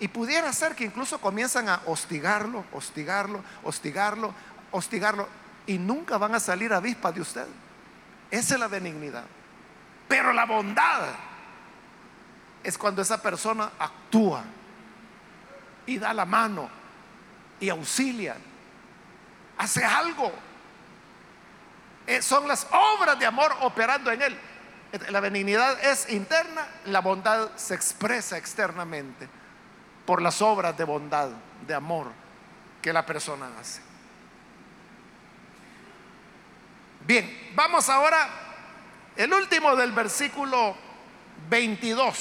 y 0.01 0.07
pudiera 0.07 0.51
ser 0.51 0.75
que 0.75 0.83
incluso 0.83 1.21
comienzan 1.21 1.69
a 1.69 1.79
hostigarlo, 1.85 2.65
hostigarlo, 2.73 3.43
hostigarlo, 3.63 4.33
hostigarlo, 4.71 5.27
y 5.67 5.77
nunca 5.77 6.17
van 6.17 6.33
a 6.33 6.39
salir 6.39 6.73
avispas 6.73 7.13
de 7.13 7.21
usted. 7.21 7.45
Esa 8.31 8.55
es 8.55 8.59
la 8.59 8.67
benignidad. 8.67 9.23
Pero 10.07 10.33
la 10.33 10.47
bondad 10.47 11.03
es 12.63 12.79
cuando 12.79 13.03
esa 13.03 13.21
persona 13.21 13.73
actúa 13.77 14.43
y 15.85 15.99
da 15.99 16.15
la 16.15 16.25
mano 16.25 16.67
y 17.59 17.69
auxilia, 17.69 18.37
hace 19.59 19.85
algo. 19.85 20.31
Eh, 22.07 22.23
son 22.23 22.47
las 22.47 22.67
obras 22.71 23.19
de 23.19 23.27
amor 23.27 23.55
operando 23.61 24.11
en 24.11 24.23
él. 24.23 24.39
La 25.09 25.19
benignidad 25.19 25.79
es 25.85 26.09
interna, 26.09 26.65
la 26.85 27.01
bondad 27.01 27.51
se 27.55 27.75
expresa 27.75 28.35
externamente 28.35 29.40
por 30.11 30.21
las 30.21 30.41
obras 30.41 30.75
de 30.77 30.83
bondad, 30.83 31.29
de 31.65 31.73
amor 31.73 32.11
que 32.81 32.91
la 32.91 33.05
persona 33.05 33.49
hace. 33.57 33.81
Bien, 37.07 37.53
vamos 37.55 37.87
ahora, 37.87 38.27
el 39.15 39.33
último 39.33 39.73
del 39.73 39.93
versículo 39.93 40.75
22, 41.49 42.17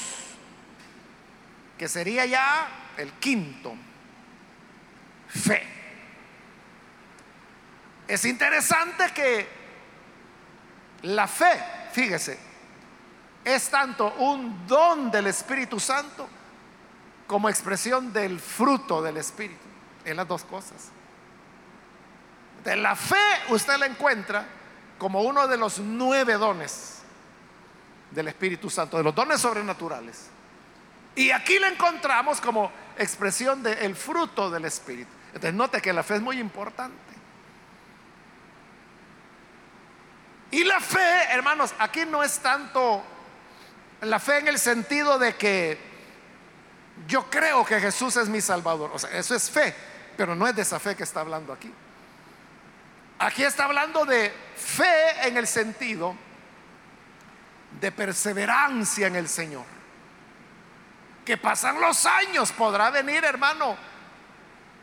que 1.76 1.88
sería 1.88 2.26
ya 2.26 2.68
el 2.96 3.10
quinto, 3.14 3.74
fe. 5.26 5.66
Es 8.06 8.24
interesante 8.24 9.12
que 9.12 9.48
la 11.02 11.26
fe, 11.26 11.60
fíjese, 11.90 12.38
es 13.44 13.68
tanto 13.68 14.14
un 14.18 14.64
don 14.68 15.10
del 15.10 15.26
Espíritu 15.26 15.80
Santo 15.80 16.28
como 17.30 17.48
expresión 17.48 18.12
del 18.12 18.40
fruto 18.40 19.00
del 19.00 19.16
Espíritu. 19.16 19.62
En 20.04 20.16
las 20.16 20.26
dos 20.26 20.42
cosas. 20.42 20.88
De 22.64 22.74
la 22.74 22.96
fe 22.96 23.14
usted 23.50 23.76
la 23.76 23.86
encuentra 23.86 24.44
como 24.98 25.22
uno 25.22 25.46
de 25.46 25.56
los 25.56 25.78
nueve 25.78 26.32
dones 26.34 27.02
del 28.10 28.26
Espíritu 28.26 28.68
Santo, 28.68 28.96
de 28.96 29.04
los 29.04 29.14
dones 29.14 29.40
sobrenaturales. 29.40 30.26
Y 31.14 31.30
aquí 31.30 31.60
la 31.60 31.68
encontramos 31.68 32.40
como 32.40 32.72
expresión 32.98 33.62
del 33.62 33.94
fruto 33.94 34.50
del 34.50 34.64
Espíritu. 34.64 35.12
Entonces 35.28 35.54
note 35.54 35.80
que 35.80 35.92
la 35.92 36.02
fe 36.02 36.16
es 36.16 36.22
muy 36.22 36.40
importante. 36.40 36.96
Y 40.50 40.64
la 40.64 40.80
fe, 40.80 41.28
hermanos, 41.30 41.74
aquí 41.78 42.04
no 42.06 42.24
es 42.24 42.40
tanto 42.40 43.04
la 44.00 44.18
fe 44.18 44.38
en 44.38 44.48
el 44.48 44.58
sentido 44.58 45.16
de 45.16 45.36
que 45.36 45.89
yo 47.10 47.28
creo 47.28 47.64
que 47.64 47.80
Jesús 47.80 48.16
es 48.16 48.28
mi 48.28 48.40
Salvador. 48.40 48.92
O 48.94 48.98
sea, 48.98 49.10
eso 49.10 49.34
es 49.34 49.50
fe, 49.50 49.74
pero 50.16 50.36
no 50.36 50.46
es 50.46 50.54
de 50.54 50.62
esa 50.62 50.78
fe 50.78 50.94
que 50.94 51.02
está 51.02 51.20
hablando 51.20 51.52
aquí. 51.52 51.72
Aquí 53.18 53.42
está 53.42 53.64
hablando 53.64 54.06
de 54.06 54.32
fe 54.54 55.26
en 55.26 55.36
el 55.36 55.46
sentido 55.46 56.14
de 57.80 57.90
perseverancia 57.90 59.08
en 59.08 59.16
el 59.16 59.28
Señor. 59.28 59.64
Que 61.24 61.36
pasan 61.36 61.80
los 61.80 62.06
años, 62.06 62.52
podrá 62.52 62.90
venir, 62.90 63.24
hermano, 63.24 63.76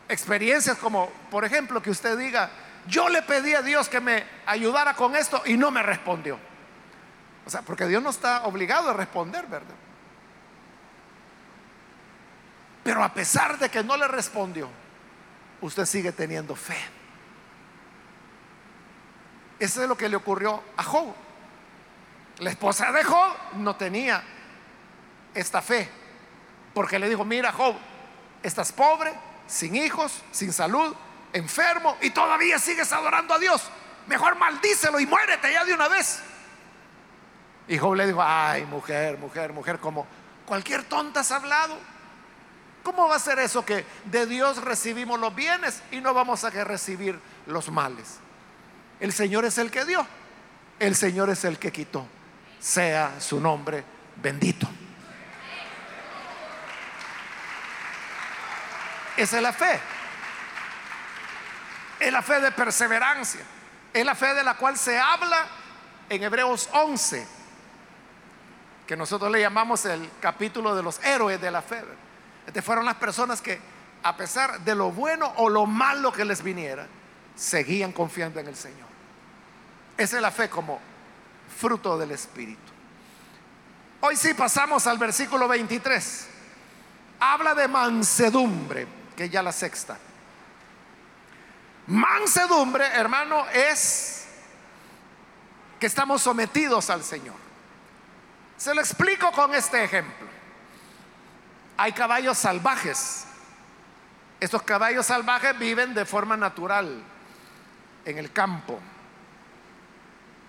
experiencias 0.10 0.78
como, 0.78 1.10
por 1.32 1.46
ejemplo, 1.46 1.82
que 1.82 1.90
usted 1.90 2.18
diga, 2.18 2.50
yo 2.88 3.08
le 3.08 3.22
pedí 3.22 3.56
a 3.56 3.62
Dios 3.62 3.88
que 3.88 4.02
me 4.02 4.26
ayudara 4.46 4.96
con 4.96 5.16
esto 5.16 5.42
y 5.46 5.56
no 5.56 5.72
me 5.72 5.82
respondió. 5.82 6.38
O 7.46 7.50
sea, 7.50 7.62
porque 7.62 7.88
Dios 7.88 8.04
no 8.04 8.10
está 8.10 8.44
obligado 8.44 8.90
a 8.90 8.94
responder, 8.94 9.48
¿verdad? 9.48 9.76
Pero 12.88 13.04
a 13.04 13.14
pesar 13.14 13.60
de 13.60 13.68
que 13.68 13.84
no 13.84 13.98
le 13.98 14.08
respondió, 14.08 14.70
usted 15.60 15.86
sigue 15.86 16.14
teniendo 16.14 16.56
fe. 16.56 16.78
Eso 19.60 19.84
es 19.84 19.90
lo 19.90 19.98
que 19.98 20.08
le 20.08 20.16
ocurrió 20.16 20.64
a 20.78 20.84
Job. 20.84 21.14
La 22.38 22.50
esposa 22.50 22.90
de 22.94 23.04
Job 23.04 23.34
no 23.56 23.76
tenía 23.76 24.24
esta 25.34 25.62
fe, 25.62 25.90
porque 26.74 26.98
le 26.98 27.10
dijo, 27.10 27.26
mira 27.26 27.52
Job, 27.52 27.76
estás 28.42 28.72
pobre, 28.72 29.14
sin 29.48 29.76
hijos, 29.76 30.22
sin 30.32 30.54
salud, 30.54 30.96
enfermo 31.34 31.98
y 32.00 32.12
todavía 32.12 32.58
sigues 32.58 32.94
adorando 32.94 33.34
a 33.34 33.38
Dios. 33.38 33.70
Mejor 34.08 34.38
maldícelo 34.38 34.98
y 35.02 35.06
muérete 35.06 35.52
ya 35.52 35.66
de 35.66 35.74
una 35.74 35.90
vez. 35.90 36.22
Y 37.68 37.78
Job 37.78 37.96
le 37.96 38.08
dijo, 38.08 38.24
ay, 38.24 38.64
mujer, 38.64 39.18
mujer, 39.18 39.52
mujer, 39.52 39.78
como 39.80 40.08
cualquier 40.46 40.86
tonta 40.86 41.20
has 41.20 41.34
hablado. 41.34 41.97
¿Cómo 42.88 43.10
va 43.10 43.18
a 43.18 43.20
ser 43.20 43.38
eso 43.40 43.66
que 43.66 43.86
de 44.06 44.26
Dios 44.26 44.64
recibimos 44.64 45.20
los 45.20 45.36
bienes 45.36 45.84
y 45.92 46.00
no 46.00 46.14
vamos 46.14 46.46
a 46.46 46.50
recibir 46.52 47.20
los 47.46 47.70
males? 47.70 48.20
El 49.02 49.12
Señor 49.12 49.44
es 49.44 49.58
el 49.58 49.70
que 49.70 49.84
dio, 49.84 50.08
el 50.80 50.96
Señor 50.96 51.30
es 51.30 51.44
el 51.44 51.60
que 51.60 51.70
quitó. 51.70 52.08
Sea 52.62 53.20
su 53.20 53.42
nombre 53.42 53.84
bendito. 54.16 54.70
Esa 59.18 59.36
es 59.36 59.44
la 59.44 59.52
fe. 59.52 59.82
Es 62.00 62.14
la 62.14 62.22
fe 62.22 62.40
de 62.40 62.54
perseverancia. 62.54 63.42
Es 63.94 64.06
la 64.06 64.16
fe 64.16 64.34
de 64.34 64.46
la 64.46 64.54
cual 64.54 64.78
se 64.78 64.98
habla 64.98 65.46
en 66.08 66.24
Hebreos 66.24 66.70
11 66.72 67.28
que 68.88 68.96
nosotros 68.96 69.30
le 69.30 69.42
llamamos 69.42 69.84
el 69.84 70.10
capítulo 70.22 70.74
de 70.74 70.84
los 70.84 71.04
héroes 71.04 71.42
de 71.42 71.52
la 71.52 71.62
fe. 71.62 71.84
Estas 72.48 72.64
fueron 72.64 72.86
las 72.86 72.96
personas 72.96 73.42
que, 73.42 73.60
a 74.04 74.16
pesar 74.16 74.62
de 74.62 74.74
lo 74.74 74.92
bueno 74.92 75.32
o 75.36 75.50
lo 75.50 75.66
malo 75.66 76.14
que 76.14 76.24
les 76.24 76.42
viniera, 76.42 76.88
seguían 77.36 77.92
confiando 77.92 78.40
en 78.40 78.48
el 78.48 78.56
Señor. 78.56 78.88
Esa 79.98 80.16
es 80.16 80.22
la 80.22 80.32
fe 80.32 80.50
como 80.50 80.80
fruto 81.60 81.98
del 81.98 82.12
Espíritu. 82.12 82.72
Hoy 84.00 84.16
sí 84.16 84.34
pasamos 84.34 84.88
al 84.88 84.98
versículo 84.98 85.48
23. 85.48 86.28
habla 87.20 87.54
de 87.54 87.68
mansedumbre, 87.68 88.88
que 89.16 89.30
ya 89.30 89.44
la 89.44 89.52
sexta. 89.52 89.98
Mansedumbre, 91.88 92.86
hermano, 92.86 93.46
es 93.50 94.28
que 95.80 95.88
estamos 95.88 96.22
sometidos 96.22 96.90
al 96.90 97.04
Señor. 97.04 97.36
Se 98.56 98.74
lo 98.74 98.82
explico 98.82 99.32
con 99.32 99.54
este 99.54 99.84
ejemplo. 99.84 100.37
Hay 101.78 101.92
caballos 101.92 102.38
salvajes. 102.38 103.26
Estos 104.40 104.64
caballos 104.64 105.06
salvajes 105.06 105.58
viven 105.58 105.94
de 105.94 106.06
forma 106.06 106.36
natural 106.36 107.02
en 108.04 108.18
el 108.18 108.32
campo. 108.32 108.80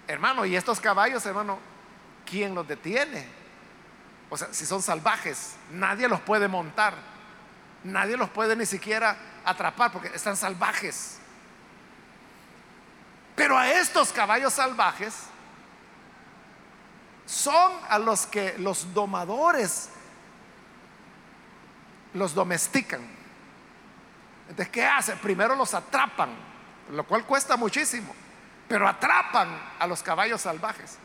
Hermano, 0.07 0.47
y 0.47 0.57
estos 0.57 0.81
caballos, 0.81 1.25
hermano, 1.27 1.59
¿quién 2.25 2.55
los 2.55 2.67
detiene? 2.67 3.29
O 4.31 4.37
sea, 4.37 4.49
si 4.53 4.65
son 4.67 4.83
salvajes, 4.83 5.57
nadie 5.73 6.09
los 6.09 6.21
puede 6.21 6.49
montar. 6.49 6.95
Nadie 7.85 8.17
los 8.17 8.31
puede 8.31 8.57
ni 8.57 8.67
siquiera 8.67 9.17
atrapar 9.45 9.93
porque 9.93 10.09
están 10.09 10.37
salvajes. 10.37 11.19
Pero 13.37 13.57
a 13.57 13.71
estos 13.71 14.13
caballos 14.13 14.55
salvajes 14.55 15.15
son 17.25 17.73
a 17.89 17.99
los 17.99 18.27
que 18.27 18.57
los 18.59 18.93
domadores 18.93 19.91
los 22.15 22.35
domestican. 22.35 23.01
Entonces, 24.49 24.69
¿qué 24.69 24.85
hacen? 24.85 25.19
Primero 25.19 25.55
los 25.55 25.75
atrapan, 25.75 26.31
lo 26.91 27.05
cual 27.05 27.25
cuesta 27.25 27.57
muchísimo, 27.57 28.15
pero 28.67 28.89
atrapan 28.89 29.49
a 29.79 29.87
los 29.87 30.03
caballos 30.03 30.41
salvajes 30.41 30.99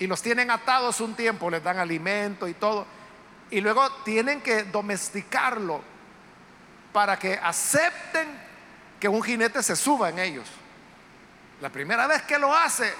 y 0.00 0.06
los 0.06 0.22
tienen 0.22 0.50
atados 0.50 1.00
un 1.00 1.14
tiempo, 1.14 1.50
les 1.50 1.62
dan 1.62 1.78
alimento 1.78 2.48
y 2.48 2.54
todo, 2.54 2.86
y 3.50 3.60
luego 3.60 3.90
tienen 4.04 4.40
que 4.40 4.64
domesticarlo 4.64 5.82
para 6.92 7.18
que 7.18 7.34
acepten 7.34 8.28
que 8.98 9.08
un 9.08 9.22
jinete 9.22 9.62
se 9.62 9.76
suba 9.76 10.08
en 10.08 10.18
ellos. 10.18 10.48
La 11.60 11.68
primera 11.68 12.06
vez 12.06 12.22
que 12.22 12.38
lo 12.38 12.54
hace, 12.54 12.92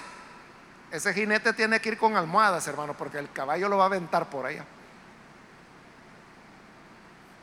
ese 0.90 1.14
jinete 1.14 1.54
tiene 1.54 1.80
que 1.80 1.90
ir 1.90 1.98
con 1.98 2.16
almohadas, 2.16 2.66
hermano, 2.68 2.94
porque 2.94 3.18
el 3.18 3.32
caballo 3.32 3.68
lo 3.68 3.78
va 3.78 3.84
a 3.84 3.86
aventar 3.86 4.28
por 4.28 4.44
allá. 4.44 4.64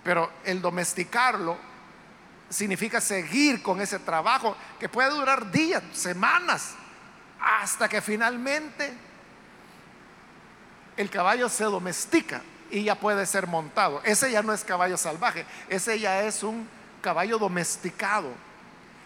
Pero 0.08 0.32
el 0.45 0.62
domesticarlo 0.62 1.58
significa 2.47 3.01
seguir 3.01 3.62
con 3.62 3.82
ese 3.82 3.99
trabajo 3.99 4.55
que 4.80 4.88
puede 4.88 5.10
durar 5.10 5.51
días, 5.51 5.84
semanas, 5.91 6.76
hasta 7.41 7.89
que 7.89 7.99
finalmente 7.99 8.93
el 10.95 11.10
caballo 11.10 11.49
se 11.49 11.66
domestica 11.66 12.41
y 12.72 12.86
ya 12.86 12.95
puede 12.95 13.26
ser 13.26 13.47
montado. 13.47 14.01
Ese 14.05 14.32
ya 14.32 14.41
no 14.41 14.53
es 14.53 14.64
caballo 14.64 14.95
salvaje, 14.95 15.45
ese 15.68 15.99
ya 15.99 16.22
es 16.22 16.41
un 16.41 16.70
caballo 17.01 17.38
domesticado. 17.38 18.32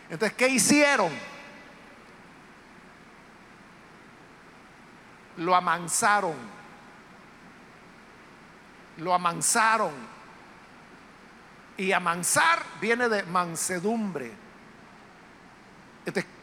Entonces, 0.07 0.37
¿qué 0.37 0.49
hicieron? 0.49 1.11
lo 5.37 5.55
amansaron. 5.55 6.35
Lo 8.97 9.13
amansaron. 9.15 10.10
Y 11.81 11.93
amansar 11.93 12.63
viene 12.79 13.09
de 13.09 13.23
mansedumbre. 13.23 14.31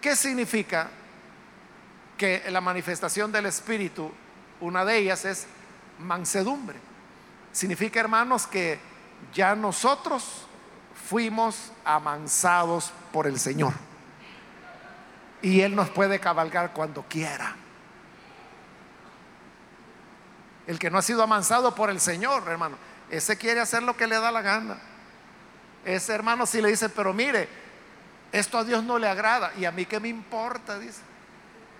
¿qué 0.00 0.16
significa 0.16 0.90
que 2.16 2.42
la 2.50 2.60
manifestación 2.60 3.30
del 3.30 3.46
Espíritu, 3.46 4.10
una 4.58 4.84
de 4.84 4.98
ellas 4.98 5.24
es 5.24 5.46
mansedumbre? 6.00 6.80
Significa, 7.52 8.00
hermanos, 8.00 8.48
que 8.48 8.80
ya 9.32 9.54
nosotros 9.54 10.44
fuimos 11.08 11.70
amansados 11.84 12.92
por 13.12 13.28
el 13.28 13.38
Señor. 13.38 13.74
Y 15.40 15.60
Él 15.60 15.76
nos 15.76 15.88
puede 15.88 16.18
cabalgar 16.18 16.72
cuando 16.72 17.04
quiera. 17.04 17.54
El 20.66 20.80
que 20.80 20.90
no 20.90 20.98
ha 20.98 21.02
sido 21.02 21.22
amansado 21.22 21.76
por 21.76 21.90
el 21.90 22.00
Señor, 22.00 22.42
hermano, 22.48 22.76
ese 23.08 23.38
quiere 23.38 23.60
hacer 23.60 23.84
lo 23.84 23.96
que 23.96 24.08
le 24.08 24.18
da 24.18 24.32
la 24.32 24.42
gana. 24.42 24.87
Ese 25.84 26.14
hermano 26.14 26.46
si 26.46 26.60
le 26.60 26.68
dice, 26.68 26.88
pero 26.88 27.12
mire, 27.12 27.48
esto 28.32 28.58
a 28.58 28.64
Dios 28.64 28.84
no 28.84 28.98
le 28.98 29.08
agrada 29.08 29.52
y 29.56 29.64
a 29.64 29.70
mí 29.70 29.86
que 29.86 30.00
me 30.00 30.08
importa, 30.08 30.78
dice. 30.78 31.00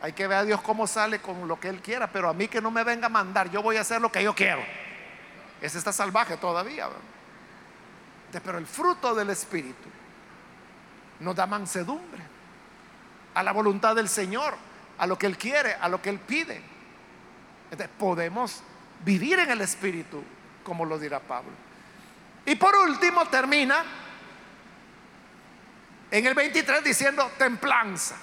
Hay 0.01 0.13
que 0.13 0.27
ver 0.29 0.39
a 0.39 0.45
Dios 0.45 0.61
cómo 0.61 0.87
sale 0.87 1.21
con 1.21 1.49
lo 1.49 1.59
que 1.59 1.69
Él 1.69 1.81
quiera, 1.83 2.11
pero 2.11 2.29
a 2.29 2.33
mí 2.33 2.47
que 2.47 2.61
no 2.61 2.71
me 2.71 2.85
venga 2.85 3.07
a 3.07 3.11
mandar, 3.11 3.51
yo 3.51 3.63
voy 3.63 3.77
a 3.77 3.81
hacer 3.81 4.01
lo 4.01 4.13
que 4.13 4.23
yo 4.23 4.35
quiero. 4.35 4.63
Ese 5.61 5.79
está 5.79 5.93
salvaje 5.93 6.37
todavía. 6.37 6.89
Pero 8.31 8.59
el 8.59 8.67
fruto 8.67 9.15
del 9.15 9.31
Espíritu 9.31 9.89
nos 11.21 11.35
da 11.35 11.47
mansedumbre 11.47 12.23
a 13.35 13.43
la 13.43 13.53
voluntad 13.53 13.97
del 13.97 14.09
Señor, 14.09 14.55
a 14.99 15.07
lo 15.07 15.19
que 15.19 15.27
Él 15.27 15.37
quiere, 15.37 15.75
a 15.75 15.89
lo 15.89 16.01
que 16.01 16.11
Él 16.11 16.21
pide. 16.21 16.63
Entonces 17.71 17.89
podemos 17.99 18.63
vivir 19.05 19.41
en 19.41 19.51
el 19.51 19.61
Espíritu, 19.61 20.23
como 20.63 20.85
lo 20.85 20.99
dirá 20.99 21.19
Pablo. 21.19 21.51
Y 22.49 22.55
por 22.55 22.75
último 22.77 23.27
termina 23.27 23.85
en 26.11 26.27
el 26.27 26.33
23 26.33 26.83
diciendo 26.83 27.31
templanza. 27.37 28.17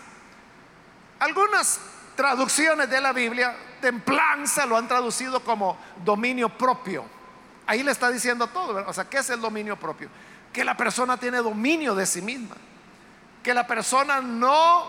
Algunas 1.19 1.80
traducciones 2.15 2.89
de 2.89 3.01
la 3.01 3.13
Biblia, 3.13 3.55
templanza 3.80 4.65
lo 4.65 4.78
han 4.78 4.88
traducido 4.88 5.43
como 5.43 5.78
dominio 6.03 6.49
propio. 6.49 7.05
Ahí 7.67 7.84
le 7.84 7.91
está 7.91 8.09
diciendo 8.09 8.47
todo. 8.47 8.84
O 8.88 8.93
sea, 8.93 9.07
¿qué 9.07 9.19
es 9.19 9.30
el 9.30 9.39
dominio 9.39 9.78
propio? 9.78 10.09
Que 10.51 10.65
la 10.65 10.76
persona 10.76 11.17
tiene 11.17 11.38
dominio 11.38 11.93
de 11.93 12.07
sí 12.07 12.23
misma. 12.23 12.55
Que 13.43 13.53
la 13.53 13.67
persona 13.67 14.21
no, 14.21 14.88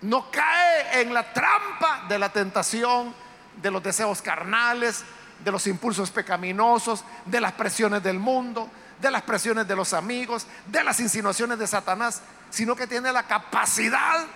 no 0.00 0.28
cae 0.32 1.00
en 1.00 1.14
la 1.14 1.32
trampa 1.32 2.06
de 2.08 2.18
la 2.18 2.32
tentación 2.32 3.14
de 3.62 3.70
los 3.70 3.80
deseos 3.80 4.20
carnales, 4.20 5.04
de 5.44 5.50
los 5.50 5.66
impulsos 5.66 6.10
pecaminosos, 6.10 7.04
de 7.24 7.40
las 7.40 7.52
presiones 7.52 8.02
del 8.02 8.18
mundo, 8.18 8.68
de 9.00 9.10
las 9.10 9.22
presiones 9.22 9.66
de 9.66 9.76
los 9.76 9.92
amigos, 9.92 10.46
de 10.66 10.84
las 10.84 11.00
insinuaciones 11.00 11.58
de 11.58 11.66
Satanás, 11.66 12.22
sino 12.50 12.76
que 12.76 12.86
tiene 12.86 13.12
la 13.12 13.22
capacidad 13.24 14.26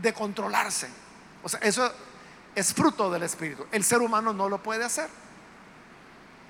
de 0.00 0.12
controlarse. 0.12 0.88
O 1.42 1.48
sea, 1.48 1.60
eso 1.60 1.92
es 2.54 2.72
fruto 2.72 3.10
del 3.10 3.24
Espíritu. 3.24 3.66
El 3.72 3.82
ser 3.82 4.00
humano 4.00 4.32
no 4.32 4.48
lo 4.48 4.62
puede 4.62 4.84
hacer. 4.84 5.08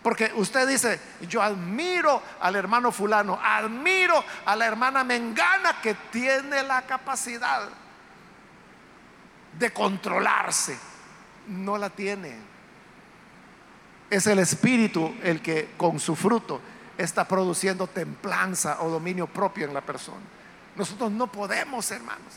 Porque 0.03 0.33
usted 0.35 0.67
dice, 0.69 1.01
yo 1.29 1.41
admiro 1.41 2.21
al 2.41 2.57
hermano 2.57 2.91
fulano, 2.91 3.39
admiro 3.43 4.23
a 4.45 4.57
la 4.57 4.67
hermana 4.67 5.05
Mengana 5.05 5.81
que 5.81 5.95
tiene 6.11 6.63
la 6.65 6.83
capacidad 6.83 7.69
de 9.59 9.73
controlarse 9.73 10.77
no 11.47 11.79
la 11.79 11.91
tiene. 11.91 12.52
Es 14.13 14.27
el 14.27 14.41
Espíritu 14.41 15.15
el 15.23 15.41
que 15.41 15.71
con 15.79 15.99
su 15.99 16.15
fruto 16.15 16.61
está 16.99 17.27
produciendo 17.27 17.87
templanza 17.87 18.83
o 18.83 18.91
dominio 18.91 19.27
propio 19.27 19.67
en 19.67 19.73
la 19.73 19.81
persona. 19.81 20.21
Nosotros 20.77 21.11
no 21.11 21.33
podemos, 21.33 21.91
hermanos. 21.91 22.35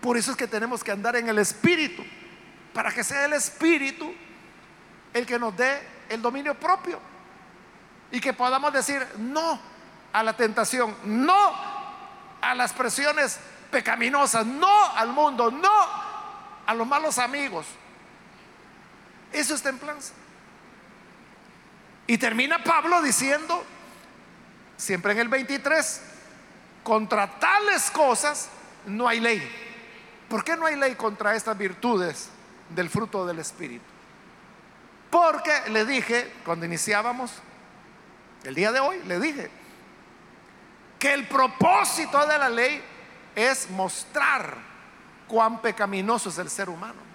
Por 0.00 0.16
eso 0.16 0.32
es 0.32 0.36
que 0.36 0.48
tenemos 0.48 0.82
que 0.82 0.90
andar 0.90 1.14
en 1.14 1.28
el 1.28 1.38
Espíritu, 1.38 2.02
para 2.74 2.90
que 2.90 3.04
sea 3.04 3.26
el 3.26 3.34
Espíritu 3.34 4.12
el 5.14 5.24
que 5.24 5.38
nos 5.38 5.56
dé 5.56 5.80
el 6.08 6.20
dominio 6.20 6.54
propio 6.54 6.98
y 8.10 8.20
que 8.20 8.32
podamos 8.32 8.72
decir 8.72 9.06
no 9.18 9.60
a 10.12 10.24
la 10.24 10.36
tentación, 10.36 10.92
no 11.04 11.52
a 12.40 12.52
las 12.56 12.72
presiones 12.72 13.38
pecaminosas, 13.70 14.44
no 14.44 14.86
al 14.96 15.12
mundo, 15.12 15.52
no 15.52 15.70
a 16.66 16.74
los 16.74 16.84
malos 16.84 17.18
amigos, 17.18 17.64
eso 19.32 19.54
es 19.54 19.62
templanza. 19.62 20.14
Y 22.06 22.18
termina 22.18 22.62
Pablo 22.62 23.00
diciendo, 23.02 23.64
siempre 24.76 25.12
en 25.12 25.18
el 25.20 25.28
23, 25.28 26.02
contra 26.82 27.38
tales 27.38 27.90
cosas 27.90 28.48
no 28.86 29.08
hay 29.08 29.20
ley. 29.20 29.50
¿Por 30.28 30.44
qué 30.44 30.56
no 30.56 30.66
hay 30.66 30.76
ley 30.76 30.94
contra 30.94 31.34
estas 31.34 31.56
virtudes 31.56 32.30
del 32.70 32.88
fruto 32.90 33.26
del 33.26 33.38
Espíritu? 33.38 33.84
Porque 35.10 35.52
le 35.70 35.84
dije, 35.84 36.32
cuando 36.44 36.66
iniciábamos, 36.66 37.32
el 38.44 38.54
día 38.54 38.72
de 38.72 38.80
hoy, 38.80 39.00
le 39.04 39.20
dije 39.20 39.50
que 40.98 41.12
el 41.12 41.26
propósito 41.28 42.26
de 42.26 42.38
la 42.38 42.48
ley 42.48 42.82
es 43.34 43.68
mostrar 43.70 44.56
cuán 45.28 45.60
pecaminoso 45.60 46.28
es 46.28 46.38
el 46.38 46.48
ser 46.48 46.68
humano. 46.70 47.11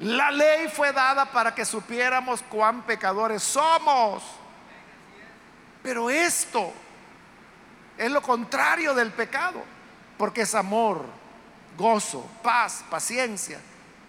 La 0.00 0.30
ley 0.30 0.68
fue 0.68 0.92
dada 0.92 1.26
para 1.26 1.54
que 1.54 1.64
supiéramos 1.64 2.42
cuán 2.42 2.82
pecadores 2.82 3.42
somos. 3.42 4.22
Pero 5.82 6.08
esto 6.08 6.72
es 7.96 8.10
lo 8.10 8.22
contrario 8.22 8.94
del 8.94 9.10
pecado, 9.10 9.64
porque 10.16 10.42
es 10.42 10.54
amor, 10.54 11.04
gozo, 11.76 12.28
paz, 12.42 12.84
paciencia, 12.88 13.58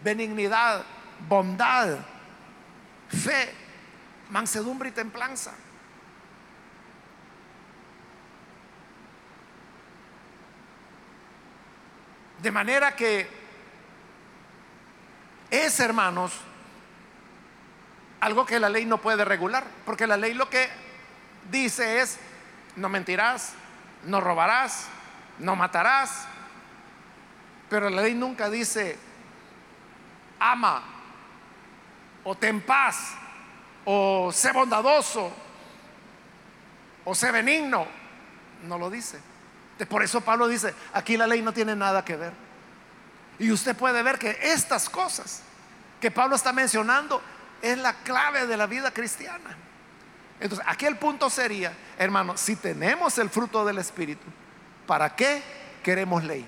benignidad, 0.04 0.84
bondad, 1.28 1.98
fe, 3.08 3.52
mansedumbre 4.30 4.90
y 4.90 4.92
templanza. 4.92 5.54
De 12.42 12.52
manera 12.52 12.96
que 12.96 13.39
es, 15.52 15.80
hermanos, 15.80 16.34
algo 18.20 18.46
que 18.46 18.60
la 18.60 18.70
ley 18.70 18.86
no 18.86 19.00
puede 19.00 19.26
regular, 19.26 19.64
porque 19.86 20.08
la 20.08 20.18
ley 20.18 20.34
lo 20.34 20.50
que 20.50 20.70
dice 21.50 22.02
es, 22.02 22.20
no 22.76 22.90
mentirás, 22.90 23.54
no 24.06 24.20
robarás, 24.20 24.88
no 25.40 25.56
matarás, 25.56 26.28
pero 27.70 27.90
la 27.90 28.02
ley 28.02 28.14
nunca 28.14 28.50
dice, 28.50 28.98
ama, 30.40 30.84
o 32.24 32.36
ten 32.36 32.62
paz, 32.62 33.16
o 33.86 34.32
sé 34.34 34.52
bondadoso, 34.52 35.32
o 37.06 37.16
sé 37.16 37.32
benigno, 37.32 37.88
no 38.64 38.78
lo 38.78 38.90
dice. 38.90 39.20
Por 39.88 40.04
eso 40.04 40.20
Pablo 40.22 40.48
dice, 40.48 40.76
aquí 40.94 41.16
la 41.16 41.26
ley 41.26 41.42
no 41.42 41.54
tiene 41.54 41.76
nada 41.76 42.04
que 42.04 42.18
ver. 42.18 42.49
Y 43.40 43.52
usted 43.52 43.76
puede 43.76 44.04
ver 44.04 44.20
que 44.20 44.38
estas 44.42 44.90
cosas 44.90 45.42
que 46.02 46.12
Pablo 46.12 46.36
está 46.36 46.52
mencionando 46.52 47.22
es 47.62 47.78
la 47.78 47.94
clave 47.94 48.46
de 48.46 48.58
la 48.58 48.68
vida 48.68 48.92
cristiana. 48.92 49.56
Entonces, 50.40 50.66
aquí 50.70 50.86
el 50.86 50.98
punto 50.98 51.30
sería, 51.30 51.74
hermano, 51.98 52.38
si 52.38 52.56
tenemos 52.56 53.18
el 53.18 53.30
fruto 53.30 53.66
del 53.66 53.78
Espíritu, 53.78 54.26
¿para 54.86 55.16
qué 55.16 55.42
queremos 55.84 56.24
ley? 56.24 56.46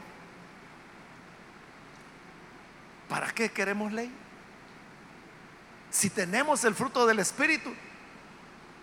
¿Para 3.09 3.31
qué 3.31 3.51
queremos 3.51 3.91
ley? 3.91 4.11
Si 5.89 6.09
tenemos 6.09 6.63
el 6.63 6.73
fruto 6.73 7.05
del 7.05 7.19
Espíritu, 7.19 7.73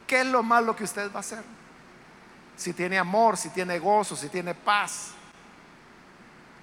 ¿qué 0.06 0.20
es 0.20 0.26
lo 0.26 0.42
malo 0.42 0.76
que 0.76 0.84
usted 0.84 1.10
va 1.10 1.16
a 1.16 1.20
hacer? 1.20 1.42
Si 2.56 2.74
tiene 2.74 2.98
amor, 2.98 3.38
si 3.38 3.48
tiene 3.48 3.78
gozo, 3.78 4.14
si 4.14 4.28
tiene 4.28 4.54
paz, 4.54 5.12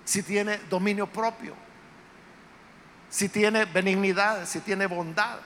si 0.05 0.23
tiene 0.23 0.59
dominio 0.69 1.07
propio, 1.07 1.55
si 3.09 3.27
tiene 3.27 3.65
benignidad, 3.65 4.45
si 4.45 4.61
tiene 4.61 4.85
bondad, 4.85 5.39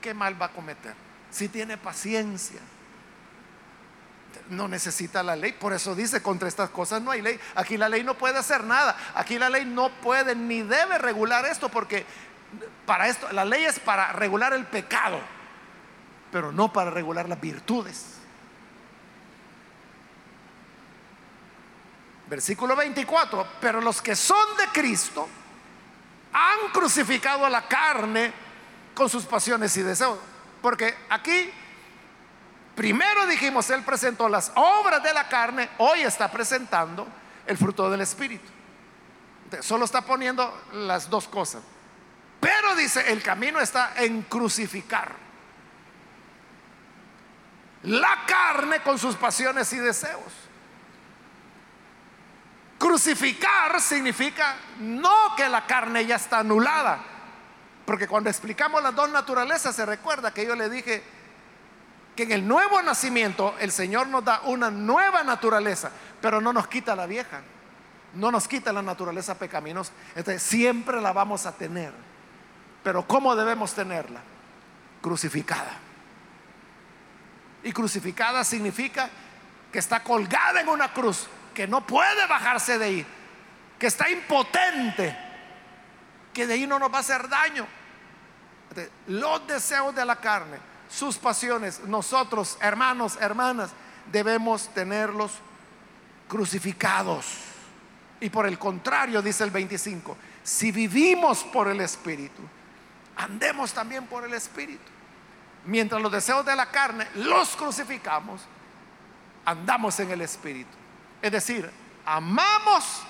¿qué 0.00 0.14
mal 0.14 0.40
va 0.40 0.46
a 0.46 0.52
cometer? 0.52 0.94
Si 1.30 1.48
tiene 1.48 1.76
paciencia, 1.76 2.60
no 4.48 4.68
necesita 4.68 5.22
la 5.22 5.36
ley. 5.36 5.52
Por 5.52 5.72
eso 5.72 5.94
dice, 5.94 6.22
contra 6.22 6.48
estas 6.48 6.70
cosas 6.70 7.00
no 7.02 7.10
hay 7.10 7.22
ley. 7.22 7.38
Aquí 7.54 7.76
la 7.76 7.88
ley 7.88 8.02
no 8.02 8.14
puede 8.14 8.38
hacer 8.38 8.64
nada. 8.64 8.96
Aquí 9.14 9.38
la 9.38 9.48
ley 9.48 9.64
no 9.64 9.90
puede 9.90 10.34
ni 10.34 10.62
debe 10.62 10.98
regular 10.98 11.44
esto 11.44 11.68
porque 11.68 12.04
para 12.86 13.08
esto 13.08 13.30
la 13.32 13.44
ley 13.44 13.64
es 13.64 13.78
para 13.78 14.12
regular 14.12 14.52
el 14.52 14.64
pecado, 14.64 15.18
pero 16.30 16.52
no 16.52 16.72
para 16.72 16.90
regular 16.90 17.28
las 17.28 17.40
virtudes. 17.40 18.13
Versículo 22.28 22.74
24, 22.74 23.46
pero 23.60 23.80
los 23.80 24.00
que 24.00 24.16
son 24.16 24.56
de 24.56 24.66
Cristo 24.68 25.28
han 26.32 26.70
crucificado 26.72 27.44
a 27.44 27.50
la 27.50 27.68
carne 27.68 28.32
con 28.94 29.08
sus 29.08 29.24
pasiones 29.24 29.76
y 29.76 29.82
deseos. 29.82 30.18
Porque 30.62 30.94
aquí 31.10 31.52
Primero 32.74 33.26
dijimos, 33.26 33.70
Él 33.70 33.82
presentó 33.82 34.28
las 34.28 34.50
obras 34.56 35.02
de 35.02 35.12
la 35.14 35.28
carne, 35.28 35.68
hoy 35.78 36.00
está 36.00 36.30
presentando 36.30 37.06
el 37.46 37.56
fruto 37.56 37.88
del 37.88 38.00
Espíritu. 38.00 38.50
Solo 39.60 39.84
está 39.84 40.02
poniendo 40.02 40.62
las 40.72 41.08
dos 41.08 41.28
cosas. 41.28 41.62
Pero 42.40 42.74
dice, 42.74 43.12
el 43.12 43.22
camino 43.22 43.60
está 43.60 43.92
en 43.96 44.22
crucificar 44.22 45.12
la 47.84 48.24
carne 48.26 48.80
con 48.80 48.98
sus 48.98 49.14
pasiones 49.14 49.72
y 49.72 49.78
deseos. 49.78 50.22
Crucificar 52.78 53.80
significa 53.80 54.56
no 54.80 55.34
que 55.36 55.48
la 55.48 55.66
carne 55.66 56.04
ya 56.06 56.16
está 56.16 56.40
anulada, 56.40 57.00
porque 57.84 58.08
cuando 58.08 58.30
explicamos 58.30 58.82
las 58.82 58.94
dos 58.94 59.10
naturalezas 59.10 59.76
se 59.76 59.86
recuerda 59.86 60.32
que 60.32 60.46
yo 60.46 60.54
le 60.54 60.68
dije, 60.68 61.02
que 62.16 62.24
en 62.24 62.32
el 62.32 62.46
nuevo 62.46 62.80
nacimiento 62.82 63.54
el 63.58 63.72
Señor 63.72 64.06
nos 64.08 64.24
da 64.24 64.40
una 64.44 64.70
nueva 64.70 65.22
naturaleza, 65.22 65.90
pero 66.20 66.40
no 66.40 66.52
nos 66.52 66.68
quita 66.68 66.94
la 66.94 67.06
vieja, 67.06 67.42
no 68.14 68.30
nos 68.30 68.46
quita 68.46 68.72
la 68.72 68.82
naturaleza 68.82 69.36
pecaminosa. 69.36 69.92
Entonces 70.14 70.42
siempre 70.42 71.00
la 71.00 71.12
vamos 71.12 71.46
a 71.46 71.52
tener. 71.52 71.92
Pero 72.82 73.06
¿cómo 73.06 73.34
debemos 73.34 73.74
tenerla? 73.74 74.20
Crucificada. 75.00 75.78
Y 77.64 77.72
crucificada 77.72 78.44
significa 78.44 79.08
que 79.72 79.78
está 79.78 80.04
colgada 80.04 80.60
en 80.60 80.68
una 80.68 80.92
cruz, 80.92 81.26
que 81.54 81.66
no 81.66 81.86
puede 81.86 82.26
bajarse 82.26 82.78
de 82.78 82.84
ahí, 82.84 83.06
que 83.78 83.86
está 83.86 84.10
impotente, 84.10 85.16
que 86.32 86.46
de 86.46 86.54
ahí 86.54 86.66
no 86.66 86.78
nos 86.78 86.92
va 86.92 86.98
a 86.98 87.00
hacer 87.00 87.28
daño. 87.28 87.66
los 89.06 89.46
deseos 89.46 89.94
de 89.94 90.04
la 90.04 90.16
carne 90.16 90.74
sus 90.94 91.18
pasiones, 91.18 91.80
nosotros, 91.86 92.56
hermanos, 92.60 93.18
hermanas, 93.20 93.70
debemos 94.12 94.68
tenerlos 94.68 95.32
crucificados. 96.28 97.26
Y 98.20 98.30
por 98.30 98.46
el 98.46 98.58
contrario, 98.58 99.20
dice 99.20 99.44
el 99.44 99.50
25, 99.50 100.16
si 100.42 100.70
vivimos 100.70 101.42
por 101.44 101.68
el 101.68 101.80
Espíritu, 101.80 102.42
andemos 103.16 103.72
también 103.72 104.06
por 104.06 104.24
el 104.24 104.34
Espíritu. 104.34 104.84
Mientras 105.66 106.00
los 106.00 106.12
deseos 106.12 106.44
de 106.44 106.54
la 106.54 106.70
carne 106.70 107.08
los 107.16 107.56
crucificamos, 107.56 108.42
andamos 109.44 109.98
en 109.98 110.10
el 110.10 110.20
Espíritu. 110.20 110.83
Es 111.24 111.32
decir, 111.32 111.70
amamos 112.04 113.00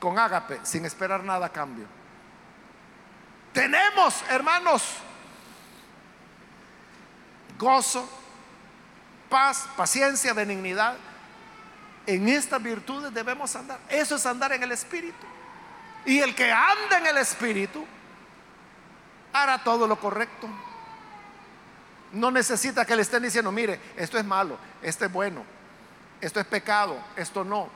con 0.00 0.18
ágape, 0.18 0.58
sin 0.64 0.84
esperar 0.84 1.22
nada 1.22 1.46
a 1.46 1.48
cambio. 1.48 1.86
Tenemos, 3.52 4.24
hermanos, 4.28 4.82
gozo, 7.56 8.04
paz, 9.30 9.68
paciencia, 9.76 10.32
benignidad. 10.32 10.96
En 12.04 12.28
estas 12.28 12.60
virtudes 12.60 13.14
debemos 13.14 13.54
andar. 13.54 13.78
Eso 13.88 14.16
es 14.16 14.26
andar 14.26 14.52
en 14.54 14.64
el 14.64 14.72
Espíritu. 14.72 15.24
Y 16.04 16.18
el 16.18 16.34
que 16.34 16.50
anda 16.50 16.98
en 16.98 17.06
el 17.06 17.18
Espíritu 17.18 17.86
hará 19.32 19.62
todo 19.62 19.86
lo 19.86 20.00
correcto. 20.00 20.48
No 22.10 22.32
necesita 22.32 22.84
que 22.84 22.96
le 22.96 23.02
estén 23.02 23.22
diciendo, 23.22 23.52
mire, 23.52 23.80
esto 23.96 24.18
es 24.18 24.24
malo, 24.24 24.58
esto 24.82 25.04
es 25.04 25.12
bueno, 25.12 25.57
esto 26.20 26.40
es 26.40 26.46
pecado, 26.46 26.98
esto 27.16 27.44
no, 27.44 27.68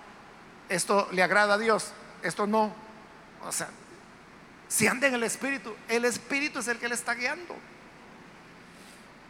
esto 0.69 1.09
le 1.13 1.23
agrada 1.23 1.55
a 1.55 1.59
Dios, 1.59 1.93
esto 2.23 2.47
no. 2.47 2.73
O 3.45 3.53
sea, 3.53 3.69
si 4.69 4.87
anda 4.87 5.07
en 5.07 5.15
el 5.15 5.23
Espíritu, 5.23 5.75
el 5.89 6.05
Espíritu 6.05 6.61
es 6.61 6.69
el 6.69 6.79
que 6.79 6.89
le 6.89 6.95
está 6.95 7.15
guiando. 7.15 7.55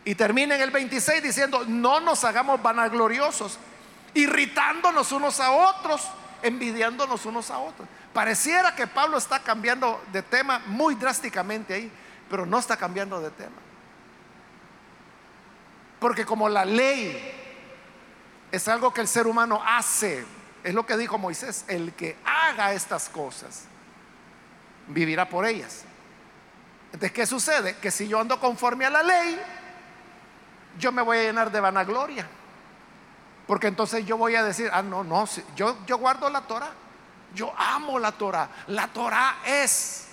Y 0.04 0.14
termina 0.14 0.56
en 0.56 0.62
el 0.62 0.70
26 0.70 1.22
diciendo, 1.22 1.64
no 1.66 2.00
nos 2.00 2.24
hagamos 2.24 2.60
vanagloriosos, 2.62 3.58
irritándonos 4.14 5.12
unos 5.12 5.40
a 5.40 5.52
otros, 5.52 6.08
envidiándonos 6.42 7.24
unos 7.26 7.50
a 7.50 7.58
otros. 7.58 7.88
Pareciera 8.12 8.74
que 8.74 8.86
Pablo 8.86 9.16
está 9.16 9.40
cambiando 9.40 10.02
de 10.12 10.22
tema 10.22 10.60
muy 10.66 10.94
drásticamente 10.96 11.74
ahí, 11.74 11.90
pero 12.28 12.44
no 12.46 12.58
está 12.58 12.76
cambiando 12.76 13.20
de 13.20 13.30
tema. 13.30 13.56
Porque 16.00 16.26
como 16.26 16.48
la 16.48 16.64
ley 16.64 17.41
es 18.52 18.68
algo 18.68 18.92
que 18.92 19.00
el 19.00 19.08
ser 19.08 19.26
humano 19.26 19.62
hace, 19.66 20.24
es 20.62 20.74
lo 20.74 20.84
que 20.84 20.98
dijo 20.98 21.16
Moisés, 21.16 21.64
el 21.68 21.94
que 21.94 22.18
haga 22.24 22.74
estas 22.74 23.08
cosas, 23.08 23.64
vivirá 24.88 25.26
por 25.26 25.46
ellas. 25.46 25.84
Entonces, 26.92 27.12
¿qué 27.12 27.26
sucede? 27.26 27.78
Que 27.78 27.90
si 27.90 28.06
yo 28.06 28.20
ando 28.20 28.38
conforme 28.38 28.84
a 28.84 28.90
la 28.90 29.02
ley, 29.02 29.40
yo 30.78 30.92
me 30.92 31.00
voy 31.00 31.16
a 31.16 31.22
llenar 31.22 31.50
de 31.50 31.60
vanagloria. 31.60 32.28
Porque 33.46 33.68
entonces 33.68 34.04
yo 34.04 34.18
voy 34.18 34.36
a 34.36 34.44
decir, 34.44 34.68
ah, 34.70 34.82
no, 34.82 35.02
no, 35.02 35.26
yo, 35.56 35.78
yo 35.86 35.96
guardo 35.96 36.28
la 36.28 36.42
Torah. 36.42 36.72
Yo 37.34 37.54
amo 37.56 37.98
la 37.98 38.12
Torah. 38.12 38.50
La 38.66 38.88
Torah 38.88 39.38
es 39.46 40.08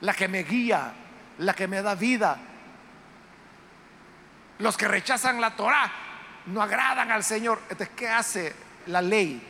la 0.00 0.14
que 0.14 0.26
me 0.26 0.42
guía, 0.42 0.94
la 1.36 1.52
que 1.52 1.68
me 1.68 1.82
da 1.82 1.94
vida. 1.94 2.38
Los 4.58 4.78
que 4.78 4.88
rechazan 4.88 5.38
la 5.38 5.54
Torah 5.54 5.92
no 6.46 6.62
agradan 6.62 7.10
al 7.10 7.24
Señor. 7.24 7.58
Entonces, 7.68 7.90
¿qué 7.96 8.08
hace 8.08 8.54
la 8.86 9.02
ley? 9.02 9.42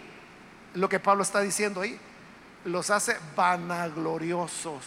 Lo 0.75 0.89
que 0.89 1.01
Pablo 1.01 1.23
está 1.23 1.41
diciendo 1.41 1.81
ahí, 1.81 1.99
los 2.65 2.91
hace 2.91 3.17
vanagloriosos. 3.37 4.85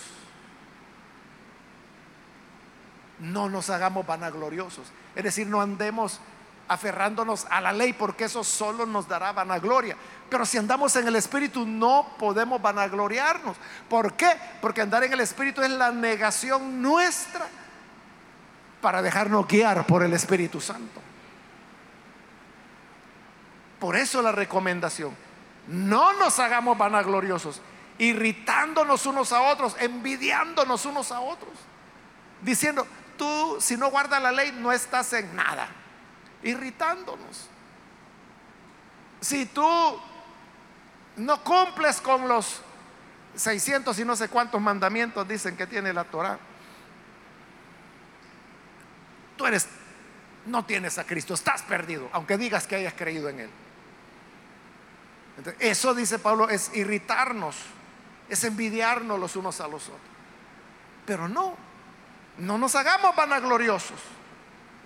No 3.19 3.49
nos 3.49 3.69
hagamos 3.69 4.05
vanagloriosos. 4.05 4.87
Es 5.15 5.23
decir, 5.23 5.47
no 5.47 5.61
andemos 5.61 6.19
aferrándonos 6.67 7.45
a 7.49 7.61
la 7.61 7.71
ley 7.71 7.93
porque 7.93 8.25
eso 8.25 8.43
solo 8.43 8.85
nos 8.85 9.07
dará 9.07 9.31
vanagloria. 9.31 9.95
Pero 10.29 10.45
si 10.45 10.57
andamos 10.57 10.95
en 10.95 11.07
el 11.07 11.15
Espíritu 11.15 11.65
no 11.65 12.15
podemos 12.17 12.61
vanagloriarnos. 12.61 13.55
¿Por 13.89 14.13
qué? 14.13 14.31
Porque 14.61 14.81
andar 14.81 15.03
en 15.03 15.13
el 15.13 15.21
Espíritu 15.21 15.61
es 15.61 15.69
la 15.69 15.91
negación 15.91 16.81
nuestra 16.81 17.47
para 18.81 19.01
dejarnos 19.01 19.47
guiar 19.47 19.85
por 19.85 20.03
el 20.03 20.13
Espíritu 20.13 20.59
Santo. 20.59 21.01
Por 23.85 23.95
eso 23.95 24.23
la 24.23 24.31
recomendación, 24.31 25.15
no 25.67 26.13
nos 26.13 26.39
hagamos 26.39 26.75
vanagloriosos, 26.75 27.61
irritándonos 27.99 29.05
unos 29.05 29.31
a 29.31 29.43
otros, 29.43 29.75
envidiándonos 29.79 30.87
unos 30.87 31.11
a 31.11 31.19
otros, 31.19 31.53
diciendo, 32.41 32.87
tú 33.15 33.57
si 33.59 33.77
no 33.77 33.91
guardas 33.91 34.23
la 34.23 34.31
ley 34.31 34.51
no 34.53 34.71
estás 34.71 35.13
en 35.13 35.35
nada, 35.35 35.67
irritándonos. 36.41 37.47
Si 39.21 39.45
tú 39.45 40.01
no 41.17 41.43
cumples 41.43 42.01
con 42.01 42.27
los 42.27 42.61
600 43.35 43.99
y 43.99 44.03
no 44.03 44.15
sé 44.15 44.29
cuántos 44.29 44.59
mandamientos 44.59 45.27
dicen 45.27 45.55
que 45.55 45.67
tiene 45.67 45.93
la 45.93 46.05
Torah, 46.05 46.39
tú 49.37 49.45
eres, 49.45 49.67
no 50.47 50.65
tienes 50.65 50.97
a 50.97 51.03
Cristo, 51.03 51.35
estás 51.35 51.61
perdido, 51.61 52.09
aunque 52.13 52.35
digas 52.35 52.65
que 52.65 52.77
hayas 52.77 52.95
creído 52.95 53.29
en 53.29 53.41
Él. 53.41 53.49
Eso 55.59 55.93
dice 55.93 56.19
Pablo, 56.19 56.49
es 56.49 56.71
irritarnos, 56.73 57.55
es 58.29 58.43
envidiarnos 58.43 59.19
los 59.19 59.35
unos 59.35 59.59
a 59.61 59.67
los 59.67 59.83
otros. 59.83 60.01
Pero 61.05 61.27
no, 61.27 61.55
no 62.37 62.57
nos 62.57 62.75
hagamos 62.75 63.15
vanagloriosos, 63.15 63.99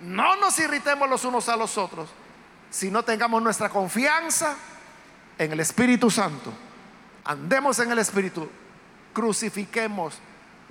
no 0.00 0.36
nos 0.36 0.58
irritemos 0.58 1.08
los 1.08 1.24
unos 1.24 1.48
a 1.48 1.56
los 1.56 1.78
otros, 1.78 2.10
sino 2.70 3.02
tengamos 3.02 3.42
nuestra 3.42 3.68
confianza 3.68 4.56
en 5.38 5.52
el 5.52 5.60
Espíritu 5.60 6.10
Santo. 6.10 6.52
Andemos 7.24 7.78
en 7.78 7.92
el 7.92 7.98
Espíritu, 7.98 8.48
crucifiquemos 9.12 10.18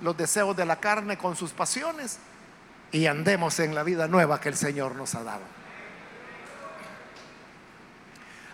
los 0.00 0.16
deseos 0.16 0.56
de 0.56 0.64
la 0.64 0.76
carne 0.76 1.18
con 1.18 1.36
sus 1.36 1.52
pasiones 1.52 2.18
y 2.92 3.06
andemos 3.06 3.60
en 3.60 3.74
la 3.74 3.82
vida 3.82 4.08
nueva 4.08 4.40
que 4.40 4.48
el 4.48 4.56
Señor 4.56 4.94
nos 4.94 5.14
ha 5.14 5.22
dado. 5.22 5.59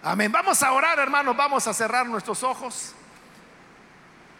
Amén. 0.06 0.30
Vamos 0.30 0.62
a 0.62 0.70
orar, 0.70 1.00
hermanos, 1.00 1.36
vamos 1.36 1.66
a 1.66 1.74
cerrar 1.74 2.06
nuestros 2.06 2.44
ojos. 2.44 2.92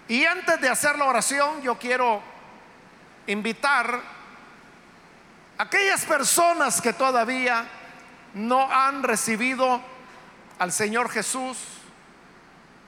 Y 0.07 0.25
antes 0.25 0.61
de 0.61 0.69
hacer 0.69 0.97
la 0.97 1.07
oración, 1.07 1.61
yo 1.61 1.77
quiero 1.77 2.23
invitar 3.27 4.01
a 5.59 5.63
aquellas 5.65 6.05
personas 6.05 6.81
que 6.81 6.93
todavía 6.93 7.67
no 8.35 8.71
han 8.71 9.03
recibido 9.03 9.81
al 10.61 10.71
Señor 10.71 11.11
Jesús, 11.11 11.59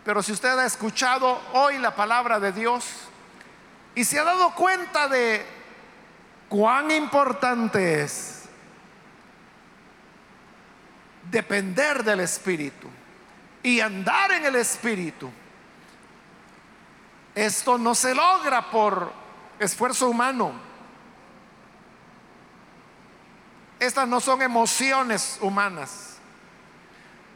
pero 0.05 0.22
si 0.22 0.31
usted 0.31 0.57
ha 0.57 0.64
escuchado 0.64 1.43
hoy 1.55 1.79
la 1.79 1.97
palabra 1.97 2.39
de 2.39 2.53
Dios 2.53 2.85
y 3.97 4.05
se 4.05 4.20
ha 4.20 4.24
dado 4.24 4.55
cuenta 4.55 5.09
de 5.09 5.45
cuán 6.49 6.93
importante 6.93 8.05
es 8.05 8.38
depender 11.31 12.03
del 12.05 12.20
Espíritu 12.20 12.89
y 13.62 13.81
andar 13.81 14.33
en 14.33 14.45
el 14.45 14.57
Espíritu. 14.57 15.31
Esto 17.35 17.79
no 17.79 17.95
se 17.95 18.14
logra 18.14 18.70
por 18.70 19.12
esfuerzo 19.59 20.09
humano. 20.09 20.53
Estas 23.79 24.09
no 24.09 24.20
son 24.20 24.43
emociones 24.43 25.39
humanas. 25.41 26.16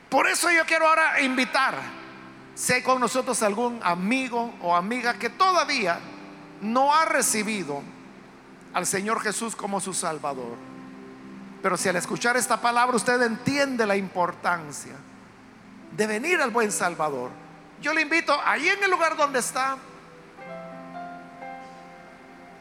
Por 0.08 0.26
eso 0.26 0.50
yo 0.50 0.66
quiero 0.66 0.88
ahora 0.88 1.20
invitar, 1.20 1.74
si 2.54 2.74
hay 2.74 2.82
con 2.82 3.00
nosotros 3.00 3.42
algún 3.42 3.80
amigo 3.82 4.52
o 4.60 4.74
amiga 4.74 5.14
que 5.14 5.30
todavía 5.30 6.00
no 6.60 6.94
ha 6.94 7.04
recibido 7.04 7.82
al 8.74 8.86
Señor 8.86 9.20
Jesús 9.20 9.56
como 9.56 9.80
su 9.80 9.94
Salvador. 9.94 10.71
Pero 11.62 11.76
si 11.76 11.88
al 11.88 11.96
escuchar 11.96 12.36
esta 12.36 12.60
palabra 12.60 12.96
usted 12.96 13.22
entiende 13.22 13.86
la 13.86 13.96
importancia 13.96 14.94
de 15.96 16.06
venir 16.06 16.40
al 16.40 16.50
buen 16.50 16.72
Salvador, 16.72 17.30
yo 17.80 17.94
le 17.94 18.02
invito, 18.02 18.36
ahí 18.44 18.68
en 18.68 18.82
el 18.82 18.90
lugar 18.90 19.16
donde 19.16 19.38
está, 19.38 19.76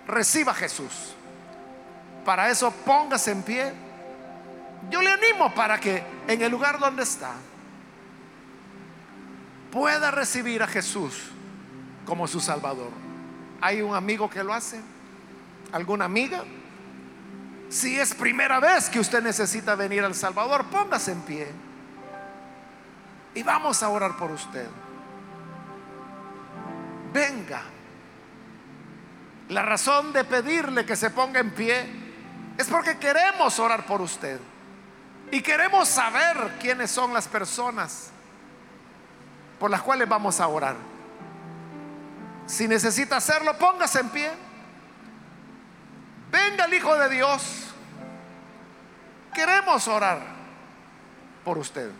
reciba 0.08 0.52
a 0.52 0.56
Jesús. 0.56 1.16
Para 2.24 2.50
eso 2.50 2.72
póngase 2.72 3.32
en 3.32 3.42
pie. 3.42 3.74
Yo 4.90 5.02
le 5.02 5.12
animo 5.12 5.54
para 5.54 5.80
que 5.80 6.04
en 6.28 6.42
el 6.42 6.52
lugar 6.52 6.80
donde 6.80 7.04
está 7.04 7.32
pueda 9.72 10.12
recibir 10.12 10.62
a 10.62 10.68
Jesús 10.68 11.30
como 12.06 12.28
su 12.28 12.40
Salvador. 12.40 12.90
¿Hay 13.62 13.82
un 13.82 13.96
amigo 13.96 14.30
que 14.30 14.44
lo 14.44 14.54
hace? 14.54 14.82
¿Alguna 15.72 16.06
amiga? 16.06 16.44
Si 17.72 17.98
es 17.98 18.14
primera 18.14 18.60
vez 18.60 18.90
que 18.90 19.00
usted 19.00 19.24
necesita 19.24 19.76
venir 19.76 20.04
al 20.04 20.14
Salvador, 20.14 20.66
póngase 20.66 21.14
en 21.14 21.22
pie. 21.22 21.48
Y 23.34 23.44
vamos 23.44 23.82
a 23.82 23.88
orar 23.88 24.18
por 24.18 24.30
usted. 24.30 24.68
Venga. 27.14 27.62
La 29.48 29.62
razón 29.62 30.12
de 30.12 30.26
pedirle 30.26 30.86
que 30.86 30.98
se 30.98 31.12
ponga 31.12 31.40
en 31.40 31.52
pie 31.52 31.86
es 32.58 32.68
porque 32.68 32.98
queremos 32.98 33.58
orar 33.58 33.86
por 33.86 34.02
usted. 34.02 34.42
Y 35.32 35.42
queremos 35.42 35.88
saber 35.88 36.58
quiénes 36.60 36.92
son 36.92 37.14
las 37.14 37.30
personas 37.30 38.10
por 39.58 39.72
las 39.72 39.82
cuales 39.82 40.10
vamos 40.10 40.42
a 40.42 40.48
orar. 40.50 40.76
Si 42.48 42.68
necesita 42.68 43.16
hacerlo, 43.16 43.58
póngase 43.58 44.02
en 44.02 44.10
pie. 44.10 44.51
Venga 46.32 46.66
el 46.66 46.74
Hijo 46.74 46.96
de 46.98 47.10
Dios. 47.10 47.68
Queremos 49.34 49.88
orar 49.88 50.20
por 51.44 51.58
usted. 51.58 51.92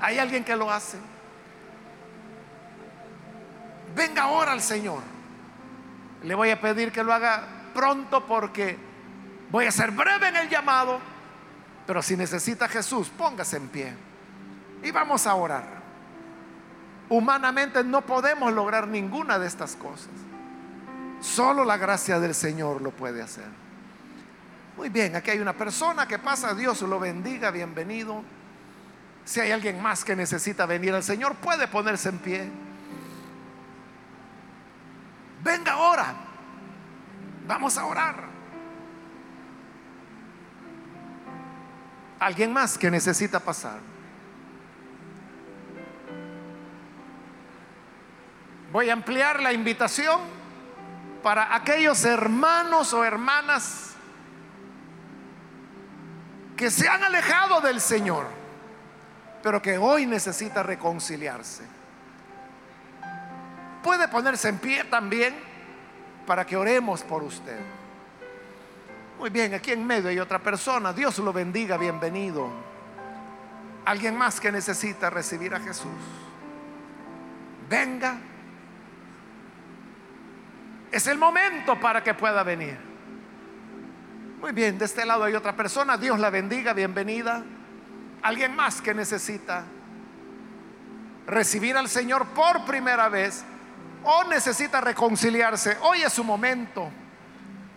¿Hay 0.00 0.18
alguien 0.18 0.44
que 0.44 0.56
lo 0.56 0.70
hace? 0.70 0.98
Venga 3.94 4.22
ahora 4.22 4.52
al 4.52 4.62
Señor. 4.62 5.02
Le 6.22 6.34
voy 6.34 6.50
a 6.50 6.60
pedir 6.60 6.90
que 6.90 7.02
lo 7.04 7.12
haga 7.12 7.44
pronto 7.74 8.26
porque 8.26 8.78
voy 9.50 9.66
a 9.66 9.70
ser 9.70 9.90
breve 9.90 10.28
en 10.28 10.36
el 10.36 10.48
llamado. 10.48 10.98
Pero 11.86 12.00
si 12.02 12.16
necesita 12.16 12.68
Jesús, 12.68 13.10
póngase 13.10 13.58
en 13.58 13.68
pie. 13.68 13.94
Y 14.82 14.90
vamos 14.90 15.26
a 15.26 15.34
orar. 15.34 15.64
Humanamente 17.08 17.84
no 17.84 18.00
podemos 18.00 18.52
lograr 18.52 18.88
ninguna 18.88 19.38
de 19.38 19.46
estas 19.46 19.76
cosas. 19.76 20.08
Solo 21.22 21.64
la 21.64 21.76
gracia 21.76 22.18
del 22.18 22.34
Señor 22.34 22.82
lo 22.82 22.90
puede 22.90 23.22
hacer. 23.22 23.46
Muy 24.76 24.88
bien, 24.88 25.14
aquí 25.14 25.30
hay 25.30 25.38
una 25.38 25.52
persona 25.52 26.06
que 26.06 26.18
pasa, 26.18 26.52
Dios 26.52 26.82
lo 26.82 26.98
bendiga, 26.98 27.52
bienvenido. 27.52 28.24
Si 29.24 29.38
hay 29.38 29.52
alguien 29.52 29.80
más 29.80 30.04
que 30.04 30.16
necesita 30.16 30.66
venir 30.66 30.92
al 30.92 31.04
Señor, 31.04 31.36
puede 31.36 31.68
ponerse 31.68 32.08
en 32.08 32.18
pie. 32.18 32.50
Venga 35.44 35.72
ahora, 35.72 36.12
vamos 37.46 37.78
a 37.78 37.86
orar. 37.86 38.24
Alguien 42.18 42.52
más 42.52 42.76
que 42.76 42.90
necesita 42.90 43.38
pasar. 43.38 43.78
Voy 48.72 48.90
a 48.90 48.92
ampliar 48.92 49.40
la 49.40 49.52
invitación 49.52 50.41
para 51.22 51.54
aquellos 51.54 52.04
hermanos 52.04 52.92
o 52.92 53.04
hermanas 53.04 53.94
que 56.56 56.70
se 56.70 56.88
han 56.88 57.02
alejado 57.02 57.60
del 57.60 57.80
Señor, 57.80 58.26
pero 59.42 59.62
que 59.62 59.78
hoy 59.78 60.06
necesita 60.06 60.62
reconciliarse. 60.62 61.64
Puede 63.82 64.08
ponerse 64.08 64.48
en 64.48 64.58
pie 64.58 64.84
también 64.84 65.34
para 66.26 66.44
que 66.44 66.56
oremos 66.56 67.02
por 67.02 67.22
usted. 67.22 67.58
Muy 69.18 69.30
bien, 69.30 69.54
aquí 69.54 69.72
en 69.72 69.86
medio 69.86 70.08
hay 70.08 70.18
otra 70.18 70.38
persona. 70.38 70.92
Dios 70.92 71.18
lo 71.18 71.32
bendiga, 71.32 71.76
bienvenido. 71.76 72.48
Alguien 73.84 74.16
más 74.16 74.40
que 74.40 74.52
necesita 74.52 75.10
recibir 75.10 75.54
a 75.54 75.60
Jesús. 75.60 75.90
Venga 77.68 78.18
es 80.92 81.06
el 81.06 81.18
momento 81.18 81.80
para 81.80 82.04
que 82.04 82.12
pueda 82.12 82.42
venir. 82.42 82.78
Muy 84.40 84.52
bien, 84.52 84.78
de 84.78 84.84
este 84.84 85.06
lado 85.06 85.24
hay 85.24 85.34
otra 85.34 85.56
persona. 85.56 85.96
Dios 85.96 86.20
la 86.20 86.28
bendiga, 86.28 86.74
bienvenida. 86.74 87.42
Alguien 88.20 88.54
más 88.54 88.82
que 88.82 88.92
necesita 88.92 89.64
recibir 91.26 91.76
al 91.76 91.88
Señor 91.88 92.26
por 92.28 92.64
primera 92.66 93.08
vez 93.08 93.42
o 94.04 94.24
necesita 94.24 94.80
reconciliarse. 94.82 95.78
Hoy 95.80 96.02
es 96.02 96.12
su 96.12 96.24
momento. 96.24 96.90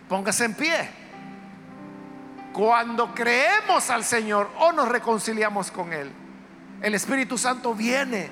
Póngase 0.08 0.44
en 0.44 0.54
pie. 0.54 0.90
Cuando 2.52 3.14
creemos 3.14 3.88
al 3.88 4.04
Señor 4.04 4.50
o 4.58 4.72
nos 4.72 4.88
reconciliamos 4.88 5.70
con 5.70 5.92
Él, 5.92 6.10
el 6.82 6.94
Espíritu 6.94 7.38
Santo 7.38 7.74
viene, 7.74 8.28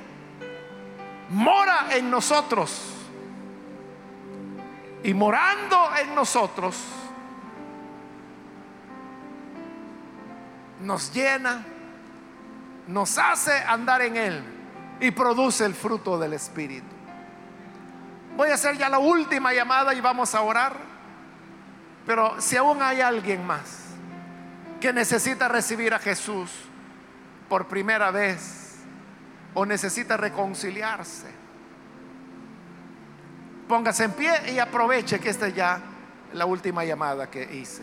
mora 1.31 1.87
en 1.91 2.11
nosotros 2.11 2.94
y 5.05 5.13
morando 5.13 5.91
en 6.01 6.15
nosotros, 6.15 6.83
nos 10.81 11.13
llena, 11.13 11.63
nos 12.89 13.19
hace 13.19 13.53
andar 13.53 14.01
en 14.01 14.17
Él 14.17 14.45
y 15.01 15.11
produce 15.11 15.67
el 15.67 15.75
fruto 15.75 16.19
del 16.19 16.33
Espíritu. 16.33 16.87
Voy 18.35 18.49
a 18.49 18.55
hacer 18.55 18.79
ya 18.79 18.89
la 18.89 18.99
última 18.99 19.53
llamada 19.53 19.93
y 19.93 20.01
vamos 20.01 20.35
a 20.35 20.41
orar, 20.41 20.75
pero 22.07 22.41
si 22.41 22.57
aún 22.57 22.81
hay 22.81 23.03
alguien 23.03 23.47
más 23.47 23.85
que 24.81 24.91
necesita 24.91 25.49
recibir 25.49 25.93
a 25.93 25.99
Jesús 25.99 26.51
por 27.51 27.69
primera 27.69 28.11
vez 28.11 28.79
o 29.53 29.67
necesita 29.67 30.17
reconciliarse, 30.17 31.27
póngase 33.69 34.05
en 34.05 34.13
pie 34.13 34.53
y 34.53 34.59
aproveche 34.59 35.19
que 35.19 35.31
esta 35.31 35.47
es 35.47 35.55
ya 35.55 35.81
la 36.33 36.47
última 36.47 36.85
llamada 36.85 37.31
que 37.31 37.43
hice. 37.43 37.83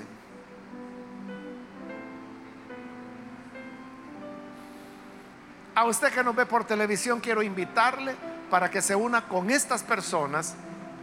A 5.73 5.85
usted 5.85 6.11
que 6.11 6.23
nos 6.23 6.35
ve 6.35 6.45
por 6.45 6.65
televisión, 6.65 7.19
quiero 7.19 7.41
invitarle 7.41 8.15
para 8.49 8.69
que 8.69 8.81
se 8.81 8.93
una 8.93 9.27
con 9.27 9.49
estas 9.49 9.83
personas 9.83 10.55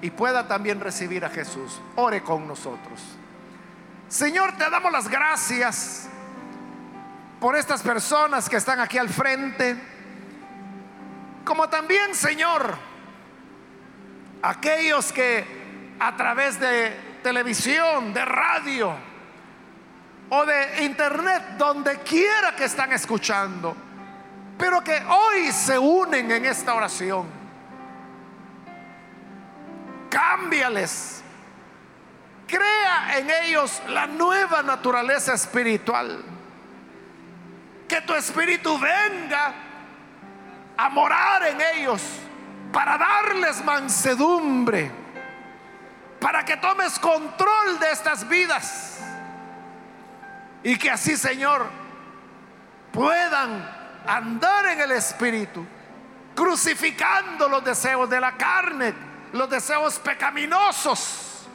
y 0.03 0.11
pueda 0.11 0.47
también 0.47 0.79
recibir 0.81 1.25
a 1.25 1.31
Jesús. 1.31 1.81
Ore 1.97 2.23
con 2.23 2.47
nosotros. 2.47 3.01
Señor, 4.09 4.57
te 4.57 4.69
damos 4.71 4.93
las 4.93 5.09
gracias 5.09 6.09
por 7.41 7.57
estas 7.57 7.83
personas 7.83 8.49
que 8.49 8.57
están 8.57 8.81
aquí 8.81 8.99
al 8.99 9.09
frente, 9.09 9.77
como 11.45 11.69
también, 11.69 12.15
Señor, 12.15 12.77
aquellos 14.43 15.13
que 15.13 15.97
a 15.99 16.17
través 16.17 16.59
de 16.61 16.91
televisión, 17.23 18.13
de 18.13 18.25
radio 18.25 18.95
o 20.31 20.45
de 20.45 20.85
internet, 20.85 21.57
donde 21.57 21.99
quiera 22.01 22.55
que 22.55 22.65
están 22.65 22.93
escuchando, 22.93 23.75
pero 24.59 24.83
que 24.83 25.03
hoy 25.09 25.51
se 25.53 25.79
unen 25.79 26.31
en 26.31 26.45
esta 26.45 26.75
oración. 26.75 27.27
Cámbiales. 30.11 31.23
Crea 32.47 33.19
en 33.19 33.31
ellos 33.45 33.83
la 33.89 34.07
nueva 34.07 34.63
naturaleza 34.63 35.35
espiritual. 35.35 36.25
Que 37.87 38.01
tu 38.03 38.15
espíritu 38.15 38.79
venga 38.79 39.55
a 40.77 40.89
morar 40.89 41.43
en 41.47 41.59
ellos 41.75 42.03
para 42.73 42.99
darles 42.99 43.65
mansedumbre. 43.65 44.91
Para 46.21 46.45
que 46.45 46.57
tomes 46.57 46.99
control 46.99 47.79
de 47.79 47.93
estas 47.93 48.29
vidas. 48.29 49.01
Y 50.63 50.77
que 50.77 50.91
así, 50.91 51.17
Señor, 51.17 51.67
puedan 52.93 53.79
andar 54.07 54.67
en 54.67 54.81
el 54.81 54.93
Espíritu, 54.93 55.65
crucificando 56.35 57.49
los 57.49 57.63
deseos 57.63 58.11
de 58.11 58.21
la 58.21 58.37
carne, 58.37 58.93
los 59.33 59.49
deseos 59.49 59.99
pecaminosos, 60.01 61.47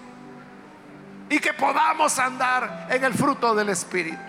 y 1.29 1.39
que 1.39 1.53
podamos 1.53 2.17
andar 2.19 2.87
en 2.89 3.03
el 3.03 3.13
fruto 3.13 3.53
del 3.53 3.69
Espíritu. 3.69 4.21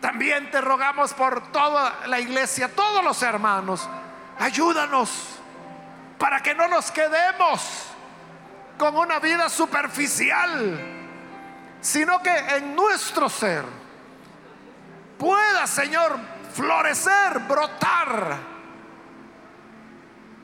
También 0.00 0.50
te 0.50 0.60
rogamos 0.60 1.12
por 1.12 1.50
toda 1.50 2.06
la 2.06 2.20
iglesia, 2.20 2.74
todos 2.74 3.02
los 3.02 3.20
hermanos, 3.22 3.88
ayúdanos 4.38 5.39
para 6.20 6.42
que 6.42 6.54
no 6.54 6.68
nos 6.68 6.90
quedemos 6.90 7.86
con 8.76 8.94
una 8.94 9.18
vida 9.20 9.48
superficial, 9.48 10.78
sino 11.80 12.22
que 12.22 12.36
en 12.56 12.76
nuestro 12.76 13.30
ser 13.30 13.64
pueda, 15.18 15.66
Señor, 15.66 16.18
florecer, 16.52 17.38
brotar 17.48 18.36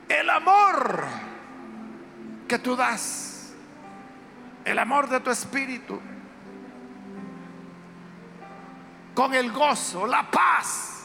el 0.09 0.29
amor 0.31 1.05
que 2.47 2.57
tú 2.57 2.75
das, 2.75 3.53
el 4.65 4.79
amor 4.79 5.07
de 5.07 5.19
tu 5.19 5.29
espíritu, 5.29 6.01
con 9.13 9.35
el 9.35 9.51
gozo, 9.51 10.07
la 10.07 10.31
paz, 10.31 11.03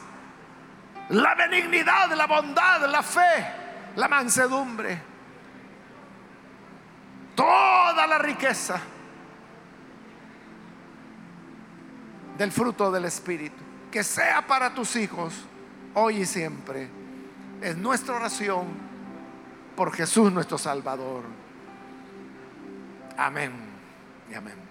la 1.10 1.34
benignidad, 1.34 2.10
la 2.12 2.26
bondad, 2.26 2.88
la 2.88 3.02
fe, 3.02 3.61
la 3.96 4.08
mansedumbre, 4.08 5.00
toda 7.34 8.06
la 8.06 8.18
riqueza 8.18 8.80
del 12.38 12.50
fruto 12.52 12.90
del 12.90 13.04
espíritu 13.04 13.62
que 13.90 14.02
sea 14.02 14.46
para 14.46 14.74
tus 14.74 14.96
hijos 14.96 15.34
hoy 15.94 16.22
y 16.22 16.26
siempre. 16.26 16.88
Es 17.60 17.76
nuestra 17.76 18.16
oración 18.16 18.66
por 19.76 19.92
Jesús 19.92 20.32
nuestro 20.32 20.58
Salvador. 20.58 21.22
Amén 23.16 23.52
y 24.30 24.34
amén. 24.34 24.61